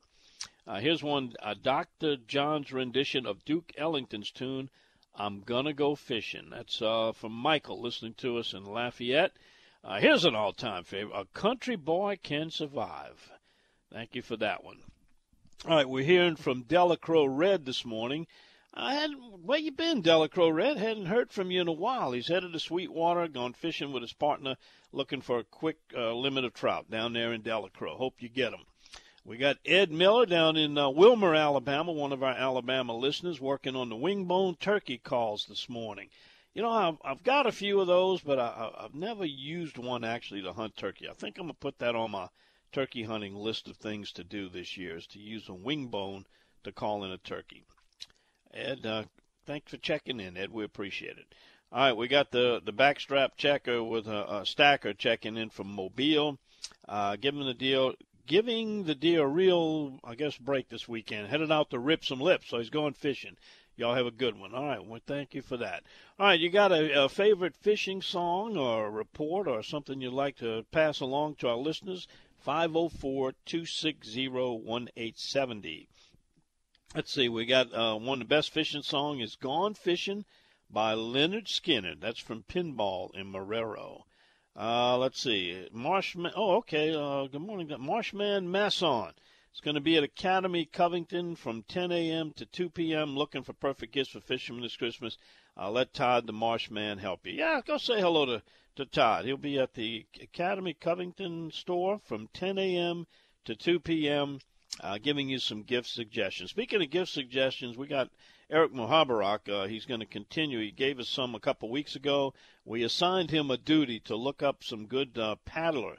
Uh, 0.64 0.78
here's 0.78 1.02
one. 1.02 1.34
Uh, 1.42 1.54
Dr. 1.60 2.16
John's 2.16 2.72
rendition 2.72 3.26
of 3.26 3.44
Duke 3.44 3.72
Ellington's 3.76 4.30
tune, 4.30 4.70
I'm 5.16 5.42
Gonna 5.42 5.72
Go 5.72 5.94
Fishing. 5.94 6.50
That's 6.50 6.82
uh, 6.82 7.12
from 7.12 7.30
Michael 7.30 7.80
listening 7.80 8.14
to 8.14 8.38
us 8.38 8.52
in 8.52 8.64
Lafayette. 8.64 9.30
Uh, 9.84 10.00
here's 10.00 10.24
an 10.24 10.34
all 10.34 10.52
time 10.52 10.82
favorite 10.82 11.16
A 11.16 11.24
Country 11.26 11.76
Boy 11.76 12.18
Can 12.20 12.50
Survive. 12.50 13.30
Thank 13.92 14.16
you 14.16 14.22
for 14.22 14.36
that 14.38 14.64
one. 14.64 14.78
All 15.68 15.76
right, 15.76 15.88
we're 15.88 16.02
hearing 16.02 16.34
from 16.34 16.62
Delacroix 16.62 17.26
Red 17.26 17.64
this 17.64 17.84
morning. 17.84 18.26
I 18.74 18.94
had 18.94 19.10
where 19.40 19.60
you 19.60 19.70
been, 19.70 20.02
Delacroix 20.02 20.50
Red? 20.50 20.78
Hadn't 20.78 21.06
heard 21.06 21.30
from 21.30 21.52
you 21.52 21.60
in 21.60 21.68
a 21.68 21.72
while. 21.72 22.10
He's 22.10 22.26
headed 22.26 22.52
to 22.52 22.58
Sweetwater, 22.58 23.28
gone 23.28 23.52
fishing 23.52 23.92
with 23.92 24.02
his 24.02 24.12
partner, 24.12 24.56
looking 24.90 25.20
for 25.20 25.38
a 25.38 25.44
quick 25.44 25.78
uh, 25.96 26.12
limit 26.12 26.44
of 26.44 26.54
trout 26.54 26.90
down 26.90 27.12
there 27.12 27.32
in 27.32 27.42
Delacroix. 27.42 27.94
Hope 27.94 28.20
you 28.20 28.28
get 28.28 28.50
them. 28.50 28.64
We 29.26 29.38
got 29.38 29.56
Ed 29.64 29.90
Miller 29.90 30.26
down 30.26 30.58
in 30.58 30.76
uh, 30.76 30.90
Wilmer, 30.90 31.34
Alabama, 31.34 31.92
one 31.92 32.12
of 32.12 32.22
our 32.22 32.34
Alabama 32.34 32.94
listeners, 32.94 33.40
working 33.40 33.74
on 33.74 33.88
the 33.88 33.96
wingbone 33.96 34.58
turkey 34.58 34.98
calls 34.98 35.46
this 35.46 35.66
morning. 35.66 36.10
You 36.52 36.60
know, 36.60 36.70
I've, 36.70 36.98
I've 37.02 37.22
got 37.22 37.46
a 37.46 37.52
few 37.52 37.80
of 37.80 37.86
those, 37.86 38.20
but 38.20 38.38
I, 38.38 38.70
I've 38.78 38.94
never 38.94 39.24
used 39.24 39.78
one 39.78 40.04
actually 40.04 40.42
to 40.42 40.52
hunt 40.52 40.76
turkey. 40.76 41.08
I 41.08 41.14
think 41.14 41.38
I'm 41.38 41.44
gonna 41.44 41.54
put 41.54 41.78
that 41.78 41.96
on 41.96 42.10
my 42.10 42.28
turkey 42.70 43.04
hunting 43.04 43.34
list 43.34 43.66
of 43.66 43.78
things 43.78 44.12
to 44.12 44.24
do 44.24 44.50
this 44.50 44.76
year 44.76 44.96
is 44.96 45.06
to 45.06 45.18
use 45.18 45.48
a 45.48 45.54
wing 45.54 45.86
bone 45.86 46.26
to 46.64 46.70
call 46.70 47.02
in 47.02 47.10
a 47.10 47.18
turkey. 47.18 47.64
Ed, 48.52 48.84
uh, 48.84 49.04
thanks 49.46 49.70
for 49.70 49.78
checking 49.78 50.20
in, 50.20 50.36
Ed. 50.36 50.52
We 50.52 50.64
appreciate 50.64 51.16
it. 51.16 51.34
All 51.72 51.78
right, 51.78 51.96
we 51.96 52.08
got 52.08 52.30
the 52.30 52.60
the 52.62 52.74
backstrap 52.74 53.30
checker 53.38 53.82
with 53.82 54.06
a, 54.06 54.40
a 54.40 54.46
stacker 54.46 54.92
checking 54.92 55.38
in 55.38 55.48
from 55.48 55.74
Mobile, 55.74 56.38
uh, 56.86 57.16
give 57.16 57.34
him 57.34 57.46
the 57.46 57.54
deal, 57.54 57.94
giving 58.26 58.84
the 58.84 58.94
deer 58.94 59.22
a 59.22 59.28
real, 59.28 60.00
I 60.04 60.14
guess, 60.14 60.36
break 60.36 60.68
this 60.68 60.88
weekend. 60.88 61.28
Headed 61.28 61.52
out 61.52 61.70
to 61.70 61.78
rip 61.78 62.04
some 62.04 62.20
lips, 62.20 62.48
so 62.48 62.58
he's 62.58 62.70
going 62.70 62.94
fishing. 62.94 63.36
Y'all 63.76 63.94
have 63.94 64.06
a 64.06 64.10
good 64.10 64.38
one. 64.38 64.54
All 64.54 64.66
right, 64.66 64.84
well, 64.84 65.00
thank 65.04 65.34
you 65.34 65.42
for 65.42 65.56
that. 65.56 65.82
All 66.18 66.26
right, 66.26 66.38
you 66.38 66.48
got 66.48 66.70
a, 66.70 67.04
a 67.04 67.08
favorite 67.08 67.56
fishing 67.56 68.02
song 68.02 68.56
or 68.56 68.90
report 68.90 69.48
or 69.48 69.62
something 69.62 70.00
you'd 70.00 70.12
like 70.12 70.36
to 70.36 70.64
pass 70.70 71.00
along 71.00 71.36
to 71.36 71.48
our 71.48 71.56
listeners? 71.56 72.06
504 72.38 73.32
260 73.46 74.28
1870. 74.28 75.88
Let's 76.94 77.12
see, 77.12 77.28
we 77.28 77.46
got 77.46 77.74
uh, 77.74 77.96
one 77.96 78.20
of 78.20 78.28
the 78.28 78.34
best 78.34 78.50
fishing 78.50 78.82
song 78.82 79.18
is 79.18 79.34
Gone 79.34 79.74
Fishing 79.74 80.24
by 80.70 80.94
Lynyrd 80.94 81.46
Skynyrd. 81.46 82.00
That's 82.00 82.20
from 82.20 82.44
Pinball 82.44 83.12
in 83.14 83.32
Marrero. 83.32 84.02
Uh, 84.56 84.96
let's 84.98 85.20
see, 85.20 85.68
Marshman. 85.72 86.32
Oh, 86.36 86.56
okay. 86.56 86.94
Uh, 86.94 87.26
good 87.26 87.40
morning, 87.40 87.72
Marshman 87.80 88.48
Masson. 88.50 89.12
It's 89.50 89.60
going 89.60 89.74
to 89.74 89.80
be 89.80 89.96
at 89.96 90.04
Academy 90.04 90.64
Covington 90.64 91.34
from 91.34 91.64
10 91.64 91.90
a.m. 91.90 92.32
to 92.36 92.46
2 92.46 92.70
p.m. 92.70 93.16
Looking 93.16 93.42
for 93.42 93.52
perfect 93.52 93.92
gifts 93.92 94.10
for 94.10 94.20
fishermen 94.20 94.62
this 94.62 94.76
Christmas. 94.76 95.18
Uh, 95.56 95.70
let 95.70 95.92
Todd 95.92 96.28
the 96.28 96.32
Marshman 96.32 96.98
help 96.98 97.26
you. 97.26 97.32
Yeah, 97.32 97.60
go 97.64 97.78
say 97.78 98.00
hello 98.00 98.26
to 98.26 98.42
to 98.76 98.84
Todd. 98.84 99.24
He'll 99.24 99.36
be 99.36 99.58
at 99.58 99.74
the 99.74 100.06
Academy 100.20 100.74
Covington 100.74 101.50
store 101.52 101.98
from 101.98 102.28
10 102.32 102.58
a.m. 102.58 103.06
to 103.44 103.54
2 103.54 103.80
p.m., 103.80 104.40
uh, 104.80 104.98
giving 104.98 105.28
you 105.28 105.38
some 105.38 105.62
gift 105.62 105.88
suggestions. 105.88 106.50
Speaking 106.50 106.82
of 106.82 106.90
gift 106.90 107.12
suggestions, 107.12 107.76
we 107.76 107.86
got 107.86 108.10
Eric 108.50 108.72
Muhoberac. 108.72 109.48
Uh, 109.48 109.66
he's 109.66 109.86
going 109.86 110.00
to 110.00 110.06
continue. 110.06 110.60
He 110.60 110.70
gave 110.70 111.00
us 111.00 111.08
some 111.08 111.34
a 111.34 111.40
couple 111.40 111.70
weeks 111.70 111.96
ago. 111.96 112.34
We 112.64 112.82
assigned 112.82 113.30
him 113.30 113.50
a 113.50 113.56
duty 113.56 114.00
to 114.00 114.16
look 114.16 114.42
up 114.42 114.62
some 114.62 114.86
good 114.86 115.16
uh, 115.16 115.36
paddler 115.44 115.96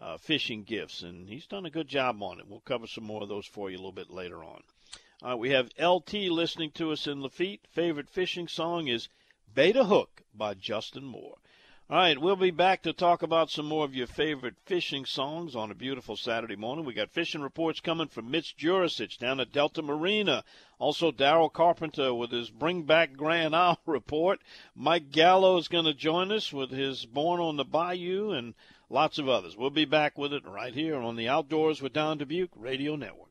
uh, 0.00 0.16
fishing 0.16 0.62
gifts, 0.62 1.02
and 1.02 1.28
he's 1.28 1.46
done 1.46 1.66
a 1.66 1.70
good 1.70 1.88
job 1.88 2.22
on 2.22 2.38
it. 2.38 2.46
We'll 2.46 2.60
cover 2.60 2.86
some 2.86 3.04
more 3.04 3.22
of 3.22 3.28
those 3.28 3.46
for 3.46 3.68
you 3.68 3.76
a 3.76 3.78
little 3.78 3.92
bit 3.92 4.10
later 4.10 4.44
on. 4.44 4.62
Uh, 5.20 5.36
we 5.36 5.50
have 5.50 5.72
LT 5.78 6.14
listening 6.30 6.70
to 6.72 6.92
us 6.92 7.08
in 7.08 7.20
Lafitte. 7.20 7.66
Favorite 7.66 8.08
fishing 8.08 8.46
song 8.46 8.86
is 8.86 9.08
Bait 9.52 9.74
a 9.74 9.84
Hook 9.84 10.22
by 10.32 10.54
Justin 10.54 11.04
Moore. 11.04 11.38
All 11.90 11.96
right, 11.96 12.20
we'll 12.20 12.36
be 12.36 12.50
back 12.50 12.82
to 12.82 12.92
talk 12.92 13.22
about 13.22 13.48
some 13.48 13.64
more 13.64 13.86
of 13.86 13.94
your 13.94 14.06
favorite 14.06 14.56
fishing 14.66 15.06
songs 15.06 15.56
on 15.56 15.70
a 15.70 15.74
beautiful 15.74 16.16
Saturday 16.16 16.54
morning. 16.54 16.84
We 16.84 16.92
got 16.92 17.14
fishing 17.14 17.40
reports 17.40 17.80
coming 17.80 18.08
from 18.08 18.30
Mitch 18.30 18.54
Jurasich 18.58 19.16
down 19.16 19.40
at 19.40 19.52
Delta 19.52 19.80
Marina. 19.80 20.44
Also, 20.78 21.10
Daryl 21.10 21.50
Carpenter 21.50 22.12
with 22.12 22.30
his 22.30 22.50
Bring 22.50 22.82
Back 22.82 23.14
Grand 23.14 23.56
Isle 23.56 23.80
report. 23.86 24.40
Mike 24.74 25.10
Gallo 25.10 25.56
is 25.56 25.68
going 25.68 25.86
to 25.86 25.94
join 25.94 26.30
us 26.30 26.52
with 26.52 26.70
his 26.70 27.06
Born 27.06 27.40
on 27.40 27.56
the 27.56 27.64
Bayou 27.64 28.32
and 28.32 28.52
lots 28.90 29.18
of 29.18 29.30
others. 29.30 29.56
We'll 29.56 29.70
be 29.70 29.86
back 29.86 30.18
with 30.18 30.34
it 30.34 30.44
right 30.44 30.74
here 30.74 30.98
on 30.98 31.16
the 31.16 31.28
Outdoors 31.28 31.80
with 31.80 31.94
Don 31.94 32.18
Dubuque 32.18 32.52
Radio 32.54 32.96
Network. 32.96 33.30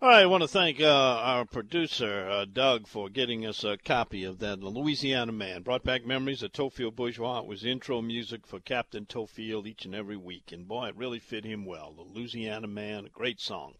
All 0.00 0.08
right, 0.08 0.22
I 0.22 0.26
want 0.26 0.44
to 0.44 0.48
thank 0.48 0.80
uh, 0.80 0.86
our 0.86 1.44
producer, 1.44 2.28
uh, 2.30 2.44
Doug, 2.44 2.86
for 2.86 3.08
getting 3.08 3.44
us 3.44 3.64
a 3.64 3.76
copy 3.76 4.22
of 4.22 4.38
that 4.38 4.62
Louisiana 4.62 5.32
Man. 5.32 5.62
Brought 5.62 5.82
back 5.82 6.06
memories 6.06 6.40
of 6.44 6.52
Theophile 6.52 6.94
Bourgeois. 6.94 7.40
It 7.40 7.46
was 7.46 7.64
intro 7.64 8.00
music 8.00 8.46
for 8.46 8.60
Captain 8.60 9.06
Theophile 9.06 9.66
each 9.66 9.86
and 9.86 9.96
every 9.96 10.16
week. 10.16 10.52
And 10.52 10.68
boy, 10.68 10.90
it 10.90 10.96
really 10.96 11.18
fit 11.18 11.44
him 11.44 11.64
well. 11.64 11.92
The 11.96 12.02
Louisiana 12.02 12.68
Man, 12.68 13.06
a 13.06 13.08
great 13.08 13.40
song. 13.40 13.74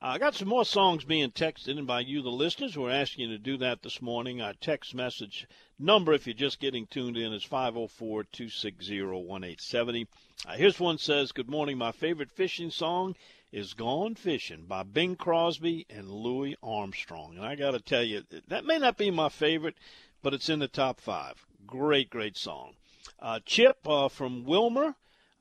Uh, 0.00 0.10
I 0.10 0.18
got 0.18 0.36
some 0.36 0.46
more 0.46 0.64
songs 0.64 1.02
being 1.02 1.32
texted 1.32 1.76
in 1.76 1.86
by 1.86 2.00
you, 2.00 2.22
the 2.22 2.30
listeners. 2.30 2.78
We're 2.78 2.92
asking 2.92 3.28
you 3.28 3.36
to 3.36 3.42
do 3.42 3.56
that 3.56 3.82
this 3.82 4.00
morning. 4.00 4.40
Our 4.40 4.54
text 4.54 4.94
message 4.94 5.48
number, 5.76 6.12
if 6.12 6.28
you're 6.28 6.34
just 6.34 6.60
getting 6.60 6.86
tuned 6.86 7.16
in, 7.16 7.32
is 7.32 7.42
504 7.42 8.22
260 8.22 9.02
1870. 9.02 10.06
Uh, 10.46 10.52
here's 10.52 10.78
one 10.78 10.98
says, 10.98 11.32
Good 11.32 11.50
morning. 11.50 11.78
My 11.78 11.90
favorite 11.90 12.30
fishing 12.30 12.70
song 12.70 13.16
is 13.54 13.72
Gone 13.72 14.16
Fishing 14.16 14.64
by 14.66 14.82
Bing 14.82 15.14
Crosby 15.14 15.86
and 15.88 16.10
Louis 16.10 16.56
Armstrong. 16.60 17.36
And 17.36 17.46
I 17.46 17.54
got 17.54 17.70
to 17.70 17.78
tell 17.78 18.02
you, 18.02 18.24
that 18.48 18.64
may 18.64 18.78
not 18.78 18.96
be 18.96 19.12
my 19.12 19.28
favorite, 19.28 19.76
but 20.22 20.34
it's 20.34 20.48
in 20.48 20.58
the 20.58 20.66
top 20.66 21.00
five. 21.00 21.46
Great, 21.64 22.10
great 22.10 22.36
song. 22.36 22.72
Uh, 23.20 23.38
Chip 23.46 23.78
uh, 23.86 24.08
from 24.08 24.44
Wilmer. 24.44 24.96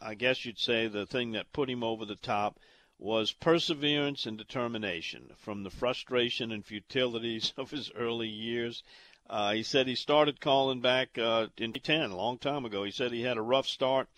I 0.00 0.14
guess 0.14 0.44
you'd 0.44 0.58
say 0.58 0.86
the 0.86 1.06
thing 1.06 1.32
that 1.32 1.52
put 1.52 1.70
him 1.70 1.84
over 1.84 2.04
the 2.04 2.16
top 2.16 2.58
was 2.98 3.32
perseverance 3.32 4.26
and 4.26 4.38
determination 4.38 5.30
from 5.36 5.62
the 5.62 5.70
frustration 5.70 6.52
and 6.52 6.64
futilities 6.64 7.52
of 7.56 7.70
his 7.70 7.90
early 7.92 8.28
years. 8.28 8.82
Uh, 9.28 9.52
he 9.52 9.62
said 9.62 9.86
he 9.86 9.94
started 9.94 10.40
calling 10.40 10.80
back 10.80 11.16
uh, 11.18 11.46
in 11.56 11.72
10, 11.72 12.10
a 12.10 12.16
long 12.16 12.38
time 12.38 12.64
ago. 12.64 12.84
He 12.84 12.90
said 12.90 13.12
he 13.12 13.22
had 13.22 13.36
a 13.36 13.42
rough 13.42 13.66
start, 13.66 14.08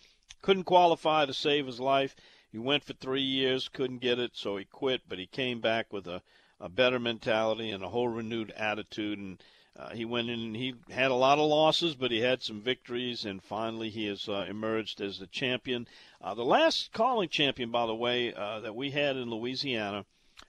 couldn't 0.41 0.65
qualify 0.65 1.25
to 1.25 1.33
save 1.33 1.65
his 1.65 1.79
life. 1.79 2.15
He 2.51 2.57
went 2.57 2.83
for 2.83 2.93
three 2.93 3.21
years, 3.21 3.69
couldn't 3.69 3.99
get 3.99 4.19
it, 4.19 4.35
so 4.35 4.57
he 4.57 4.65
quit, 4.65 5.01
but 5.07 5.19
he 5.19 5.27
came 5.27 5.59
back 5.61 5.91
with 5.91 6.07
a, 6.07 6.21
a 6.59 6.69
better 6.69 6.99
mentality 6.99 7.71
and 7.71 7.83
a 7.83 7.89
whole 7.89 8.09
renewed 8.09 8.51
attitude. 8.51 9.19
And 9.19 9.41
uh, 9.77 9.89
he 9.91 10.05
went 10.05 10.29
in 10.29 10.39
and 10.39 10.55
he 10.55 10.73
had 10.89 11.11
a 11.11 11.15
lot 11.15 11.37
of 11.37 11.47
losses, 11.47 11.93
but 11.93 12.09
he 12.09 12.19
had 12.19 12.41
some 12.41 12.61
victories, 12.61 13.25
and 13.25 13.43
finally 13.43 13.89
he 13.89 14.07
has 14.07 14.27
uh, 14.27 14.45
emerged 14.49 14.99
as 15.01 15.19
the 15.19 15.27
champion. 15.27 15.87
Uh, 16.19 16.33
the 16.33 16.43
last 16.43 16.91
calling 16.93 17.29
champion, 17.29 17.69
by 17.69 17.85
the 17.85 17.95
way, 17.95 18.33
uh, 18.33 18.59
that 18.61 18.75
we 18.75 18.89
had 18.89 19.15
in 19.15 19.29
Louisiana 19.29 20.05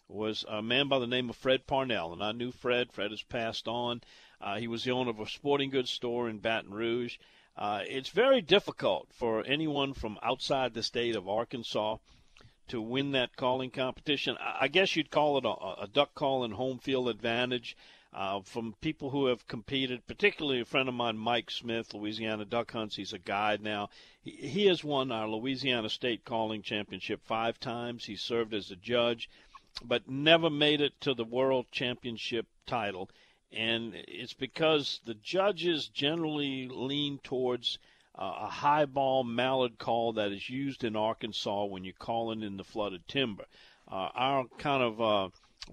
was 0.08 0.46
a 0.48 0.62
man 0.62 0.88
by 0.88 0.98
the 0.98 1.06
name 1.06 1.28
of 1.28 1.36
Fred 1.36 1.66
Parnell, 1.66 2.14
and 2.14 2.22
I 2.22 2.32
knew 2.32 2.50
Fred. 2.50 2.90
Fred 2.90 3.10
has 3.10 3.22
passed 3.22 3.68
on. 3.68 4.00
Uh, 4.40 4.58
he 4.58 4.66
was 4.66 4.84
the 4.84 4.92
owner 4.92 5.10
of 5.10 5.20
a 5.20 5.26
sporting 5.26 5.68
goods 5.68 5.90
store 5.90 6.30
in 6.30 6.38
Baton 6.38 6.72
Rouge. 6.72 7.18
Uh, 7.54 7.82
it's 7.86 8.08
very 8.08 8.40
difficult 8.40 9.08
for 9.12 9.44
anyone 9.44 9.92
from 9.92 10.18
outside 10.22 10.72
the 10.72 10.82
state 10.82 11.16
of 11.16 11.28
Arkansas 11.28 11.98
to 12.68 12.80
win 12.80 13.12
that 13.12 13.36
calling 13.36 13.70
competition. 13.70 14.38
I 14.40 14.68
guess 14.68 14.96
you'd 14.96 15.10
call 15.10 15.36
it 15.38 15.44
a, 15.44 15.82
a 15.82 15.88
duck 15.92 16.14
calling 16.14 16.52
home 16.52 16.78
field 16.78 17.08
advantage 17.08 17.76
uh, 18.12 18.40
from 18.40 18.74
people 18.80 19.10
who 19.10 19.26
have 19.26 19.46
competed, 19.46 20.06
particularly 20.06 20.60
a 20.60 20.64
friend 20.64 20.88
of 20.88 20.94
mine, 20.94 21.18
Mike 21.18 21.50
Smith, 21.50 21.92
Louisiana 21.92 22.44
Duck 22.44 22.72
Hunts. 22.72 22.96
He's 22.96 23.12
a 23.12 23.18
guide 23.18 23.62
now. 23.62 23.90
He, 24.20 24.30
he 24.30 24.66
has 24.66 24.82
won 24.82 25.12
our 25.12 25.28
Louisiana 25.28 25.90
State 25.90 26.24
Calling 26.24 26.62
Championship 26.62 27.20
five 27.24 27.60
times. 27.60 28.06
He 28.06 28.16
served 28.16 28.54
as 28.54 28.70
a 28.70 28.76
judge, 28.76 29.28
but 29.84 30.08
never 30.08 30.48
made 30.48 30.80
it 30.80 30.98
to 31.02 31.14
the 31.14 31.24
World 31.24 31.66
Championship 31.70 32.46
title. 32.66 33.10
And 33.52 33.94
it's 33.94 34.34
because 34.34 35.00
the 35.04 35.14
judges 35.14 35.88
generally 35.88 36.68
lean 36.68 37.18
towards 37.22 37.78
uh, 38.18 38.34
a 38.40 38.48
high 38.48 38.84
ball 38.84 39.22
mallard 39.22 39.78
call 39.78 40.14
that 40.14 40.32
is 40.32 40.50
used 40.50 40.82
in 40.82 40.96
Arkansas 40.96 41.64
when 41.66 41.84
you're 41.84 41.94
calling 41.98 42.42
in 42.42 42.56
the 42.56 42.64
flooded 42.64 43.06
timber. 43.06 43.44
Uh, 43.90 44.08
our 44.14 44.44
kind 44.58 44.82
of 44.82 45.00
uh, 45.00 45.28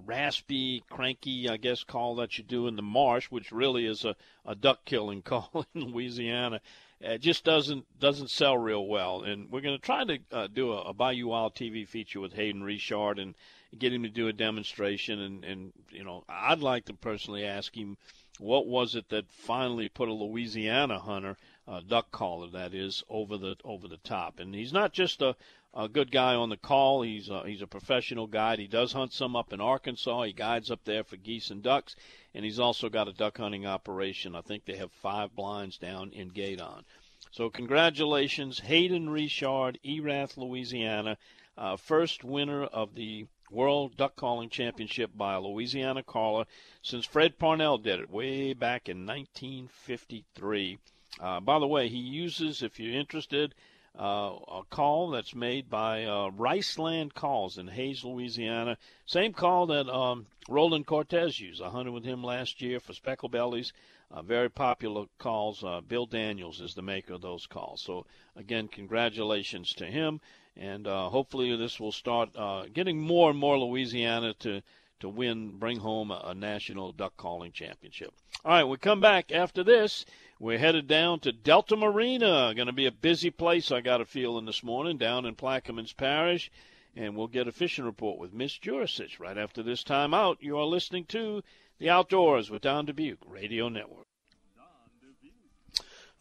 raspy, 0.05 0.83
cranky, 0.89 1.49
I 1.49 1.57
guess, 1.57 1.83
call 1.83 2.15
that 2.15 2.37
you 2.37 2.43
do 2.43 2.67
in 2.67 2.75
the 2.75 2.81
marsh, 2.81 3.27
which 3.27 3.51
really 3.51 3.85
is 3.85 4.05
a, 4.05 4.15
a 4.45 4.55
duck 4.55 4.85
killing 4.85 5.21
call 5.23 5.65
in 5.73 5.93
Louisiana. 5.93 6.61
It 7.01 7.19
just 7.19 7.43
doesn't 7.43 7.85
doesn't 7.99 8.29
sell 8.29 8.57
real 8.57 8.85
well, 8.87 9.23
and 9.23 9.51
we're 9.51 9.61
going 9.61 9.77
to 9.77 9.81
try 9.81 10.05
to 10.05 10.19
uh, 10.31 10.47
do 10.47 10.71
a, 10.71 10.81
a 10.83 10.93
Bayou 10.93 11.27
Wild 11.27 11.53
TV 11.53 11.87
feature 11.87 12.21
with 12.21 12.33
Hayden 12.33 12.63
Richard 12.63 13.19
and 13.19 13.35
get 13.77 13.93
him 13.93 14.03
to 14.03 14.09
do 14.09 14.27
a 14.27 14.33
demonstration. 14.33 15.19
And, 15.19 15.43
and 15.43 15.73
you 15.89 16.03
know, 16.03 16.23
I'd 16.29 16.59
like 16.59 16.85
to 16.85 16.93
personally 16.93 17.45
ask 17.45 17.75
him 17.75 17.97
what 18.39 18.67
was 18.67 18.95
it 18.95 19.09
that 19.09 19.29
finally 19.29 19.89
put 19.89 20.09
a 20.09 20.13
Louisiana 20.13 20.99
hunter, 20.99 21.37
uh, 21.67 21.81
duck 21.87 22.11
caller 22.11 22.47
that 22.47 22.73
is, 22.73 23.03
over 23.09 23.37
the 23.37 23.55
over 23.63 23.87
the 23.87 23.97
top. 23.97 24.39
And 24.39 24.53
he's 24.53 24.73
not 24.73 24.93
just 24.93 25.21
a, 25.21 25.35
a 25.75 25.89
good 25.89 26.09
guy 26.09 26.35
on 26.35 26.49
the 26.49 26.57
call. 26.57 27.01
He's 27.01 27.29
a, 27.29 27.43
he's 27.45 27.61
a 27.61 27.67
professional 27.67 28.27
guide. 28.27 28.59
He 28.59 28.67
does 28.67 28.93
hunt 28.93 29.11
some 29.11 29.35
up 29.35 29.51
in 29.51 29.59
Arkansas. 29.59 30.23
He 30.23 30.33
guides 30.33 30.71
up 30.71 30.85
there 30.85 31.03
for 31.03 31.17
geese 31.17 31.51
and 31.51 31.61
ducks, 31.61 31.95
and 32.33 32.45
he's 32.45 32.59
also 32.59 32.87
got 32.87 33.09
a 33.09 33.13
duck 33.13 33.37
hunting 33.37 33.65
operation. 33.65 34.35
I 34.35 34.41
think 34.41 34.65
they 34.65 34.77
have 34.77 34.91
five 34.91 35.35
blinds 35.35 35.77
down 35.77 36.11
in 36.13 36.31
Gueydan. 36.31 36.83
So 37.31 37.49
congratulations, 37.49 38.59
Hayden 38.59 39.09
Richard, 39.09 39.77
Erath, 39.83 40.37
Louisiana, 40.37 41.17
uh, 41.57 41.75
first 41.75 42.23
winner 42.23 42.63
of 42.63 42.95
the 42.95 43.25
World 43.51 43.97
Duck 43.97 44.15
Calling 44.15 44.49
Championship 44.49 45.11
by 45.15 45.33
a 45.33 45.41
Louisiana 45.41 46.03
caller 46.03 46.45
since 46.81 47.05
Fred 47.05 47.37
Parnell 47.37 47.77
did 47.77 47.99
it 47.99 48.09
way 48.09 48.53
back 48.53 48.87
in 48.87 49.05
1953. 49.05 50.77
Uh, 51.19 51.39
by 51.41 51.59
the 51.59 51.67
way, 51.67 51.89
he 51.89 51.97
uses, 51.97 52.63
if 52.63 52.79
you're 52.79 52.97
interested, 52.97 53.53
uh, 53.97 54.35
a 54.47 54.61
call 54.69 55.09
that's 55.09 55.33
made 55.33 55.69
by 55.69 56.03
uh, 56.03 56.29
Riceland 56.31 57.13
Calls 57.13 57.57
in 57.57 57.67
Hayes, 57.67 58.03
Louisiana. 58.03 58.77
Same 59.05 59.33
call 59.33 59.67
that 59.67 59.87
um, 59.87 60.25
Roland 60.49 60.85
Cortez 60.85 61.39
used. 61.39 61.61
I 61.61 61.69
hunted 61.69 61.91
with 61.91 62.03
him 62.03 62.23
last 62.23 62.61
year 62.61 62.79
for 62.79 62.93
speckle 62.93 63.29
bellies. 63.29 63.73
Uh, 64.11 64.21
very 64.21 64.49
popular 64.49 65.05
calls. 65.17 65.63
Uh, 65.63 65.81
Bill 65.81 66.05
Daniels 66.05 66.61
is 66.61 66.73
the 66.73 66.81
maker 66.81 67.13
of 67.13 67.21
those 67.21 67.47
calls. 67.47 67.81
So, 67.81 68.05
again, 68.35 68.67
congratulations 68.67 69.73
to 69.75 69.85
him. 69.85 70.19
And 70.57 70.87
uh, 70.87 71.09
hopefully, 71.09 71.55
this 71.55 71.79
will 71.79 71.91
start 71.91 72.29
uh, 72.35 72.65
getting 72.71 72.99
more 72.99 73.29
and 73.29 73.39
more 73.39 73.57
Louisiana 73.57 74.33
to 74.39 74.61
to 75.01 75.09
win, 75.09 75.57
bring 75.57 75.77
home 75.77 76.09
a, 76.11 76.21
a 76.25 76.33
national 76.33 76.91
duck 76.93 77.17
calling 77.17 77.51
championship. 77.51 78.13
All 78.43 78.51
right, 78.51 78.63
we 78.63 78.77
come 78.77 79.01
back 79.01 79.31
after 79.31 79.63
this. 79.63 80.05
We're 80.37 80.57
headed 80.57 80.87
down 80.87 81.21
to 81.21 81.31
Delta 81.31 81.77
Marina. 81.77 82.53
Going 82.53 82.67
to 82.67 82.73
be 82.73 82.85
a 82.85 82.91
busy 82.91 83.29
place, 83.29 83.71
I 83.71 83.79
got 83.79 84.01
a 84.01 84.05
feeling 84.05 84.45
this 84.45 84.63
morning, 84.63 84.97
down 84.97 85.25
in 85.25 85.35
Plaquemines 85.35 85.95
Parish. 85.95 86.51
And 86.93 87.15
we'll 87.15 87.27
get 87.27 87.47
a 87.47 87.53
fishing 87.53 87.85
report 87.85 88.19
with 88.19 88.33
Mitch 88.33 88.59
Jurasich 88.59 89.17
right 89.17 89.37
after 89.37 89.63
this 89.63 89.81
time 89.81 90.13
out. 90.13 90.43
You 90.43 90.57
are 90.57 90.65
listening 90.65 91.05
to 91.05 91.41
The 91.79 91.89
Outdoors 91.89 92.49
with 92.49 92.63
Don 92.63 92.85
Dubuque 92.85 93.23
Radio 93.25 93.69
Network. 93.69 94.07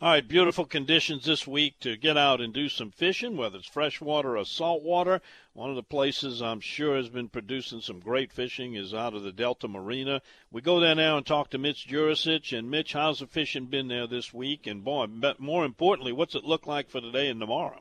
All 0.04 0.10
right, 0.10 0.28
beautiful 0.28 0.66
conditions 0.66 1.24
this 1.24 1.46
week 1.46 1.80
to 1.80 1.96
get 1.96 2.18
out 2.18 2.42
and 2.42 2.52
do 2.52 2.68
some 2.68 2.90
fishing, 2.90 3.38
whether 3.38 3.56
it's 3.56 3.66
freshwater 3.66 4.36
or 4.36 4.44
saltwater. 4.44 5.22
One 5.54 5.70
of 5.70 5.76
the 5.76 5.82
places 5.82 6.42
I'm 6.42 6.60
sure 6.60 6.94
has 6.94 7.08
been 7.08 7.30
producing 7.30 7.80
some 7.80 8.00
great 8.00 8.30
fishing 8.30 8.74
is 8.74 8.92
out 8.92 9.14
of 9.14 9.22
the 9.22 9.32
Delta 9.32 9.66
Marina. 9.66 10.20
We 10.52 10.60
go 10.60 10.78
there 10.78 10.94
now 10.94 11.16
and 11.16 11.24
talk 11.24 11.48
to 11.52 11.58
Mitch 11.58 11.88
Jurasich. 11.88 12.52
And 12.52 12.70
Mitch, 12.70 12.92
how's 12.92 13.20
the 13.20 13.26
fishing 13.26 13.64
been 13.64 13.88
there 13.88 14.06
this 14.06 14.34
week? 14.34 14.66
And 14.66 14.84
boy, 14.84 15.06
but 15.06 15.40
more 15.40 15.64
importantly, 15.64 16.12
what's 16.12 16.34
it 16.34 16.44
look 16.44 16.66
like 16.66 16.90
for 16.90 17.00
today 17.00 17.28
and 17.28 17.40
tomorrow? 17.40 17.80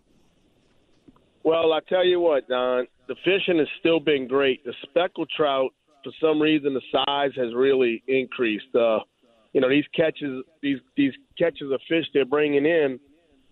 Well, 1.44 1.74
I 1.74 1.82
tell 1.90 2.06
you 2.06 2.22
what, 2.22 2.48
Don, 2.48 2.88
the 3.10 3.16
fishing 3.26 3.58
has 3.58 3.68
still 3.82 4.00
been 4.00 4.30
great. 4.30 4.64
The 4.64 4.74
speckled 4.84 5.30
trout, 5.36 5.74
for 6.06 6.14
some 6.22 6.42
reason, 6.42 6.74
the 6.74 7.04
size 7.06 7.32
has 7.36 7.54
really 7.54 8.02
increased. 8.08 8.74
Uh, 8.74 9.00
you 9.54 9.62
know 9.62 9.70
these 9.70 9.86
catches 9.96 10.44
these 10.62 10.80
these 10.98 11.14
catches 11.38 11.72
of 11.72 11.80
fish 11.88 12.06
they're 12.14 12.26
bringing 12.26 12.66
in 12.66 13.00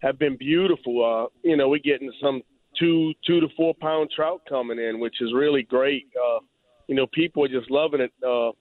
have 0.02 0.18
been 0.18 0.38
beautiful. 0.38 1.04
Uh, 1.04 1.28
you 1.48 1.56
know, 1.56 1.70
we're 1.70 1.80
getting 1.80 2.12
some 2.22 2.42
two 2.80 3.14
two 3.26 3.40
to 3.40 3.48
four 3.56 3.74
pound 3.80 4.10
trout 4.16 4.42
coming 4.48 4.80
in, 4.80 5.00
which 5.00 5.16
is 5.22 5.32
really 5.34 5.64
great. 5.64 6.08
Uh, 6.16 6.40
you 6.88 6.96
know, 6.96 7.08
people 7.14 7.44
are 7.44 7.48
just 7.48 7.70
loving 7.70 8.02
it. 8.02 8.12
Uh, 8.26 8.52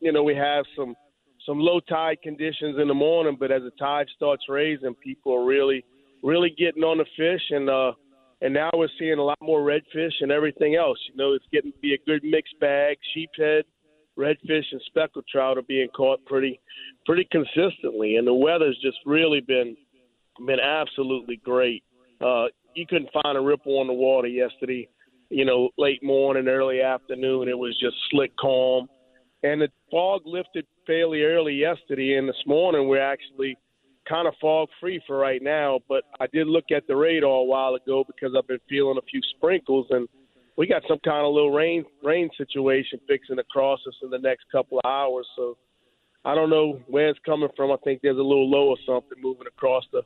you 0.00 0.12
know, 0.12 0.22
we 0.22 0.34
have 0.34 0.64
some 0.76 0.94
some 1.46 1.58
low 1.58 1.80
tide 1.80 2.18
conditions 2.22 2.76
in 2.80 2.88
the 2.88 2.94
morning, 2.94 3.36
but 3.38 3.50
as 3.50 3.62
the 3.62 3.70
tide 3.78 4.06
starts 4.14 4.44
raising, 4.48 4.94
people 4.94 5.34
are 5.34 5.44
really 5.44 5.84
really 6.22 6.50
getting 6.50 6.82
on 6.82 6.98
the 6.98 7.06
fish, 7.16 7.42
and 7.50 7.68
uh, 7.68 7.92
and 8.42 8.52
now 8.54 8.70
we're 8.74 8.88
seeing 8.98 9.18
a 9.18 9.22
lot 9.22 9.38
more 9.42 9.60
redfish 9.60 10.12
and 10.20 10.30
everything 10.30 10.74
else. 10.74 10.98
You 11.10 11.16
know, 11.16 11.32
it's 11.32 11.44
getting 11.52 11.72
to 11.72 11.78
be 11.78 11.94
a 11.94 11.98
good 12.06 12.22
mixed 12.24 12.58
bag. 12.60 12.96
Sheephead, 13.14 13.62
redfish, 14.20 14.64
and 14.72 14.80
speckled 14.86 15.24
trout 15.30 15.58
are 15.58 15.62
being 15.62 15.88
caught 15.96 16.24
pretty 16.26 16.60
pretty 17.06 17.26
consistently, 17.30 18.16
and 18.16 18.26
the 18.26 18.34
weather's 18.34 18.78
just 18.82 18.98
really 19.06 19.40
been 19.40 19.76
been 20.46 20.60
absolutely 20.60 21.40
great. 21.44 21.82
Uh, 22.20 22.46
you 22.74 22.86
couldn't 22.86 23.10
find 23.22 23.36
a 23.36 23.40
ripple 23.40 23.78
on 23.78 23.86
the 23.86 23.92
water 23.92 24.28
yesterday. 24.28 24.88
You 25.30 25.44
know, 25.44 25.70
late 25.78 26.02
morning, 26.02 26.48
early 26.48 26.80
afternoon, 26.80 27.48
it 27.48 27.56
was 27.56 27.78
just 27.80 27.96
slick, 28.10 28.32
calm, 28.36 28.88
and 29.42 29.60
the 29.60 29.68
fog 29.90 30.22
lifted 30.24 30.66
fairly 30.86 31.22
early 31.22 31.54
yesterday, 31.54 32.14
and 32.14 32.28
this 32.28 32.42
morning 32.46 32.88
we're 32.88 33.00
actually 33.00 33.56
kind 34.08 34.26
of 34.26 34.34
fog 34.40 34.68
free 34.80 35.00
for 35.06 35.16
right 35.16 35.42
now. 35.42 35.78
But 35.88 36.02
I 36.18 36.26
did 36.32 36.46
look 36.48 36.66
at 36.74 36.86
the 36.86 36.96
radar 36.96 37.30
a 37.30 37.44
while 37.44 37.74
ago 37.74 38.04
because 38.04 38.34
I've 38.36 38.48
been 38.48 38.58
feeling 38.68 38.98
a 38.98 39.06
few 39.10 39.20
sprinkles, 39.36 39.86
and 39.90 40.08
we 40.56 40.66
got 40.66 40.82
some 40.88 40.98
kind 41.04 41.26
of 41.26 41.32
little 41.32 41.52
rain 41.52 41.84
rain 42.02 42.28
situation 42.36 43.00
fixing 43.08 43.38
across 43.38 43.80
us 43.86 43.94
in 44.02 44.10
the 44.10 44.18
next 44.18 44.44
couple 44.52 44.78
of 44.78 44.88
hours. 44.88 45.26
So 45.36 45.56
I 46.24 46.34
don't 46.34 46.50
know 46.50 46.80
where 46.86 47.08
it's 47.08 47.18
coming 47.24 47.48
from. 47.56 47.70
I 47.70 47.76
think 47.82 48.00
there's 48.02 48.18
a 48.18 48.22
little 48.22 48.50
low 48.50 48.68
or 48.68 48.76
something 48.86 49.18
moving 49.22 49.46
across 49.46 49.84
the 49.92 50.02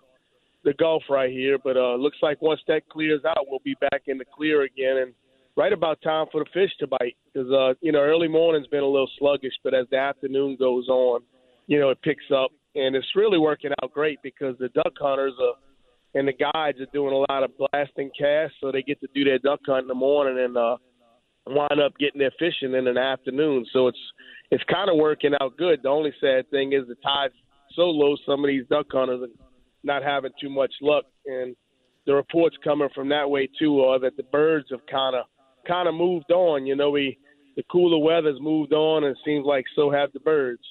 the 0.64 0.72
Gulf 0.74 1.02
right 1.10 1.30
here. 1.30 1.58
But 1.62 1.76
uh, 1.76 1.94
looks 1.96 2.18
like 2.22 2.40
once 2.40 2.60
that 2.68 2.88
clears 2.88 3.22
out, 3.24 3.46
we'll 3.48 3.60
be 3.64 3.76
back 3.80 4.02
in 4.06 4.18
the 4.18 4.24
clear 4.24 4.62
again, 4.62 4.98
and 4.98 5.14
right 5.56 5.72
about 5.72 6.00
time 6.02 6.26
for 6.32 6.42
the 6.44 6.50
fish 6.52 6.70
to 6.80 6.86
bite. 6.86 7.16
Because 7.32 7.50
uh, 7.50 7.74
you 7.80 7.92
know, 7.92 8.00
early 8.00 8.28
morning's 8.28 8.66
been 8.68 8.82
a 8.82 8.86
little 8.88 9.10
sluggish, 9.18 9.54
but 9.62 9.74
as 9.74 9.86
the 9.90 9.98
afternoon 9.98 10.56
goes 10.58 10.88
on, 10.88 11.22
you 11.66 11.78
know, 11.78 11.90
it 11.90 12.00
picks 12.02 12.24
up, 12.34 12.50
and 12.74 12.94
it's 12.94 13.06
really 13.14 13.38
working 13.38 13.70
out 13.82 13.92
great 13.92 14.18
because 14.22 14.56
the 14.58 14.68
duck 14.68 14.92
hunters 14.98 15.34
are 15.40 15.54
and 16.14 16.28
the 16.28 16.32
guides 16.32 16.80
are 16.80 16.86
doing 16.92 17.12
a 17.12 17.32
lot 17.32 17.42
of 17.42 17.50
blasting 17.58 18.10
casts, 18.18 18.56
so 18.60 18.70
they 18.70 18.82
get 18.82 19.00
to 19.00 19.08
do 19.14 19.24
their 19.24 19.38
duck 19.38 19.60
hunt 19.66 19.82
in 19.82 19.88
the 19.88 19.94
morning 19.94 20.42
and 20.42 20.56
uh, 20.56 20.76
wind 21.46 21.80
up 21.80 21.92
getting 21.98 22.20
their 22.20 22.32
fishing 22.38 22.74
in 22.74 22.84
the 22.84 22.98
afternoon. 22.98 23.66
So 23.72 23.88
it's 23.88 23.98
it's 24.50 24.64
kind 24.64 24.90
of 24.90 24.96
working 24.96 25.32
out 25.40 25.56
good. 25.56 25.80
The 25.82 25.88
only 25.88 26.12
sad 26.20 26.48
thing 26.50 26.72
is 26.72 26.86
the 26.86 26.94
tide's 26.96 27.34
so 27.74 27.82
low. 27.82 28.16
Some 28.26 28.44
of 28.44 28.48
these 28.48 28.66
duck 28.68 28.86
hunters 28.90 29.22
are 29.22 29.46
not 29.82 30.02
having 30.02 30.32
too 30.40 30.50
much 30.50 30.72
luck, 30.80 31.04
and 31.26 31.56
the 32.06 32.14
reports 32.14 32.56
coming 32.62 32.88
from 32.94 33.08
that 33.08 33.28
way 33.28 33.48
too 33.58 33.80
are 33.80 33.98
that 34.00 34.16
the 34.16 34.22
birds 34.24 34.66
have 34.70 34.86
kind 34.90 35.16
of 35.16 35.24
kind 35.66 35.88
of 35.88 35.94
moved 35.94 36.30
on. 36.30 36.66
You 36.66 36.76
know, 36.76 36.90
we 36.90 37.18
the 37.56 37.62
cooler 37.70 37.98
weather's 37.98 38.40
moved 38.40 38.72
on, 38.72 39.04
and 39.04 39.16
it 39.16 39.22
seems 39.24 39.44
like 39.46 39.64
so 39.74 39.90
have 39.90 40.12
the 40.12 40.20
birds. 40.20 40.62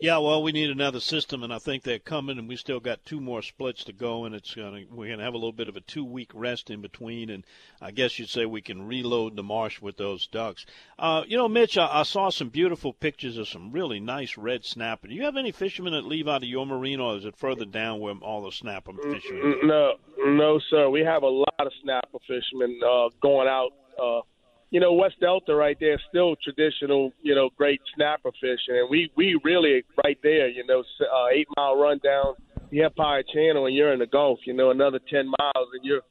Yeah, 0.00 0.18
well, 0.18 0.44
we 0.44 0.52
need 0.52 0.70
another 0.70 1.00
system, 1.00 1.42
and 1.42 1.52
I 1.52 1.58
think 1.58 1.82
they're 1.82 1.98
coming, 1.98 2.38
and 2.38 2.48
we 2.48 2.54
still 2.54 2.78
got 2.78 3.04
two 3.04 3.20
more 3.20 3.42
splits 3.42 3.82
to 3.84 3.92
go, 3.92 4.24
and 4.24 4.32
it's 4.32 4.54
gonna 4.54 4.84
we're 4.92 5.10
gonna 5.10 5.24
have 5.24 5.34
a 5.34 5.38
little 5.38 5.50
bit 5.50 5.68
of 5.68 5.74
a 5.74 5.80
two 5.80 6.04
week 6.04 6.30
rest 6.32 6.70
in 6.70 6.80
between, 6.80 7.30
and 7.30 7.44
I 7.80 7.90
guess 7.90 8.16
you'd 8.16 8.28
say 8.28 8.46
we 8.46 8.60
can 8.60 8.86
reload 8.86 9.34
the 9.34 9.42
marsh 9.42 9.80
with 9.80 9.96
those 9.96 10.28
ducks. 10.28 10.64
Uh, 11.00 11.24
you 11.26 11.36
know, 11.36 11.48
Mitch, 11.48 11.76
I, 11.76 11.88
I 11.90 12.02
saw 12.04 12.30
some 12.30 12.48
beautiful 12.48 12.92
pictures 12.92 13.38
of 13.38 13.48
some 13.48 13.72
really 13.72 13.98
nice 13.98 14.38
red 14.38 14.64
snapper. 14.64 15.08
Do 15.08 15.14
you 15.14 15.24
have 15.24 15.36
any 15.36 15.50
fishermen 15.50 15.92
that 15.94 16.04
leave 16.04 16.28
out 16.28 16.44
of 16.44 16.48
your 16.48 16.64
marina, 16.64 17.04
or 17.04 17.16
is 17.16 17.24
it 17.24 17.36
further 17.36 17.64
down 17.64 17.98
where 17.98 18.14
all 18.22 18.42
the 18.42 18.52
snapper 18.52 18.92
fishermen? 18.92 19.58
No, 19.64 19.94
no, 20.18 20.60
sir. 20.70 20.88
We 20.90 21.00
have 21.00 21.24
a 21.24 21.28
lot 21.28 21.58
of 21.58 21.72
snapper 21.82 22.18
fishermen 22.20 22.78
uh, 22.88 23.08
going 23.20 23.48
out. 23.48 23.72
Uh, 24.00 24.20
you 24.70 24.80
know, 24.80 24.92
West 24.92 25.16
Delta 25.20 25.54
right 25.54 25.76
there 25.80 26.00
still 26.08 26.36
traditional, 26.36 27.12
you 27.22 27.34
know, 27.34 27.48
great 27.56 27.80
snapper 27.94 28.30
fishing, 28.40 28.78
and 28.78 28.90
we 28.90 29.10
we 29.16 29.38
really 29.42 29.82
right 30.04 30.18
there, 30.22 30.48
you 30.48 30.64
know, 30.66 30.80
uh, 30.80 31.26
eight 31.32 31.48
mile 31.56 31.76
run 31.76 31.98
down 32.04 32.34
the 32.70 32.82
Empire 32.82 33.22
Channel, 33.32 33.66
and 33.66 33.74
you're 33.74 33.92
in 33.92 33.98
the 33.98 34.06
Gulf. 34.06 34.40
You 34.44 34.52
know, 34.52 34.70
another 34.70 35.00
ten 35.10 35.26
miles, 35.38 35.68
and 35.72 35.84
you're 35.84 36.02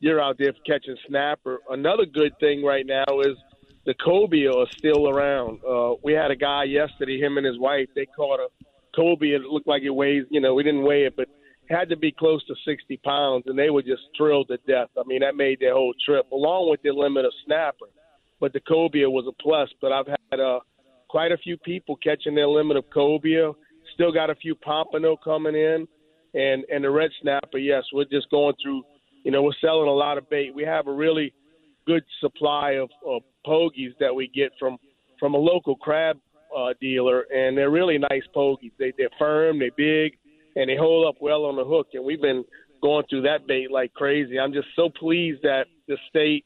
you're 0.00 0.20
out 0.20 0.38
there 0.38 0.52
catching 0.66 0.96
snapper. 1.06 1.58
Another 1.68 2.04
good 2.04 2.32
thing 2.40 2.64
right 2.64 2.84
now 2.84 3.20
is 3.20 3.36
the 3.86 3.94
cobia 3.94 4.50
are 4.50 4.66
still 4.76 5.08
around. 5.08 5.60
Uh, 5.64 5.94
we 6.02 6.12
had 6.12 6.30
a 6.30 6.36
guy 6.36 6.64
yesterday, 6.64 7.20
him 7.20 7.36
and 7.36 7.46
his 7.46 7.58
wife, 7.58 7.88
they 7.94 8.06
caught 8.06 8.40
a 8.40 8.48
cobia. 8.96 9.36
It 9.36 9.42
looked 9.42 9.68
like 9.68 9.82
it 9.82 9.90
weighs, 9.90 10.24
you 10.30 10.40
know, 10.40 10.54
we 10.54 10.62
didn't 10.62 10.82
weigh 10.82 11.04
it, 11.04 11.16
but 11.16 11.28
had 11.68 11.88
to 11.90 11.96
be 11.96 12.10
close 12.10 12.44
to 12.46 12.54
60 12.64 12.96
pounds, 12.98 13.44
and 13.46 13.58
they 13.58 13.70
were 13.70 13.82
just 13.82 14.02
thrilled 14.16 14.48
to 14.48 14.58
death. 14.66 14.88
I 14.98 15.02
mean, 15.06 15.20
that 15.20 15.36
made 15.36 15.60
their 15.60 15.74
whole 15.74 15.94
trip, 16.04 16.30
along 16.32 16.68
with 16.70 16.82
their 16.82 16.94
limit 16.94 17.24
of 17.24 17.32
snapper 17.44 17.86
but 18.40 18.52
the 18.52 18.60
cobia 18.60 19.08
was 19.08 19.26
a 19.28 19.42
plus. 19.42 19.68
But 19.80 19.92
I've 19.92 20.06
had 20.06 20.40
uh, 20.40 20.60
quite 21.08 21.32
a 21.32 21.38
few 21.38 21.56
people 21.58 21.96
catching 21.96 22.34
their 22.34 22.48
limit 22.48 22.76
of 22.76 22.84
cobia. 22.90 23.52
Still 23.94 24.12
got 24.12 24.30
a 24.30 24.34
few 24.34 24.54
pompano 24.54 25.16
coming 25.16 25.54
in, 25.54 25.86
and 26.34 26.64
and 26.72 26.84
the 26.84 26.90
red 26.90 27.10
snapper. 27.20 27.58
Yes, 27.58 27.84
we're 27.92 28.04
just 28.04 28.30
going 28.30 28.54
through. 28.62 28.82
You 29.24 29.30
know, 29.30 29.42
we're 29.42 29.52
selling 29.60 29.88
a 29.88 29.92
lot 29.92 30.16
of 30.16 30.28
bait. 30.30 30.54
We 30.54 30.62
have 30.64 30.86
a 30.86 30.92
really 30.92 31.34
good 31.86 32.02
supply 32.20 32.72
of, 32.72 32.88
of 33.06 33.22
pogies 33.46 33.92
that 34.00 34.14
we 34.14 34.28
get 34.28 34.52
from 34.58 34.78
from 35.18 35.34
a 35.34 35.38
local 35.38 35.76
crab 35.76 36.18
uh, 36.56 36.72
dealer, 36.80 37.26
and 37.32 37.56
they're 37.56 37.70
really 37.70 37.98
nice 37.98 38.22
pogies. 38.34 38.72
They 38.78 38.92
they're 38.96 39.10
firm, 39.18 39.58
they're 39.58 39.70
big, 39.76 40.18
and 40.56 40.70
they 40.70 40.76
hold 40.76 41.06
up 41.06 41.20
well 41.20 41.44
on 41.44 41.56
the 41.56 41.64
hook. 41.64 41.88
And 41.92 42.04
we've 42.04 42.22
been 42.22 42.44
going 42.82 43.04
through 43.10 43.22
that 43.22 43.46
bait 43.46 43.70
like 43.70 43.92
crazy. 43.94 44.38
I'm 44.38 44.52
just 44.52 44.68
so 44.74 44.88
pleased 44.88 45.42
that 45.42 45.66
the 45.86 45.96
state 46.08 46.44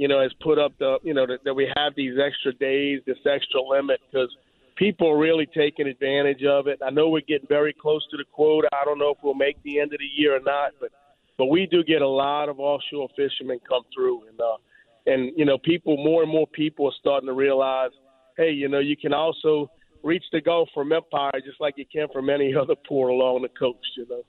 you 0.00 0.08
know, 0.08 0.22
has 0.22 0.32
put 0.40 0.58
up 0.58 0.72
the, 0.78 0.96
you 1.02 1.12
know, 1.12 1.26
that, 1.26 1.44
that 1.44 1.52
we 1.52 1.70
have 1.76 1.92
these 1.94 2.14
extra 2.18 2.54
days, 2.54 3.02
this 3.06 3.18
extra 3.30 3.60
limit, 3.60 4.00
because 4.10 4.34
people 4.74 5.10
are 5.10 5.18
really 5.18 5.44
taking 5.44 5.86
advantage 5.86 6.42
of 6.42 6.68
it. 6.68 6.80
I 6.82 6.88
know 6.88 7.10
we're 7.10 7.20
getting 7.20 7.46
very 7.48 7.74
close 7.74 8.02
to 8.10 8.16
the 8.16 8.24
quota. 8.32 8.66
I 8.72 8.86
don't 8.86 8.98
know 8.98 9.10
if 9.10 9.18
we'll 9.22 9.34
make 9.34 9.62
the 9.62 9.78
end 9.78 9.92
of 9.92 9.98
the 9.98 10.06
year 10.06 10.34
or 10.34 10.40
not, 10.40 10.70
but 10.80 10.90
but 11.36 11.46
we 11.46 11.66
do 11.66 11.84
get 11.84 12.00
a 12.00 12.08
lot 12.08 12.48
of 12.48 12.58
offshore 12.60 13.08
fishermen 13.14 13.60
come 13.68 13.82
through, 13.94 14.26
and 14.28 14.40
uh, 14.40 14.56
and 15.04 15.32
you 15.36 15.44
know, 15.44 15.58
people, 15.58 16.02
more 16.02 16.22
and 16.22 16.32
more 16.32 16.46
people 16.46 16.86
are 16.86 16.98
starting 16.98 17.26
to 17.26 17.34
realize, 17.34 17.90
hey, 18.38 18.52
you 18.52 18.68
know, 18.68 18.78
you 18.78 18.96
can 18.96 19.12
also 19.12 19.70
reach 20.02 20.24
the 20.32 20.40
Gulf 20.40 20.70
from 20.72 20.92
Empire 20.92 21.42
just 21.44 21.60
like 21.60 21.74
you 21.76 21.84
can 21.92 22.08
from 22.10 22.30
any 22.30 22.54
other 22.60 22.74
port 22.88 23.10
along 23.10 23.42
the 23.42 23.50
coast, 23.50 23.86
you 23.98 24.06
know. 24.08 24.22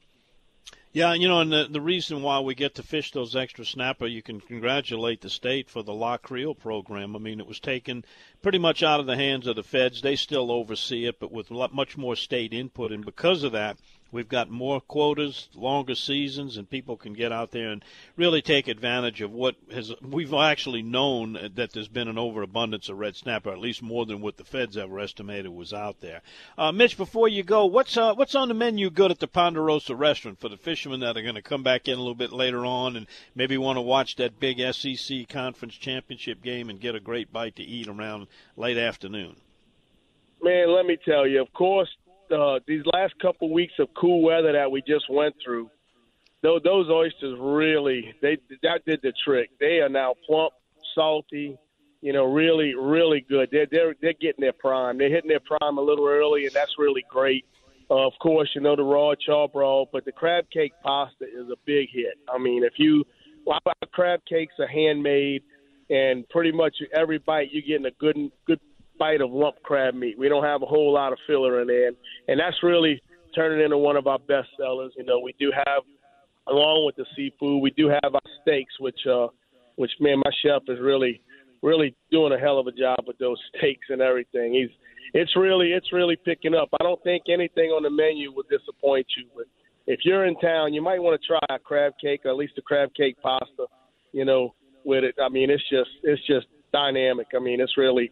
Yeah, 0.94 1.14
you 1.14 1.30
know, 1.30 1.40
and 1.40 1.54
the, 1.54 1.68
the 1.72 1.80
reason 1.80 2.22
why 2.22 2.42
we 2.42 2.54
get 2.54 2.76
to 2.76 2.84
fish 2.84 3.14
those 3.14 3.34
extra 3.34 3.64
snapper, 3.64 4.08
you 4.08 4.22
can 4.22 4.42
congratulate 4.42 5.22
the 5.22 5.30
state 5.30 5.70
for 5.70 5.82
the 5.84 5.94
La 5.94 6.18
Creel 6.18 6.54
program. 6.54 7.16
I 7.16 7.20
mean, 7.20 7.40
it 7.40 7.48
was 7.48 7.62
taken 7.62 8.04
pretty 8.42 8.58
much 8.58 8.84
out 8.84 9.00
of 9.00 9.06
the 9.06 9.16
hands 9.16 9.48
of 9.48 9.56
the 9.56 9.64
feds. 9.64 10.02
They 10.02 10.18
still 10.18 10.52
oversee 10.52 11.06
it, 11.06 11.18
but 11.18 11.32
with 11.32 11.50
much 11.50 11.96
more 11.96 12.18
state 12.18 12.54
input. 12.54 12.92
And 12.92 13.06
because 13.06 13.44
of 13.44 13.54
that, 13.54 13.78
We've 14.12 14.28
got 14.28 14.50
more 14.50 14.82
quotas, 14.82 15.48
longer 15.56 15.96
seasons, 15.96 16.58
and 16.58 16.70
people 16.70 16.98
can 16.98 17.14
get 17.14 17.32
out 17.32 17.52
there 17.52 17.70
and 17.70 17.84
really 18.18 18.42
take 18.42 18.68
advantage 18.68 19.22
of 19.22 19.32
what 19.32 19.56
has. 19.72 19.94
We've 20.02 20.34
actually 20.34 20.82
known 20.82 21.52
that 21.56 21.72
there's 21.72 21.88
been 21.88 22.10
an 22.10 22.18
overabundance 22.18 22.90
of 22.90 23.00
red 23.00 23.16
snapper, 23.16 23.52
at 23.52 23.60
least 23.60 23.82
more 23.82 24.06
than 24.06 24.20
what 24.20 24.36
the 24.36 24.44
feds 24.44 24.76
ever 24.76 25.00
estimated 25.00 25.52
was 25.52 25.72
out 25.72 26.02
there. 26.02 26.22
Uh, 26.58 26.74
Mitch, 26.74 26.98
before 26.98 27.30
you 27.30 27.44
go, 27.44 27.66
what's 27.66 27.96
uh, 27.96 28.14
what's 28.14 28.36
on 28.36 28.50
the 28.50 28.54
menu 28.54 28.90
good 28.90 29.12
at 29.12 29.20
the 29.20 29.28
Ponderosa 29.28 29.96
restaurant 29.96 30.40
for 30.40 30.50
the 30.50 30.58
fishermen 30.58 31.00
that 31.00 31.16
are 31.16 31.22
going 31.22 31.36
to 31.36 31.42
come 31.42 31.64
back 31.64 31.88
in 31.88 31.94
a 31.94 32.02
little 32.02 32.14
bit 32.14 32.34
later 32.34 32.66
on 32.66 32.98
and 32.98 33.08
maybe 33.34 33.58
want 33.58 33.78
to 33.78 33.82
watch 33.82 34.18
that 34.18 34.40
big 34.40 34.60
SEC 34.74 35.30
conference 35.30 35.76
championship 35.76 36.44
game 36.44 36.70
and 36.70 36.82
get 36.82 36.96
a 36.96 37.00
great 37.00 37.32
bite 37.32 37.56
to 37.56 37.64
eat 37.64 37.88
around 37.88 38.28
late 38.58 38.78
afternoon? 38.78 39.38
Man, 40.42 40.74
let 40.74 40.86
me 40.86 40.98
tell 41.06 41.28
you, 41.28 41.40
of 41.40 41.54
course, 41.54 41.90
uh, 42.32 42.60
these 42.68 42.84
last 42.94 43.14
couple 43.22 43.52
weeks 43.52 43.74
of 43.80 43.88
cool 43.96 44.22
weather 44.22 44.54
that 44.54 44.72
we 44.72 44.82
just 44.82 45.10
went 45.10 45.36
through, 45.44 45.70
those, 46.42 46.62
those 46.64 46.90
oysters 46.90 47.38
really 47.40 48.14
they 48.22 48.38
that 48.64 48.86
did 48.86 49.02
the 49.04 49.14
trick. 49.24 49.50
They 49.60 49.80
are 49.80 49.90
now 49.90 50.16
plump, 50.26 50.54
salty, 50.96 51.58
you 52.02 52.14
know, 52.14 52.26
really 52.26 52.74
really 52.76 53.26
good. 53.28 53.50
They're 53.52 53.68
they're 53.70 53.96
they're 54.02 54.14
getting 54.14 54.42
their 54.42 54.54
prime. 54.54 54.98
They're 54.98 55.10
hitting 55.10 55.30
their 55.30 55.40
prime 55.40 55.78
a 55.78 55.82
little 55.82 56.08
early, 56.08 56.46
and 56.46 56.54
that's 56.54 56.76
really 56.78 57.06
great. 57.10 57.46
Uh, 57.90 58.08
of 58.08 58.14
course, 58.22 58.50
you 58.56 58.62
know 58.62 58.76
the 58.76 58.84
raw 58.84 59.14
charbroil, 59.28 59.86
but 59.92 60.06
the 60.06 60.12
crab 60.12 60.46
cake 60.52 60.72
pasta 60.84 61.26
is 61.26 61.50
a 61.52 61.58
big 61.66 61.90
hit. 61.92 62.18
I 62.34 62.38
mean, 62.38 62.64
if 62.64 62.74
you 62.78 63.04
well, 63.46 63.60
crab 63.92 64.22
cakes 64.28 64.54
are 64.60 64.68
handmade, 64.68 65.44
and 65.90 66.28
pretty 66.30 66.52
much 66.52 66.76
every 66.94 67.18
bite 67.20 67.50
you're 67.52 67.62
getting 67.62 67.86
a 67.86 67.92
good 68.00 68.16
good 68.46 68.60
bite 69.02 69.20
of 69.20 69.32
lump 69.32 69.56
crab 69.64 69.96
meat. 69.96 70.16
We 70.16 70.30
don't 70.30 70.44
have 70.44 70.62
a 70.62 70.68
whole 70.68 70.94
lot 70.94 71.12
of 71.12 71.18
filler 71.26 71.60
in 71.62 71.68
there, 71.68 71.88
and, 71.88 71.98
and 72.28 72.40
that's 72.40 72.62
really 72.62 73.02
turning 73.34 73.66
into 73.66 73.80
one 73.80 73.96
of 73.96 74.06
our 74.06 74.20
best 74.20 74.50
sellers. 74.60 74.94
You 74.96 75.04
know, 75.04 75.20
we 75.20 75.34
do 75.40 75.52
have, 75.52 75.82
along 76.48 76.86
with 76.86 76.98
the 76.98 77.06
seafood, 77.16 77.64
we 77.64 77.72
do 77.72 77.90
have 77.90 78.14
our 78.14 78.32
steaks, 78.44 78.80
which, 78.80 79.00
uh, 79.12 79.28
which 79.76 79.90
man, 80.00 80.20
my 80.20 80.32
chef 80.46 80.62
is 80.68 80.78
really, 80.80 81.20
really 81.64 81.96
doing 82.12 82.32
a 82.32 82.38
hell 82.38 82.60
of 82.60 82.68
a 82.68 82.72
job 82.72 83.00
with 83.08 83.18
those 83.18 83.40
steaks 83.58 83.88
and 83.90 84.04
everything. 84.04 84.54
He's, 84.54 84.70
it's 85.16 85.36
really, 85.36 85.72
it's 85.72 85.92
really 85.92 86.16
picking 86.24 86.54
up. 86.54 86.70
I 86.80 86.84
don't 86.84 87.02
think 87.04 87.24
anything 87.28 87.72
on 87.72 87.82
the 87.82 87.90
menu 87.90 88.32
will 88.32 88.46
disappoint 88.52 89.08
you, 89.18 89.26
but 89.36 89.46
if 89.88 90.02
you're 90.06 90.26
in 90.26 90.36
town, 90.40 90.76
you 90.76 90.82
might 90.84 91.02
want 91.02 91.20
to 91.20 91.28
try 91.28 91.40
a 91.50 91.58
crab 91.58 91.94
cake 92.00 92.22
or 92.26 92.30
at 92.30 92.38
least 92.38 92.54
a 92.60 92.62
crab 92.62 92.94
cake 92.96 93.18
pasta. 93.24 93.66
You 94.14 94.26
know, 94.26 94.54
with 94.84 95.04
it. 95.06 95.16
I 95.24 95.30
mean, 95.30 95.50
it's 95.50 95.64
just, 95.70 95.90
it's 96.04 96.26
just 96.28 96.48
dynamic. 96.74 97.28
I 97.36 97.40
mean, 97.40 97.62
it's 97.62 97.78
really 97.78 98.12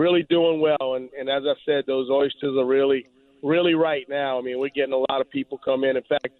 really 0.00 0.24
doing 0.28 0.60
well. 0.60 0.94
And, 0.94 1.10
and 1.18 1.28
as 1.28 1.42
I 1.46 1.54
said, 1.66 1.84
those 1.86 2.08
oysters 2.10 2.56
are 2.56 2.64
really, 2.64 3.06
really 3.42 3.74
right 3.74 4.06
now. 4.08 4.38
I 4.38 4.42
mean, 4.42 4.58
we're 4.58 4.70
getting 4.70 4.94
a 4.94 5.12
lot 5.12 5.20
of 5.20 5.30
people 5.30 5.58
come 5.58 5.84
in. 5.84 5.96
In 5.96 6.02
fact, 6.04 6.30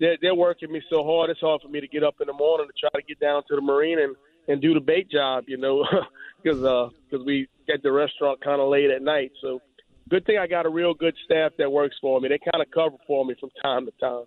they're, 0.00 0.16
they're 0.20 0.34
working 0.34 0.72
me 0.72 0.82
so 0.90 1.04
hard. 1.04 1.30
It's 1.30 1.40
hard 1.40 1.60
for 1.62 1.68
me 1.68 1.80
to 1.80 1.88
get 1.88 2.02
up 2.02 2.16
in 2.20 2.26
the 2.26 2.32
morning 2.32 2.66
to 2.66 2.72
try 2.78 2.90
to 2.98 3.06
get 3.06 3.20
down 3.20 3.42
to 3.48 3.56
the 3.56 3.62
marine 3.62 3.98
and 3.98 4.16
and 4.48 4.60
do 4.60 4.74
the 4.74 4.80
bait 4.80 5.08
job. 5.08 5.44
You 5.46 5.58
know, 5.58 5.84
because 6.42 6.64
uh, 6.64 6.88
cause 7.10 7.24
we 7.24 7.48
get 7.68 7.82
the 7.82 7.92
restaurant 7.92 8.42
kind 8.42 8.60
of 8.60 8.68
late 8.68 8.90
at 8.90 9.02
night. 9.02 9.32
So 9.40 9.60
good 10.08 10.26
thing 10.26 10.38
I 10.38 10.46
got 10.46 10.66
a 10.66 10.70
real 10.70 10.94
good 10.94 11.14
staff 11.24 11.52
that 11.58 11.70
works 11.70 11.96
for 12.00 12.20
me. 12.20 12.28
They 12.28 12.38
kind 12.38 12.62
of 12.64 12.70
cover 12.72 12.96
for 13.06 13.24
me 13.24 13.34
from 13.38 13.50
time 13.62 13.86
to 13.86 13.92
time. 14.00 14.24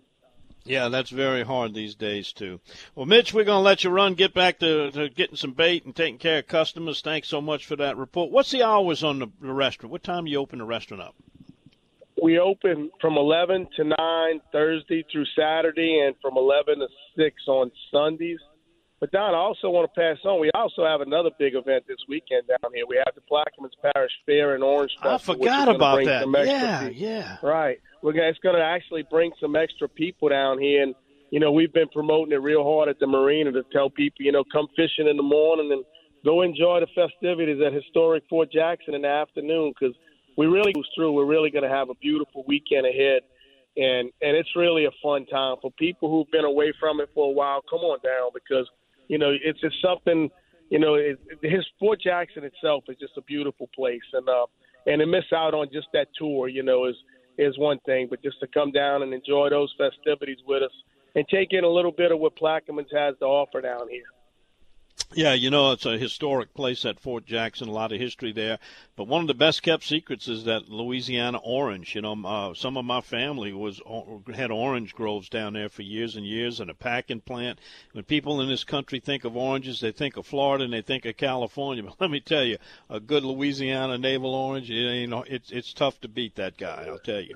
Yeah, 0.66 0.88
that's 0.88 1.10
very 1.10 1.44
hard 1.44 1.74
these 1.74 1.94
days 1.94 2.32
too. 2.32 2.60
Well, 2.94 3.06
Mitch, 3.06 3.32
we're 3.32 3.44
going 3.44 3.60
to 3.60 3.64
let 3.64 3.84
you 3.84 3.90
run, 3.90 4.14
get 4.14 4.34
back 4.34 4.58
to, 4.58 4.90
to 4.90 5.08
getting 5.08 5.36
some 5.36 5.52
bait 5.52 5.84
and 5.84 5.94
taking 5.94 6.18
care 6.18 6.38
of 6.40 6.48
customers. 6.48 7.00
Thanks 7.00 7.28
so 7.28 7.40
much 7.40 7.66
for 7.66 7.76
that 7.76 7.96
report. 7.96 8.32
What's 8.32 8.50
the 8.50 8.64
hours 8.64 9.04
on 9.04 9.20
the, 9.20 9.28
the 9.40 9.52
restaurant? 9.52 9.92
What 9.92 10.02
time 10.02 10.24
do 10.24 10.30
you 10.30 10.38
open 10.38 10.58
the 10.58 10.64
restaurant 10.64 11.02
up? 11.02 11.14
We 12.20 12.38
open 12.38 12.90
from 13.00 13.16
11 13.16 13.68
to 13.76 13.84
9 13.84 13.96
Thursday 14.50 15.04
through 15.12 15.26
Saturday, 15.38 16.00
and 16.04 16.16
from 16.20 16.36
11 16.36 16.78
to 16.80 16.88
6 17.16 17.42
on 17.46 17.70
Sundays. 17.92 18.40
But 18.98 19.12
Don, 19.12 19.34
I 19.34 19.38
also 19.38 19.68
want 19.68 19.92
to 19.92 20.00
pass 20.00 20.16
on. 20.24 20.40
We 20.40 20.50
also 20.54 20.84
have 20.84 21.02
another 21.02 21.28
big 21.38 21.54
event 21.54 21.84
this 21.86 21.98
weekend 22.08 22.44
down 22.48 22.72
here. 22.74 22.84
We 22.88 22.96
have 22.96 23.14
the 23.14 23.20
Plaquemines 23.30 23.92
Parish 23.92 24.12
Fair 24.24 24.56
in 24.56 24.62
Orange. 24.62 24.92
I 25.02 25.18
forgot 25.18 25.68
about 25.68 26.04
that. 26.04 26.26
Yeah, 26.46 26.88
people. 26.88 26.94
yeah. 26.94 27.36
Right. 27.42 27.78
We're 28.02 28.12
gonna, 28.12 28.28
it's 28.28 28.38
going 28.38 28.56
to 28.56 28.62
actually 28.62 29.04
bring 29.10 29.32
some 29.38 29.54
extra 29.54 29.86
people 29.86 30.30
down 30.30 30.58
here, 30.58 30.82
and 30.82 30.94
you 31.30 31.40
know 31.40 31.52
we've 31.52 31.72
been 31.72 31.88
promoting 31.88 32.32
it 32.32 32.40
real 32.40 32.64
hard 32.64 32.88
at 32.88 32.98
the 32.98 33.06
marina 33.06 33.52
to 33.52 33.64
tell 33.70 33.90
people, 33.90 34.24
you 34.24 34.32
know, 34.32 34.44
come 34.50 34.66
fishing 34.76 35.08
in 35.08 35.18
the 35.18 35.22
morning 35.22 35.70
and 35.72 35.84
go 36.24 36.40
enjoy 36.40 36.80
the 36.80 36.86
festivities 36.94 37.60
at 37.64 37.74
historic 37.74 38.24
Fort 38.30 38.50
Jackson 38.50 38.94
in 38.94 39.02
the 39.02 39.08
afternoon 39.08 39.74
because 39.78 39.94
we 40.38 40.46
really 40.46 40.72
goes 40.72 40.88
through. 40.94 41.12
We're 41.12 41.26
really 41.26 41.50
going 41.50 41.64
to 41.64 41.74
have 41.74 41.90
a 41.90 41.94
beautiful 41.96 42.44
weekend 42.48 42.86
ahead 42.86 43.22
and 43.76 44.10
and 44.22 44.36
it's 44.36 44.48
really 44.56 44.86
a 44.86 44.90
fun 45.02 45.26
time 45.26 45.56
for 45.60 45.70
people 45.72 46.10
who've 46.10 46.30
been 46.30 46.44
away 46.44 46.72
from 46.80 47.00
it 47.00 47.10
for 47.14 47.28
a 47.28 47.32
while. 47.32 47.62
Come 47.68 47.80
on 47.80 47.98
down 48.02 48.30
because 48.32 48.66
you 49.08 49.18
know, 49.18 49.32
it's 49.42 49.60
just 49.60 49.76
something. 49.82 50.30
You 50.68 50.80
know, 50.80 50.94
it, 50.94 51.20
his 51.42 51.64
Fort 51.78 52.00
Jackson 52.00 52.42
itself 52.42 52.84
is 52.88 52.96
just 52.98 53.12
a 53.16 53.22
beautiful 53.22 53.68
place, 53.74 54.02
and 54.12 54.28
uh, 54.28 54.46
and 54.86 55.00
to 55.00 55.06
miss 55.06 55.24
out 55.32 55.54
on 55.54 55.68
just 55.72 55.86
that 55.92 56.08
tour, 56.18 56.48
you 56.48 56.62
know, 56.62 56.86
is 56.86 56.96
is 57.38 57.56
one 57.58 57.78
thing, 57.86 58.08
but 58.08 58.22
just 58.22 58.40
to 58.40 58.46
come 58.48 58.72
down 58.72 59.02
and 59.02 59.12
enjoy 59.12 59.50
those 59.50 59.72
festivities 59.78 60.38
with 60.46 60.62
us 60.62 60.72
and 61.14 61.26
take 61.28 61.52
in 61.52 61.64
a 61.64 61.68
little 61.68 61.92
bit 61.92 62.12
of 62.12 62.18
what 62.18 62.36
Plaquemines 62.36 62.92
has 62.92 63.14
to 63.18 63.24
offer 63.24 63.60
down 63.60 63.88
here. 63.90 64.04
Yeah, 65.14 65.34
you 65.34 65.50
know, 65.50 65.72
it's 65.72 65.86
a 65.86 65.96
historic 65.96 66.52
place 66.52 66.84
at 66.84 66.98
Fort 66.98 67.26
Jackson, 67.26 67.68
a 67.68 67.72
lot 67.72 67.92
of 67.92 68.00
history 68.00 68.32
there. 68.32 68.58
But 68.96 69.06
one 69.06 69.20
of 69.20 69.28
the 69.28 69.34
best 69.34 69.62
kept 69.62 69.84
secrets 69.84 70.26
is 70.26 70.44
that 70.44 70.68
Louisiana 70.68 71.38
orange. 71.38 71.94
You 71.94 72.02
know, 72.02 72.20
uh, 72.24 72.54
some 72.54 72.76
of 72.76 72.84
my 72.84 73.00
family 73.00 73.52
was 73.52 73.80
had 74.34 74.50
orange 74.50 74.94
groves 74.94 75.28
down 75.28 75.52
there 75.52 75.68
for 75.68 75.82
years 75.82 76.16
and 76.16 76.26
years 76.26 76.58
and 76.60 76.70
a 76.70 76.74
packing 76.74 77.20
plant. 77.20 77.60
When 77.92 78.04
people 78.04 78.40
in 78.40 78.48
this 78.48 78.64
country 78.64 78.98
think 78.98 79.24
of 79.24 79.36
oranges, 79.36 79.80
they 79.80 79.92
think 79.92 80.16
of 80.16 80.26
Florida 80.26 80.64
and 80.64 80.72
they 80.72 80.82
think 80.82 81.04
of 81.04 81.16
California. 81.16 81.82
But 81.86 82.00
let 82.00 82.10
me 82.10 82.20
tell 82.20 82.44
you, 82.44 82.58
a 82.90 82.98
good 82.98 83.22
Louisiana 83.22 83.96
navel 83.96 84.34
orange, 84.34 84.70
it 84.70 84.88
ain't, 84.88 85.12
it's, 85.28 85.52
it's 85.52 85.72
tough 85.72 86.00
to 86.00 86.08
beat 86.08 86.34
that 86.34 86.56
guy, 86.56 86.86
I'll 86.88 86.98
tell 86.98 87.20
you. 87.20 87.34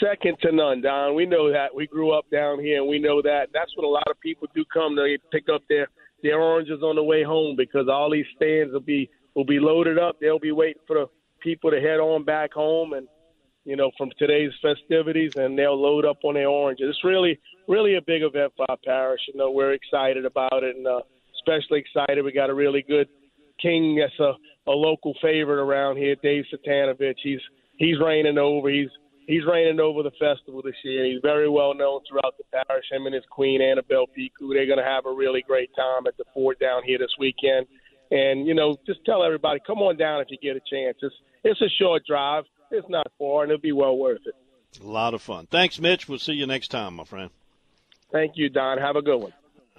second 0.00 0.38
to 0.42 0.52
none, 0.52 0.82
Don. 0.82 1.14
We 1.14 1.26
know 1.26 1.50
that. 1.50 1.74
We 1.74 1.86
grew 1.86 2.12
up 2.12 2.30
down 2.30 2.60
here 2.60 2.80
and 2.80 2.88
we 2.88 2.98
know 2.98 3.20
that. 3.22 3.48
That's 3.52 3.76
what 3.76 3.84
a 3.84 3.88
lot 3.88 4.06
of 4.08 4.20
people 4.20 4.48
do 4.54 4.64
come 4.72 4.94
to 4.96 5.18
pick 5.32 5.48
up 5.48 5.62
their– 5.68 5.88
their 6.24 6.40
oranges 6.40 6.82
on 6.82 6.96
the 6.96 7.02
way 7.02 7.22
home 7.22 7.54
because 7.54 7.86
all 7.88 8.10
these 8.10 8.24
stands 8.34 8.72
will 8.72 8.80
be 8.80 9.08
will 9.34 9.44
be 9.44 9.60
loaded 9.60 9.98
up. 9.98 10.16
They'll 10.20 10.38
be 10.38 10.52
waiting 10.52 10.82
for 10.86 10.96
the 10.96 11.06
people 11.40 11.70
to 11.70 11.80
head 11.80 12.00
on 12.00 12.24
back 12.24 12.52
home 12.52 12.94
and 12.94 13.06
you 13.64 13.76
know 13.76 13.90
from 13.96 14.10
today's 14.18 14.50
festivities 14.60 15.36
and 15.36 15.56
they'll 15.56 15.80
load 15.80 16.04
up 16.06 16.18
on 16.24 16.34
their 16.34 16.48
oranges. 16.48 16.86
It's 16.88 17.04
really 17.04 17.38
really 17.68 17.96
a 17.96 18.02
big 18.02 18.22
event 18.22 18.54
for 18.56 18.68
our 18.70 18.78
parish. 18.84 19.20
You 19.28 19.38
know 19.38 19.50
we're 19.50 19.74
excited 19.74 20.24
about 20.24 20.64
it 20.64 20.74
and 20.74 20.86
uh, 20.86 21.00
especially 21.36 21.80
excited 21.80 22.24
we 22.24 22.32
got 22.32 22.50
a 22.50 22.54
really 22.54 22.82
good 22.82 23.08
king 23.60 23.96
that's 24.00 24.18
a, 24.18 24.32
a 24.70 24.72
local 24.72 25.14
favorite 25.20 25.62
around 25.62 25.98
here, 25.98 26.16
Dave 26.22 26.44
Satanovich. 26.52 27.18
He's 27.22 27.40
he's 27.76 28.00
reigning 28.00 28.38
over. 28.38 28.70
He's 28.70 28.88
he's 29.26 29.44
reigning 29.44 29.80
over 29.80 30.02
the 30.02 30.10
festival 30.12 30.62
this 30.62 30.74
year. 30.84 31.04
He's 31.04 31.20
very 31.22 31.48
well 31.48 31.74
known 31.74 32.00
throughout 32.08 32.34
the 32.38 32.44
parish. 32.52 32.84
Him 32.90 33.06
and 33.06 33.14
his 33.14 33.24
queen 33.30 33.60
Annabelle 33.62 34.06
Piku. 34.06 34.52
They're 34.52 34.66
going 34.66 34.78
to 34.78 34.84
have 34.84 35.06
a 35.06 35.12
really 35.12 35.42
great 35.42 35.70
time 35.76 36.06
at 36.06 36.16
the 36.16 36.24
fort 36.32 36.58
down 36.60 36.82
here 36.84 36.98
this 36.98 37.14
weekend. 37.18 37.66
And 38.10 38.46
you 38.46 38.54
know, 38.54 38.76
just 38.86 39.04
tell 39.04 39.22
everybody, 39.22 39.60
come 39.66 39.78
on 39.78 39.96
down 39.96 40.20
if 40.20 40.28
you 40.30 40.38
get 40.40 40.56
a 40.56 40.60
chance. 40.70 40.96
It's 41.02 41.14
it's 41.42 41.60
a 41.60 41.68
short 41.68 42.04
drive. 42.06 42.44
It's 42.70 42.88
not 42.88 43.06
far, 43.18 43.42
and 43.42 43.52
it'll 43.52 43.60
be 43.60 43.72
well 43.72 43.96
worth 43.96 44.22
it. 44.26 44.34
A 44.82 44.86
lot 44.86 45.14
of 45.14 45.22
fun. 45.22 45.46
Thanks, 45.46 45.78
Mitch. 45.78 46.08
We'll 46.08 46.18
see 46.18 46.32
you 46.32 46.46
next 46.46 46.68
time, 46.68 46.94
my 46.94 47.04
friend. 47.04 47.30
Thank 48.10 48.32
you, 48.36 48.48
Don. 48.48 48.78
Have 48.78 48.96
a 48.96 49.02
good 49.02 49.18
one. 49.18 49.32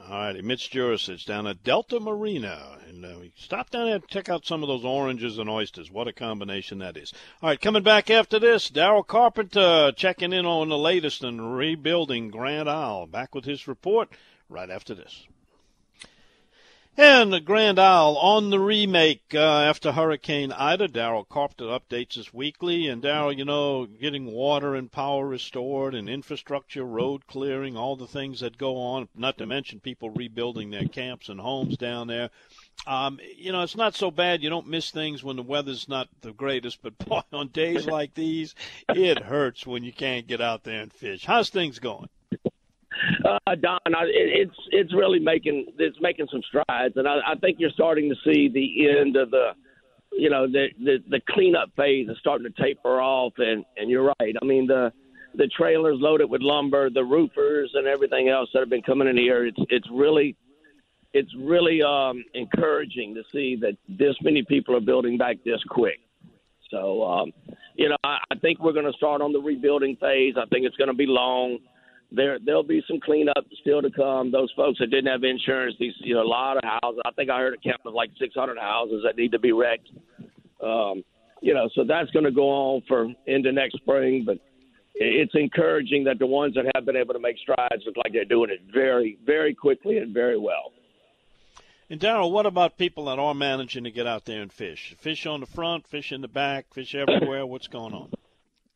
All 0.08 0.20
righty, 0.20 0.44
Mitch 0.44 0.70
Jurasich 0.70 1.26
down 1.26 1.48
at 1.48 1.64
Delta 1.64 2.00
Marina. 2.00 2.78
And 2.88 3.04
uh, 3.04 3.16
we 3.20 3.32
stop 3.36 3.72
down 3.72 3.86
there 3.86 3.96
and 3.96 4.08
check 4.08 4.30
out 4.30 4.46
some 4.46 4.62
of 4.62 4.68
those 4.68 4.86
oranges 4.86 5.40
and 5.40 5.50
oysters. 5.50 5.90
What 5.90 6.08
a 6.08 6.14
combination 6.14 6.78
that 6.78 6.96
is. 6.96 7.12
All 7.42 7.50
right, 7.50 7.60
coming 7.60 7.82
back 7.82 8.12
after 8.12 8.38
this, 8.38 8.70
Daryl 8.70 9.06
Carpenter 9.06 9.92
checking 9.96 10.32
in 10.32 10.46
on 10.46 10.70
the 10.70 10.78
latest 10.78 11.24
in 11.24 11.42
rebuilding 11.42 12.30
Grand 12.30 12.70
Isle. 12.70 13.08
Back 13.08 13.34
with 13.34 13.46
his 13.46 13.68
report 13.68 14.10
right 14.48 14.70
after 14.70 14.94
this. 14.94 15.26
And 16.98 17.34
the 17.34 17.42
Grand 17.42 17.78
Isle 17.78 18.16
on 18.16 18.52
the 18.52 18.60
remake 18.60 19.34
uh, 19.34 19.40
after 19.40 19.92
Hurricane 19.92 20.54
Ida. 20.54 20.88
Daryl 20.88 21.28
Carpenter 21.28 21.66
updates 21.66 22.18
us 22.18 22.34
weekly. 22.34 22.88
And 22.88 23.04
Daryl, 23.04 23.38
you 23.38 23.44
know, 23.44 23.86
getting 23.86 24.32
water 24.32 24.76
and 24.76 24.90
power 24.90 25.28
restored 25.28 25.94
and 25.94 26.08
infrastructure, 26.08 26.86
road 26.86 27.28
clearing, 27.28 27.76
all 27.76 27.98
the 27.98 28.08
things 28.08 28.40
that 28.40 28.58
go 28.58 28.78
on, 28.78 29.10
not 29.14 29.38
to 29.40 29.46
mention 29.46 29.82
people 29.82 30.10
rebuilding 30.10 30.72
their 30.72 30.88
camps 30.88 31.28
and 31.28 31.42
homes 31.42 31.76
down 31.76 32.08
there. 32.08 32.30
Um, 32.88 33.20
you 33.36 33.52
know, 33.52 33.64
it's 33.64 33.76
not 33.76 33.96
so 33.96 34.10
bad. 34.10 34.42
You 34.42 34.50
don't 34.50 34.68
miss 34.68 34.90
things 34.90 35.22
when 35.22 35.36
the 35.36 35.44
weather's 35.44 35.90
not 35.90 36.08
the 36.22 36.32
greatest, 36.32 36.82
but 36.82 36.98
boy, 36.98 37.24
on 37.34 37.50
days 37.50 37.86
like 37.86 38.14
these, 38.14 38.56
it 38.88 39.20
hurts 39.20 39.68
when 39.68 39.84
you 39.84 39.92
can't 39.92 40.28
get 40.28 40.40
out 40.40 40.64
there 40.64 40.80
and 40.80 40.94
fish. 40.94 41.26
How's 41.26 41.50
things 41.50 41.80
going? 41.80 42.08
Uh, 43.26 43.56
Don, 43.56 43.80
I, 43.86 44.04
it, 44.06 44.48
it's 44.48 44.58
it's 44.72 44.94
really 44.94 45.20
making 45.20 45.68
it's 45.78 45.98
making 46.02 46.28
some 46.32 46.42
strides, 46.48 46.96
and 46.96 47.08
I, 47.08 47.20
I 47.28 47.36
think 47.36 47.58
you're 47.60 47.72
starting 47.72 48.10
to 48.10 48.16
see 48.24 48.50
the 48.50 48.90
end 48.90 49.16
of 49.16 49.32
the, 49.32 49.52
you 50.12 50.30
know, 50.30 50.48
the, 50.48 50.68
the 50.84 50.98
the 51.10 51.22
cleanup 51.30 51.70
phase 51.76 52.10
is 52.10 52.18
starting 52.20 52.52
to 52.52 52.62
taper 52.62 53.02
off, 53.02 53.34
and 53.38 53.66
and 53.78 53.90
you're 53.90 54.14
right. 54.20 54.36
I 54.42 54.46
mean 54.46 54.68
the 54.68 54.92
the 55.36 55.48
trailers 55.48 55.98
loaded 56.00 56.30
with 56.30 56.42
lumber, 56.42 56.90
the 56.90 57.04
roofers, 57.04 57.72
and 57.74 57.88
everything 57.88 58.30
else 58.30 58.50
that 58.54 58.60
have 58.60 58.70
been 58.70 58.82
coming 58.82 59.08
in 59.08 59.18
here. 59.18 59.46
It's 59.46 59.60
it's 59.70 59.88
really 59.92 60.36
it's 61.14 61.34
really 61.40 61.82
um, 61.82 62.24
encouraging 62.34 63.16
to 63.16 63.24
see 63.32 63.56
that 63.62 63.78
this 63.88 64.16
many 64.22 64.44
people 64.44 64.76
are 64.76 64.82
building 64.82 65.18
back 65.18 65.38
this 65.46 65.64
quick. 65.70 66.00
So, 66.70 67.04
um, 67.04 67.32
you 67.76 67.88
know, 67.88 67.96
I, 68.04 68.18
I 68.32 68.36
think 68.40 68.60
we're 68.60 68.74
going 68.74 68.92
to 68.92 68.98
start 68.98 69.22
on 69.22 69.32
the 69.32 69.40
rebuilding 69.40 69.96
phase. 69.96 70.34
I 70.38 70.46
think 70.48 70.66
it's 70.66 70.76
going 70.76 70.90
to 70.90 70.96
be 70.96 71.06
long 71.08 71.60
there 72.12 72.40
there'll 72.40 72.64
be 72.64 72.84
some 72.88 73.00
cleanup 73.00 73.46
still 73.62 73.82
to 73.82 73.90
come. 73.90 74.32
Those 74.32 74.52
folks 74.56 74.80
that 74.80 74.88
didn't 74.88 75.12
have 75.12 75.24
insurance, 75.24 75.76
these 75.80 75.94
you 76.00 76.16
know 76.16 76.22
a 76.22 76.28
lot 76.28 76.58
of 76.58 76.64
houses. 76.64 77.02
I 77.06 77.12
think 77.12 77.30
I 77.30 77.40
heard 77.40 77.54
a 77.54 77.58
count 77.58 77.82
of 77.86 77.94
like 77.94 78.12
600 78.20 78.58
houses 78.58 79.04
that 79.06 79.18
need 79.18 79.32
to 79.32 79.40
be 79.40 79.52
wrecked. 79.52 79.90
Um, 80.64 81.04
you 81.42 81.54
know, 81.54 81.70
so 81.76 81.84
that's 81.84 82.10
going 82.12 82.26
to 82.26 82.32
go 82.32 82.50
on 82.50 82.84
for 82.88 83.08
into 83.28 83.52
next 83.52 83.76
spring. 83.76 84.24
But 84.26 84.40
it's 84.96 85.34
encouraging 85.36 86.06
that 86.06 86.20
the 86.20 86.26
ones 86.26 86.56
that 86.56 86.66
have 86.74 86.86
been 86.86 86.96
able 86.96 87.14
to 87.14 87.20
make 87.20 87.38
strides 87.38 87.84
look 87.86 87.98
like 87.98 88.14
they're 88.14 88.26
doing 88.26 88.50
it 88.50 88.62
very, 88.74 89.18
very 89.26 89.54
quickly 89.54 89.98
and 89.98 90.14
very 90.14 90.38
well. 90.38 90.72
And 91.90 92.00
Daryl, 92.00 92.32
what 92.32 92.48
about 92.48 92.78
people 92.78 93.06
that 93.06 93.20
are 93.20 93.36
managing 93.36 93.84
to 93.84 93.92
get 93.92 94.08
out 94.08 94.26
there 94.26 94.42
and 94.42 94.52
fish? 94.52 94.96
Fish 95.00 95.28
on 95.28 95.42
the 95.42 95.46
front, 95.46 95.86
fish 95.86 96.12
in 96.12 96.22
the 96.22 96.28
back, 96.28 96.74
fish 96.74 96.96
everywhere. 96.96 97.46
What's 97.46 97.68
going 97.68 97.94
on? 97.94 98.12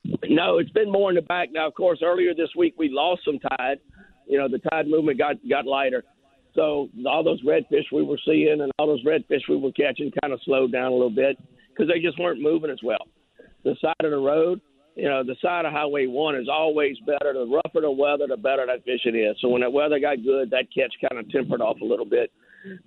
No, 0.06 0.58
it's 0.58 0.72
been 0.72 0.92
more 0.92 1.10
in 1.10 1.16
the 1.16 1.22
back. 1.22 1.50
Now, 1.52 1.68
of 1.68 1.74
course, 1.74 2.00
earlier 2.04 2.34
this 2.34 2.50
week 2.58 2.76
we 2.78 2.90
lost 2.90 3.22
some 3.26 3.40
tide. 3.40 3.80
You 4.28 4.38
know, 4.38 4.48
the 4.48 4.60
tide 4.70 4.88
movement 4.88 5.18
got 5.18 5.36
got 5.50 5.66
lighter. 5.66 6.04
So 6.56 6.90
all 7.08 7.24
those 7.24 7.44
redfish 7.44 7.86
we 7.92 8.04
were 8.04 8.20
seeing 8.26 8.60
and 8.62 8.72
all 8.80 8.88
those 8.88 9.04
redfish 9.04 9.42
we 9.48 9.58
were 9.58 9.72
catching 9.72 10.12
kind 10.22 10.34
of 10.34 10.40
slowed 10.46 10.72
down 10.72 10.92
a 10.92 10.96
little 10.96 11.10
bit 11.10 11.38
because 11.70 11.92
they 11.92 12.00
just 12.00 12.20
weren't 12.20 12.42
moving 12.42 12.72
as 12.72 12.80
well. 12.84 13.08
The 13.64 13.76
side 13.82 13.94
of 14.04 14.12
the 14.12 14.18
road, 14.18 14.62
you 14.96 15.08
know, 15.08 15.24
the 15.24 15.36
side 15.42 15.66
of 15.66 15.74
Highway 15.74 16.08
One 16.08 16.36
is 16.36 16.48
always 16.52 16.98
better. 17.06 17.34
The 17.34 17.46
rougher 17.46 17.82
the 17.82 17.92
weather, 17.92 18.26
the 18.28 18.38
better 18.38 18.66
that 18.66 18.84
fishing 18.84 19.16
is. 19.16 19.38
So 19.42 19.50
when 19.50 19.62
that 19.62 19.72
weather 19.72 20.00
got 20.00 20.24
good, 20.24 20.50
that 20.52 20.68
catch 20.76 20.94
kind 21.08 21.20
of 21.20 21.30
tempered 21.32 21.62
off 21.62 21.82
a 21.82 21.86
little 21.86 22.06
bit. 22.06 22.32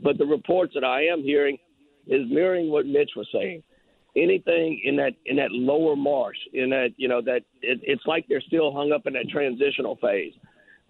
But 0.03 0.19
the 0.19 0.27
reports 0.27 0.75
that 0.75 0.85
I 0.85 1.05
am 1.05 1.23
hearing 1.23 1.57
is 2.07 2.23
mirroring 2.29 2.71
what 2.71 2.87
Mitch 2.87 3.11
was 3.17 3.29
saying 3.33 3.63
anything 4.17 4.81
in 4.85 4.97
that 4.97 5.13
in 5.27 5.37
that 5.37 5.51
lower 5.51 5.97
marsh 5.97 6.37
in 6.53 6.71
that 6.71 6.89
you 6.97 7.09
know 7.09 7.23
that 7.23 7.43
it, 7.63 7.81
it's 7.83 8.05
like 8.07 8.27
they're 8.29 8.43
still 8.43 8.73
hung 8.73 8.93
up 8.93 9.07
in 9.07 9.13
that 9.15 9.29
transitional 9.31 9.97
phase 9.97 10.35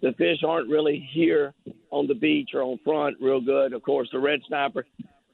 the 0.01 0.11
fish 0.17 0.39
aren't 0.45 0.69
really 0.69 1.07
here 1.13 1.53
on 1.91 2.05
the 2.07 2.13
beach 2.13 2.49
or 2.53 2.61
on 2.61 2.77
front 2.83 3.15
real 3.21 3.39
good 3.39 3.73
of 3.73 3.81
course 3.81 4.09
the 4.11 4.19
red 4.19 4.39
snapper 4.47 4.85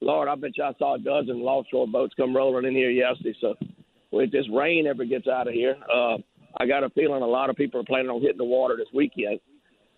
Lord, 0.01 0.29
I 0.29 0.35
bet 0.35 0.57
you 0.57 0.63
I 0.63 0.73
saw 0.79 0.95
a 0.95 0.99
dozen 0.99 1.41
offshore 1.41 1.87
boats 1.87 2.13
come 2.15 2.35
rolling 2.35 2.65
in 2.65 2.73
here 2.73 2.89
yesterday. 2.89 3.35
So 3.41 3.55
if 4.13 4.31
this 4.31 4.45
rain 4.53 4.87
ever 4.87 5.05
gets 5.05 5.27
out 5.27 5.47
of 5.47 5.53
here, 5.53 5.75
uh, 5.93 6.17
I 6.57 6.65
got 6.65 6.83
a 6.83 6.89
feeling 6.89 7.21
a 7.21 7.27
lot 7.27 7.49
of 7.49 7.55
people 7.55 7.81
are 7.81 7.85
planning 7.85 8.09
on 8.09 8.21
hitting 8.21 8.37
the 8.37 8.45
water 8.45 8.75
this 8.77 8.87
weekend. 8.93 9.39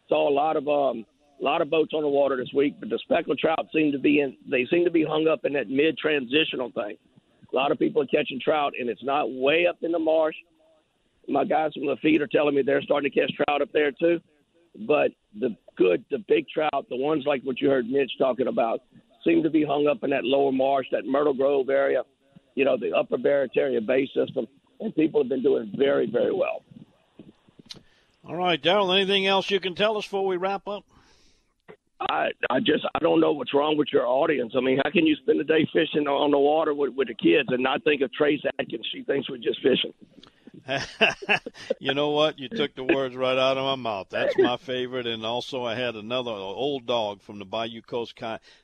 Saw 0.09 0.27
a 0.27 0.33
lot 0.33 0.57
of 0.57 0.67
um, 0.67 1.05
a 1.39 1.43
lot 1.43 1.61
of 1.61 1.69
boats 1.69 1.93
on 1.93 2.01
the 2.01 2.09
water 2.09 2.35
this 2.35 2.53
week, 2.53 2.75
but 2.79 2.89
the 2.89 2.99
speckled 3.03 3.39
trout 3.39 3.67
seem 3.73 3.91
to 3.91 3.99
be 3.99 4.19
in. 4.21 4.35
They 4.49 4.65
seem 4.69 4.83
to 4.85 4.91
be 4.91 5.03
hung 5.03 5.27
up 5.27 5.45
in 5.45 5.53
that 5.53 5.69
mid 5.69 5.97
transitional 5.97 6.71
thing. 6.71 6.97
A 7.51 7.55
lot 7.55 7.71
of 7.71 7.79
people 7.79 8.01
are 8.01 8.07
catching 8.07 8.39
trout, 8.39 8.73
and 8.79 8.89
it's 8.89 9.03
not 9.03 9.31
way 9.31 9.67
up 9.67 9.77
in 9.81 9.91
the 9.91 9.99
marsh. 9.99 10.35
My 11.27 11.43
guys 11.43 11.73
from 11.73 11.85
the 11.85 11.97
feed 12.01 12.21
are 12.21 12.27
telling 12.27 12.55
me 12.55 12.61
they're 12.61 12.81
starting 12.81 13.11
to 13.11 13.19
catch 13.19 13.31
trout 13.35 13.61
up 13.61 13.71
there 13.73 13.91
too. 13.91 14.19
But 14.87 15.11
the 15.37 15.55
good, 15.75 16.05
the 16.09 16.19
big 16.27 16.47
trout, 16.47 16.85
the 16.89 16.95
ones 16.95 17.25
like 17.25 17.41
what 17.43 17.59
you 17.59 17.69
heard 17.69 17.89
Mitch 17.89 18.11
talking 18.17 18.47
about, 18.47 18.81
seem 19.25 19.43
to 19.43 19.49
be 19.49 19.63
hung 19.63 19.87
up 19.87 20.03
in 20.03 20.09
that 20.11 20.23
lower 20.23 20.51
marsh, 20.51 20.87
that 20.91 21.05
Myrtle 21.05 21.33
Grove 21.33 21.69
area, 21.69 22.03
you 22.55 22.65
know, 22.65 22.77
the 22.77 22.93
upper 22.93 23.17
Barataria 23.17 23.85
Bay 23.85 24.09
system, 24.15 24.47
and 24.79 24.95
people 24.95 25.21
have 25.21 25.29
been 25.29 25.43
doing 25.43 25.71
very, 25.77 26.09
very 26.09 26.33
well. 26.33 26.63
All 28.27 28.35
right, 28.35 28.61
Daryl, 28.61 28.95
anything 28.95 29.27
else 29.27 29.49
you 29.49 29.59
can 29.59 29.75
tell 29.75 29.97
us 29.97 30.05
before 30.05 30.25
we 30.25 30.37
wrap 30.37 30.67
up? 30.67 30.85
I 32.09 32.29
I 32.49 32.59
just 32.59 32.85
I 32.95 32.99
don't 32.99 33.19
know 33.19 33.31
what's 33.31 33.53
wrong 33.53 33.77
with 33.77 33.89
your 33.93 34.07
audience. 34.07 34.53
I 34.57 34.61
mean, 34.61 34.79
how 34.83 34.91
can 34.91 35.05
you 35.05 35.15
spend 35.17 35.39
a 35.39 35.43
day 35.43 35.67
fishing 35.71 36.07
on 36.07 36.31
the 36.31 36.39
water 36.39 36.73
with, 36.73 36.93
with 36.95 37.07
the 37.07 37.13
kids 37.13 37.49
and 37.49 37.63
not 37.63 37.83
think 37.83 38.01
of 38.01 38.11
Trace 38.13 38.41
Adkins? 38.59 38.87
She 38.91 39.03
thinks 39.03 39.29
we're 39.29 39.37
just 39.37 39.61
fishing. 39.61 39.93
you 41.79 41.93
know 41.93 42.09
what? 42.11 42.39
You 42.39 42.49
took 42.49 42.75
the 42.75 42.83
words 42.83 43.15
right 43.15 43.37
out 43.37 43.57
of 43.57 43.63
my 43.63 43.75
mouth. 43.75 44.07
That's 44.09 44.37
my 44.37 44.57
favorite, 44.57 45.07
and 45.07 45.25
also 45.25 45.63
I 45.63 45.75
had 45.75 45.95
another 45.95 46.31
old 46.31 46.85
dog 46.85 47.21
from 47.21 47.39
the 47.39 47.45
Bayou 47.45 47.81
Coast. 47.81 48.19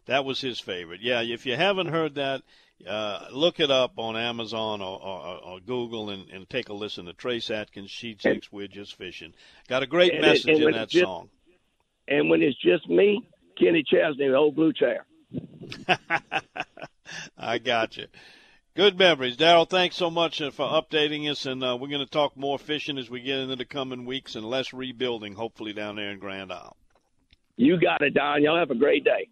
That 0.06 0.26
was 0.26 0.42
his 0.42 0.60
favorite. 0.60 1.02
Yeah, 1.02 1.22
if 1.22 1.46
you 1.46 1.56
haven't 1.56 1.88
heard 1.88 2.16
that, 2.16 2.44
uh, 2.88 3.28
look 3.32 3.60
it 3.60 3.72
up 3.72 3.94
on 3.98 4.16
Amazon 4.16 4.82
or, 4.82 5.02
or, 5.02 5.38
or 5.44 5.60
Google 5.60 6.12
and, 6.12 6.30
and, 6.30 6.48
take 6.48 6.70
a 6.70 6.74
listen 6.74 7.06
to 7.06 7.14
Trace 7.14 7.50
Adkins. 7.50 7.90
She 7.90 8.14
thinks 8.14 8.52
we're 8.52 8.68
just 8.68 8.96
fishing. 8.96 9.34
Got 9.68 9.82
a 9.82 9.88
great 9.88 10.22
message 10.22 10.46
and, 10.46 10.58
and 10.58 10.68
in 10.68 10.72
that 10.74 10.90
just, 10.90 11.04
song. 11.04 11.30
And 12.08 12.30
when 12.30 12.42
it's 12.42 12.58
just 12.62 12.88
me, 12.90 13.28
Kenny 13.60 13.84
Chesney, 13.84 14.28
the 14.28 14.36
old 14.36 14.56
blue 14.56 14.74
chair. 14.74 15.06
I 17.38 17.58
got 17.58 17.98
you. 17.98 18.08
Good 18.76 18.98
memories. 18.98 19.38
Daryl, 19.38 19.68
thanks 19.68 19.96
so 19.96 20.12
much 20.12 20.40
uh, 20.40 20.52
for 20.52 20.68
updating 20.68 21.30
us, 21.30 21.48
and 21.48 21.64
uh, 21.64 21.76
we're 21.80 21.88
going 21.88 22.06
to 22.06 22.06
talk 22.06 22.38
more 22.38 22.60
fishing 22.60 23.00
as 23.00 23.10
we 23.10 23.22
get 23.22 23.40
into 23.40 23.56
the 23.56 23.66
coming 23.66 24.06
weeks 24.06 24.36
and 24.36 24.46
less 24.46 24.72
rebuilding, 24.72 25.34
hopefully, 25.34 25.74
down 25.74 25.96
there 25.96 26.12
in 26.12 26.20
Grand 26.20 26.52
Isle. 26.52 26.78
You 27.56 27.80
got 27.80 28.04
it, 28.04 28.14
Don. 28.14 28.44
Y'all 28.44 28.60
have 28.60 28.70
a 28.70 28.76
great 28.76 29.04
day. 29.04 29.30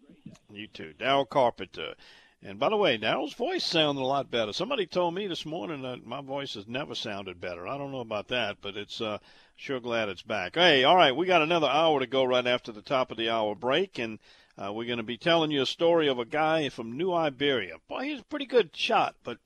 You 0.52 0.66
too. 0.66 0.94
Daryl 0.98 1.28
Carpenter. 1.28 1.94
And 2.42 2.58
by 2.58 2.68
the 2.68 2.76
way, 2.76 2.98
Daryl's 2.98 3.34
voice 3.34 3.64
sounded 3.64 4.00
a 4.00 4.04
lot 4.04 4.30
better. 4.30 4.52
Somebody 4.52 4.84
told 4.84 5.14
me 5.14 5.26
this 5.28 5.46
morning 5.46 5.82
that 5.82 6.04
my 6.04 6.20
voice 6.20 6.54
has 6.54 6.66
never 6.66 6.94
sounded 6.94 7.40
better. 7.40 7.68
I 7.68 7.78
don't 7.78 7.92
know 7.92 8.00
about 8.00 8.28
that, 8.28 8.56
but 8.60 8.76
it's 8.76 9.00
uh, 9.00 9.18
sure 9.56 9.80
glad 9.80 10.08
it's 10.08 10.22
back. 10.22 10.54
Hey, 10.54 10.84
all 10.84 10.96
right, 10.96 11.16
we 11.16 11.26
got 11.26 11.42
another 11.42 11.68
hour 11.68 12.00
to 12.00 12.06
go 12.06 12.24
right 12.24 12.46
after 12.46 12.72
the 12.72 12.82
top 12.82 13.10
of 13.10 13.16
the 13.16 13.30
hour 13.30 13.54
break, 13.54 13.98
and– 13.98 14.18
uh, 14.58 14.72
we're 14.72 14.86
going 14.86 14.96
to 14.96 15.02
be 15.02 15.18
telling 15.18 15.50
you 15.50 15.60
a 15.60 15.66
story 15.66 16.08
of 16.08 16.18
a 16.18 16.24
guy 16.24 16.70
from 16.70 16.96
New 16.96 17.12
Iberia. 17.12 17.76
Boy, 17.88 18.04
he's 18.04 18.20
a 18.20 18.24
pretty 18.24 18.46
good 18.46 18.74
shot, 18.74 19.14
but 19.22 19.36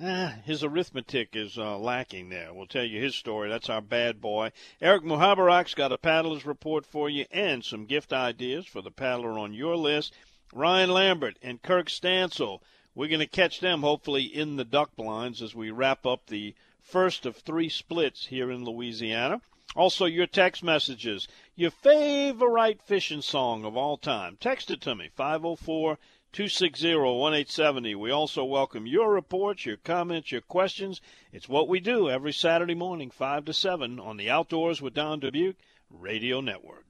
uh, 0.00 0.28
his 0.44 0.62
arithmetic 0.62 1.30
is 1.34 1.58
uh, 1.58 1.76
lacking 1.76 2.28
there. 2.28 2.54
We'll 2.54 2.68
tell 2.68 2.84
you 2.84 3.02
his 3.02 3.16
story. 3.16 3.48
That's 3.48 3.68
our 3.68 3.80
bad 3.80 4.20
boy. 4.20 4.52
Eric 4.80 5.02
Muhoberac's 5.02 5.74
got 5.74 5.90
a 5.90 5.98
paddler's 5.98 6.46
report 6.46 6.86
for 6.86 7.10
you 7.10 7.26
and 7.32 7.64
some 7.64 7.86
gift 7.86 8.12
ideas 8.12 8.66
for 8.66 8.82
the 8.82 8.92
paddler 8.92 9.36
on 9.36 9.52
your 9.52 9.74
list. 9.74 10.14
Ryan 10.52 10.90
Lambert 10.90 11.38
and 11.42 11.60
Kirk 11.60 11.88
Stansel. 11.88 12.60
We're 12.94 13.08
going 13.08 13.18
to 13.18 13.26
catch 13.26 13.58
them 13.58 13.80
hopefully 13.80 14.22
in 14.22 14.54
the 14.54 14.64
duck 14.64 14.94
blinds 14.94 15.42
as 15.42 15.56
we 15.56 15.72
wrap 15.72 16.06
up 16.06 16.26
the 16.26 16.54
first 16.86 17.26
of 17.26 17.36
three 17.36 17.68
splits 17.68 18.26
here 18.26 18.50
in 18.50 18.64
Louisiana. 18.64 19.40
Also, 19.74 20.04
your 20.06 20.26
text 20.26 20.62
messages, 20.62 21.26
your 21.56 21.70
favorite 21.70 22.80
fishing 22.80 23.20
song 23.20 23.64
of 23.64 23.76
all 23.76 23.96
time. 23.96 24.36
Text 24.40 24.70
it 24.70 24.80
to 24.82 24.94
me, 24.94 25.10
504 25.14 25.98
260 26.32 26.94
1870. 26.94 27.94
We 27.96 28.10
also 28.10 28.44
welcome 28.44 28.86
your 28.86 29.12
reports, 29.12 29.66
your 29.66 29.78
comments, 29.78 30.30
your 30.30 30.40
questions. 30.42 31.00
It's 31.32 31.48
what 31.48 31.68
we 31.68 31.80
do 31.80 32.08
every 32.08 32.32
Saturday 32.32 32.74
morning, 32.74 33.10
5 33.10 33.46
to 33.46 33.52
7, 33.52 33.98
on 33.98 34.16
the 34.16 34.30
Outdoors 34.30 34.80
with 34.80 34.94
Don 34.94 35.20
Dubuc 35.20 35.56
Radio 35.90 36.40
Network. 36.40 36.84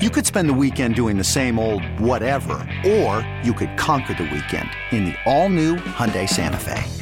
You 0.00 0.10
could 0.10 0.26
spend 0.26 0.48
the 0.48 0.54
weekend 0.54 0.96
doing 0.96 1.18
the 1.18 1.24
same 1.24 1.58
old 1.58 1.84
whatever, 2.00 2.54
or 2.84 3.24
you 3.44 3.52
could 3.52 3.76
conquer 3.76 4.14
the 4.14 4.24
weekend 4.24 4.70
in 4.90 5.04
the 5.04 5.14
all 5.26 5.48
new 5.48 5.76
Hyundai 5.76 6.28
Santa 6.28 6.58
Fe. 6.58 7.01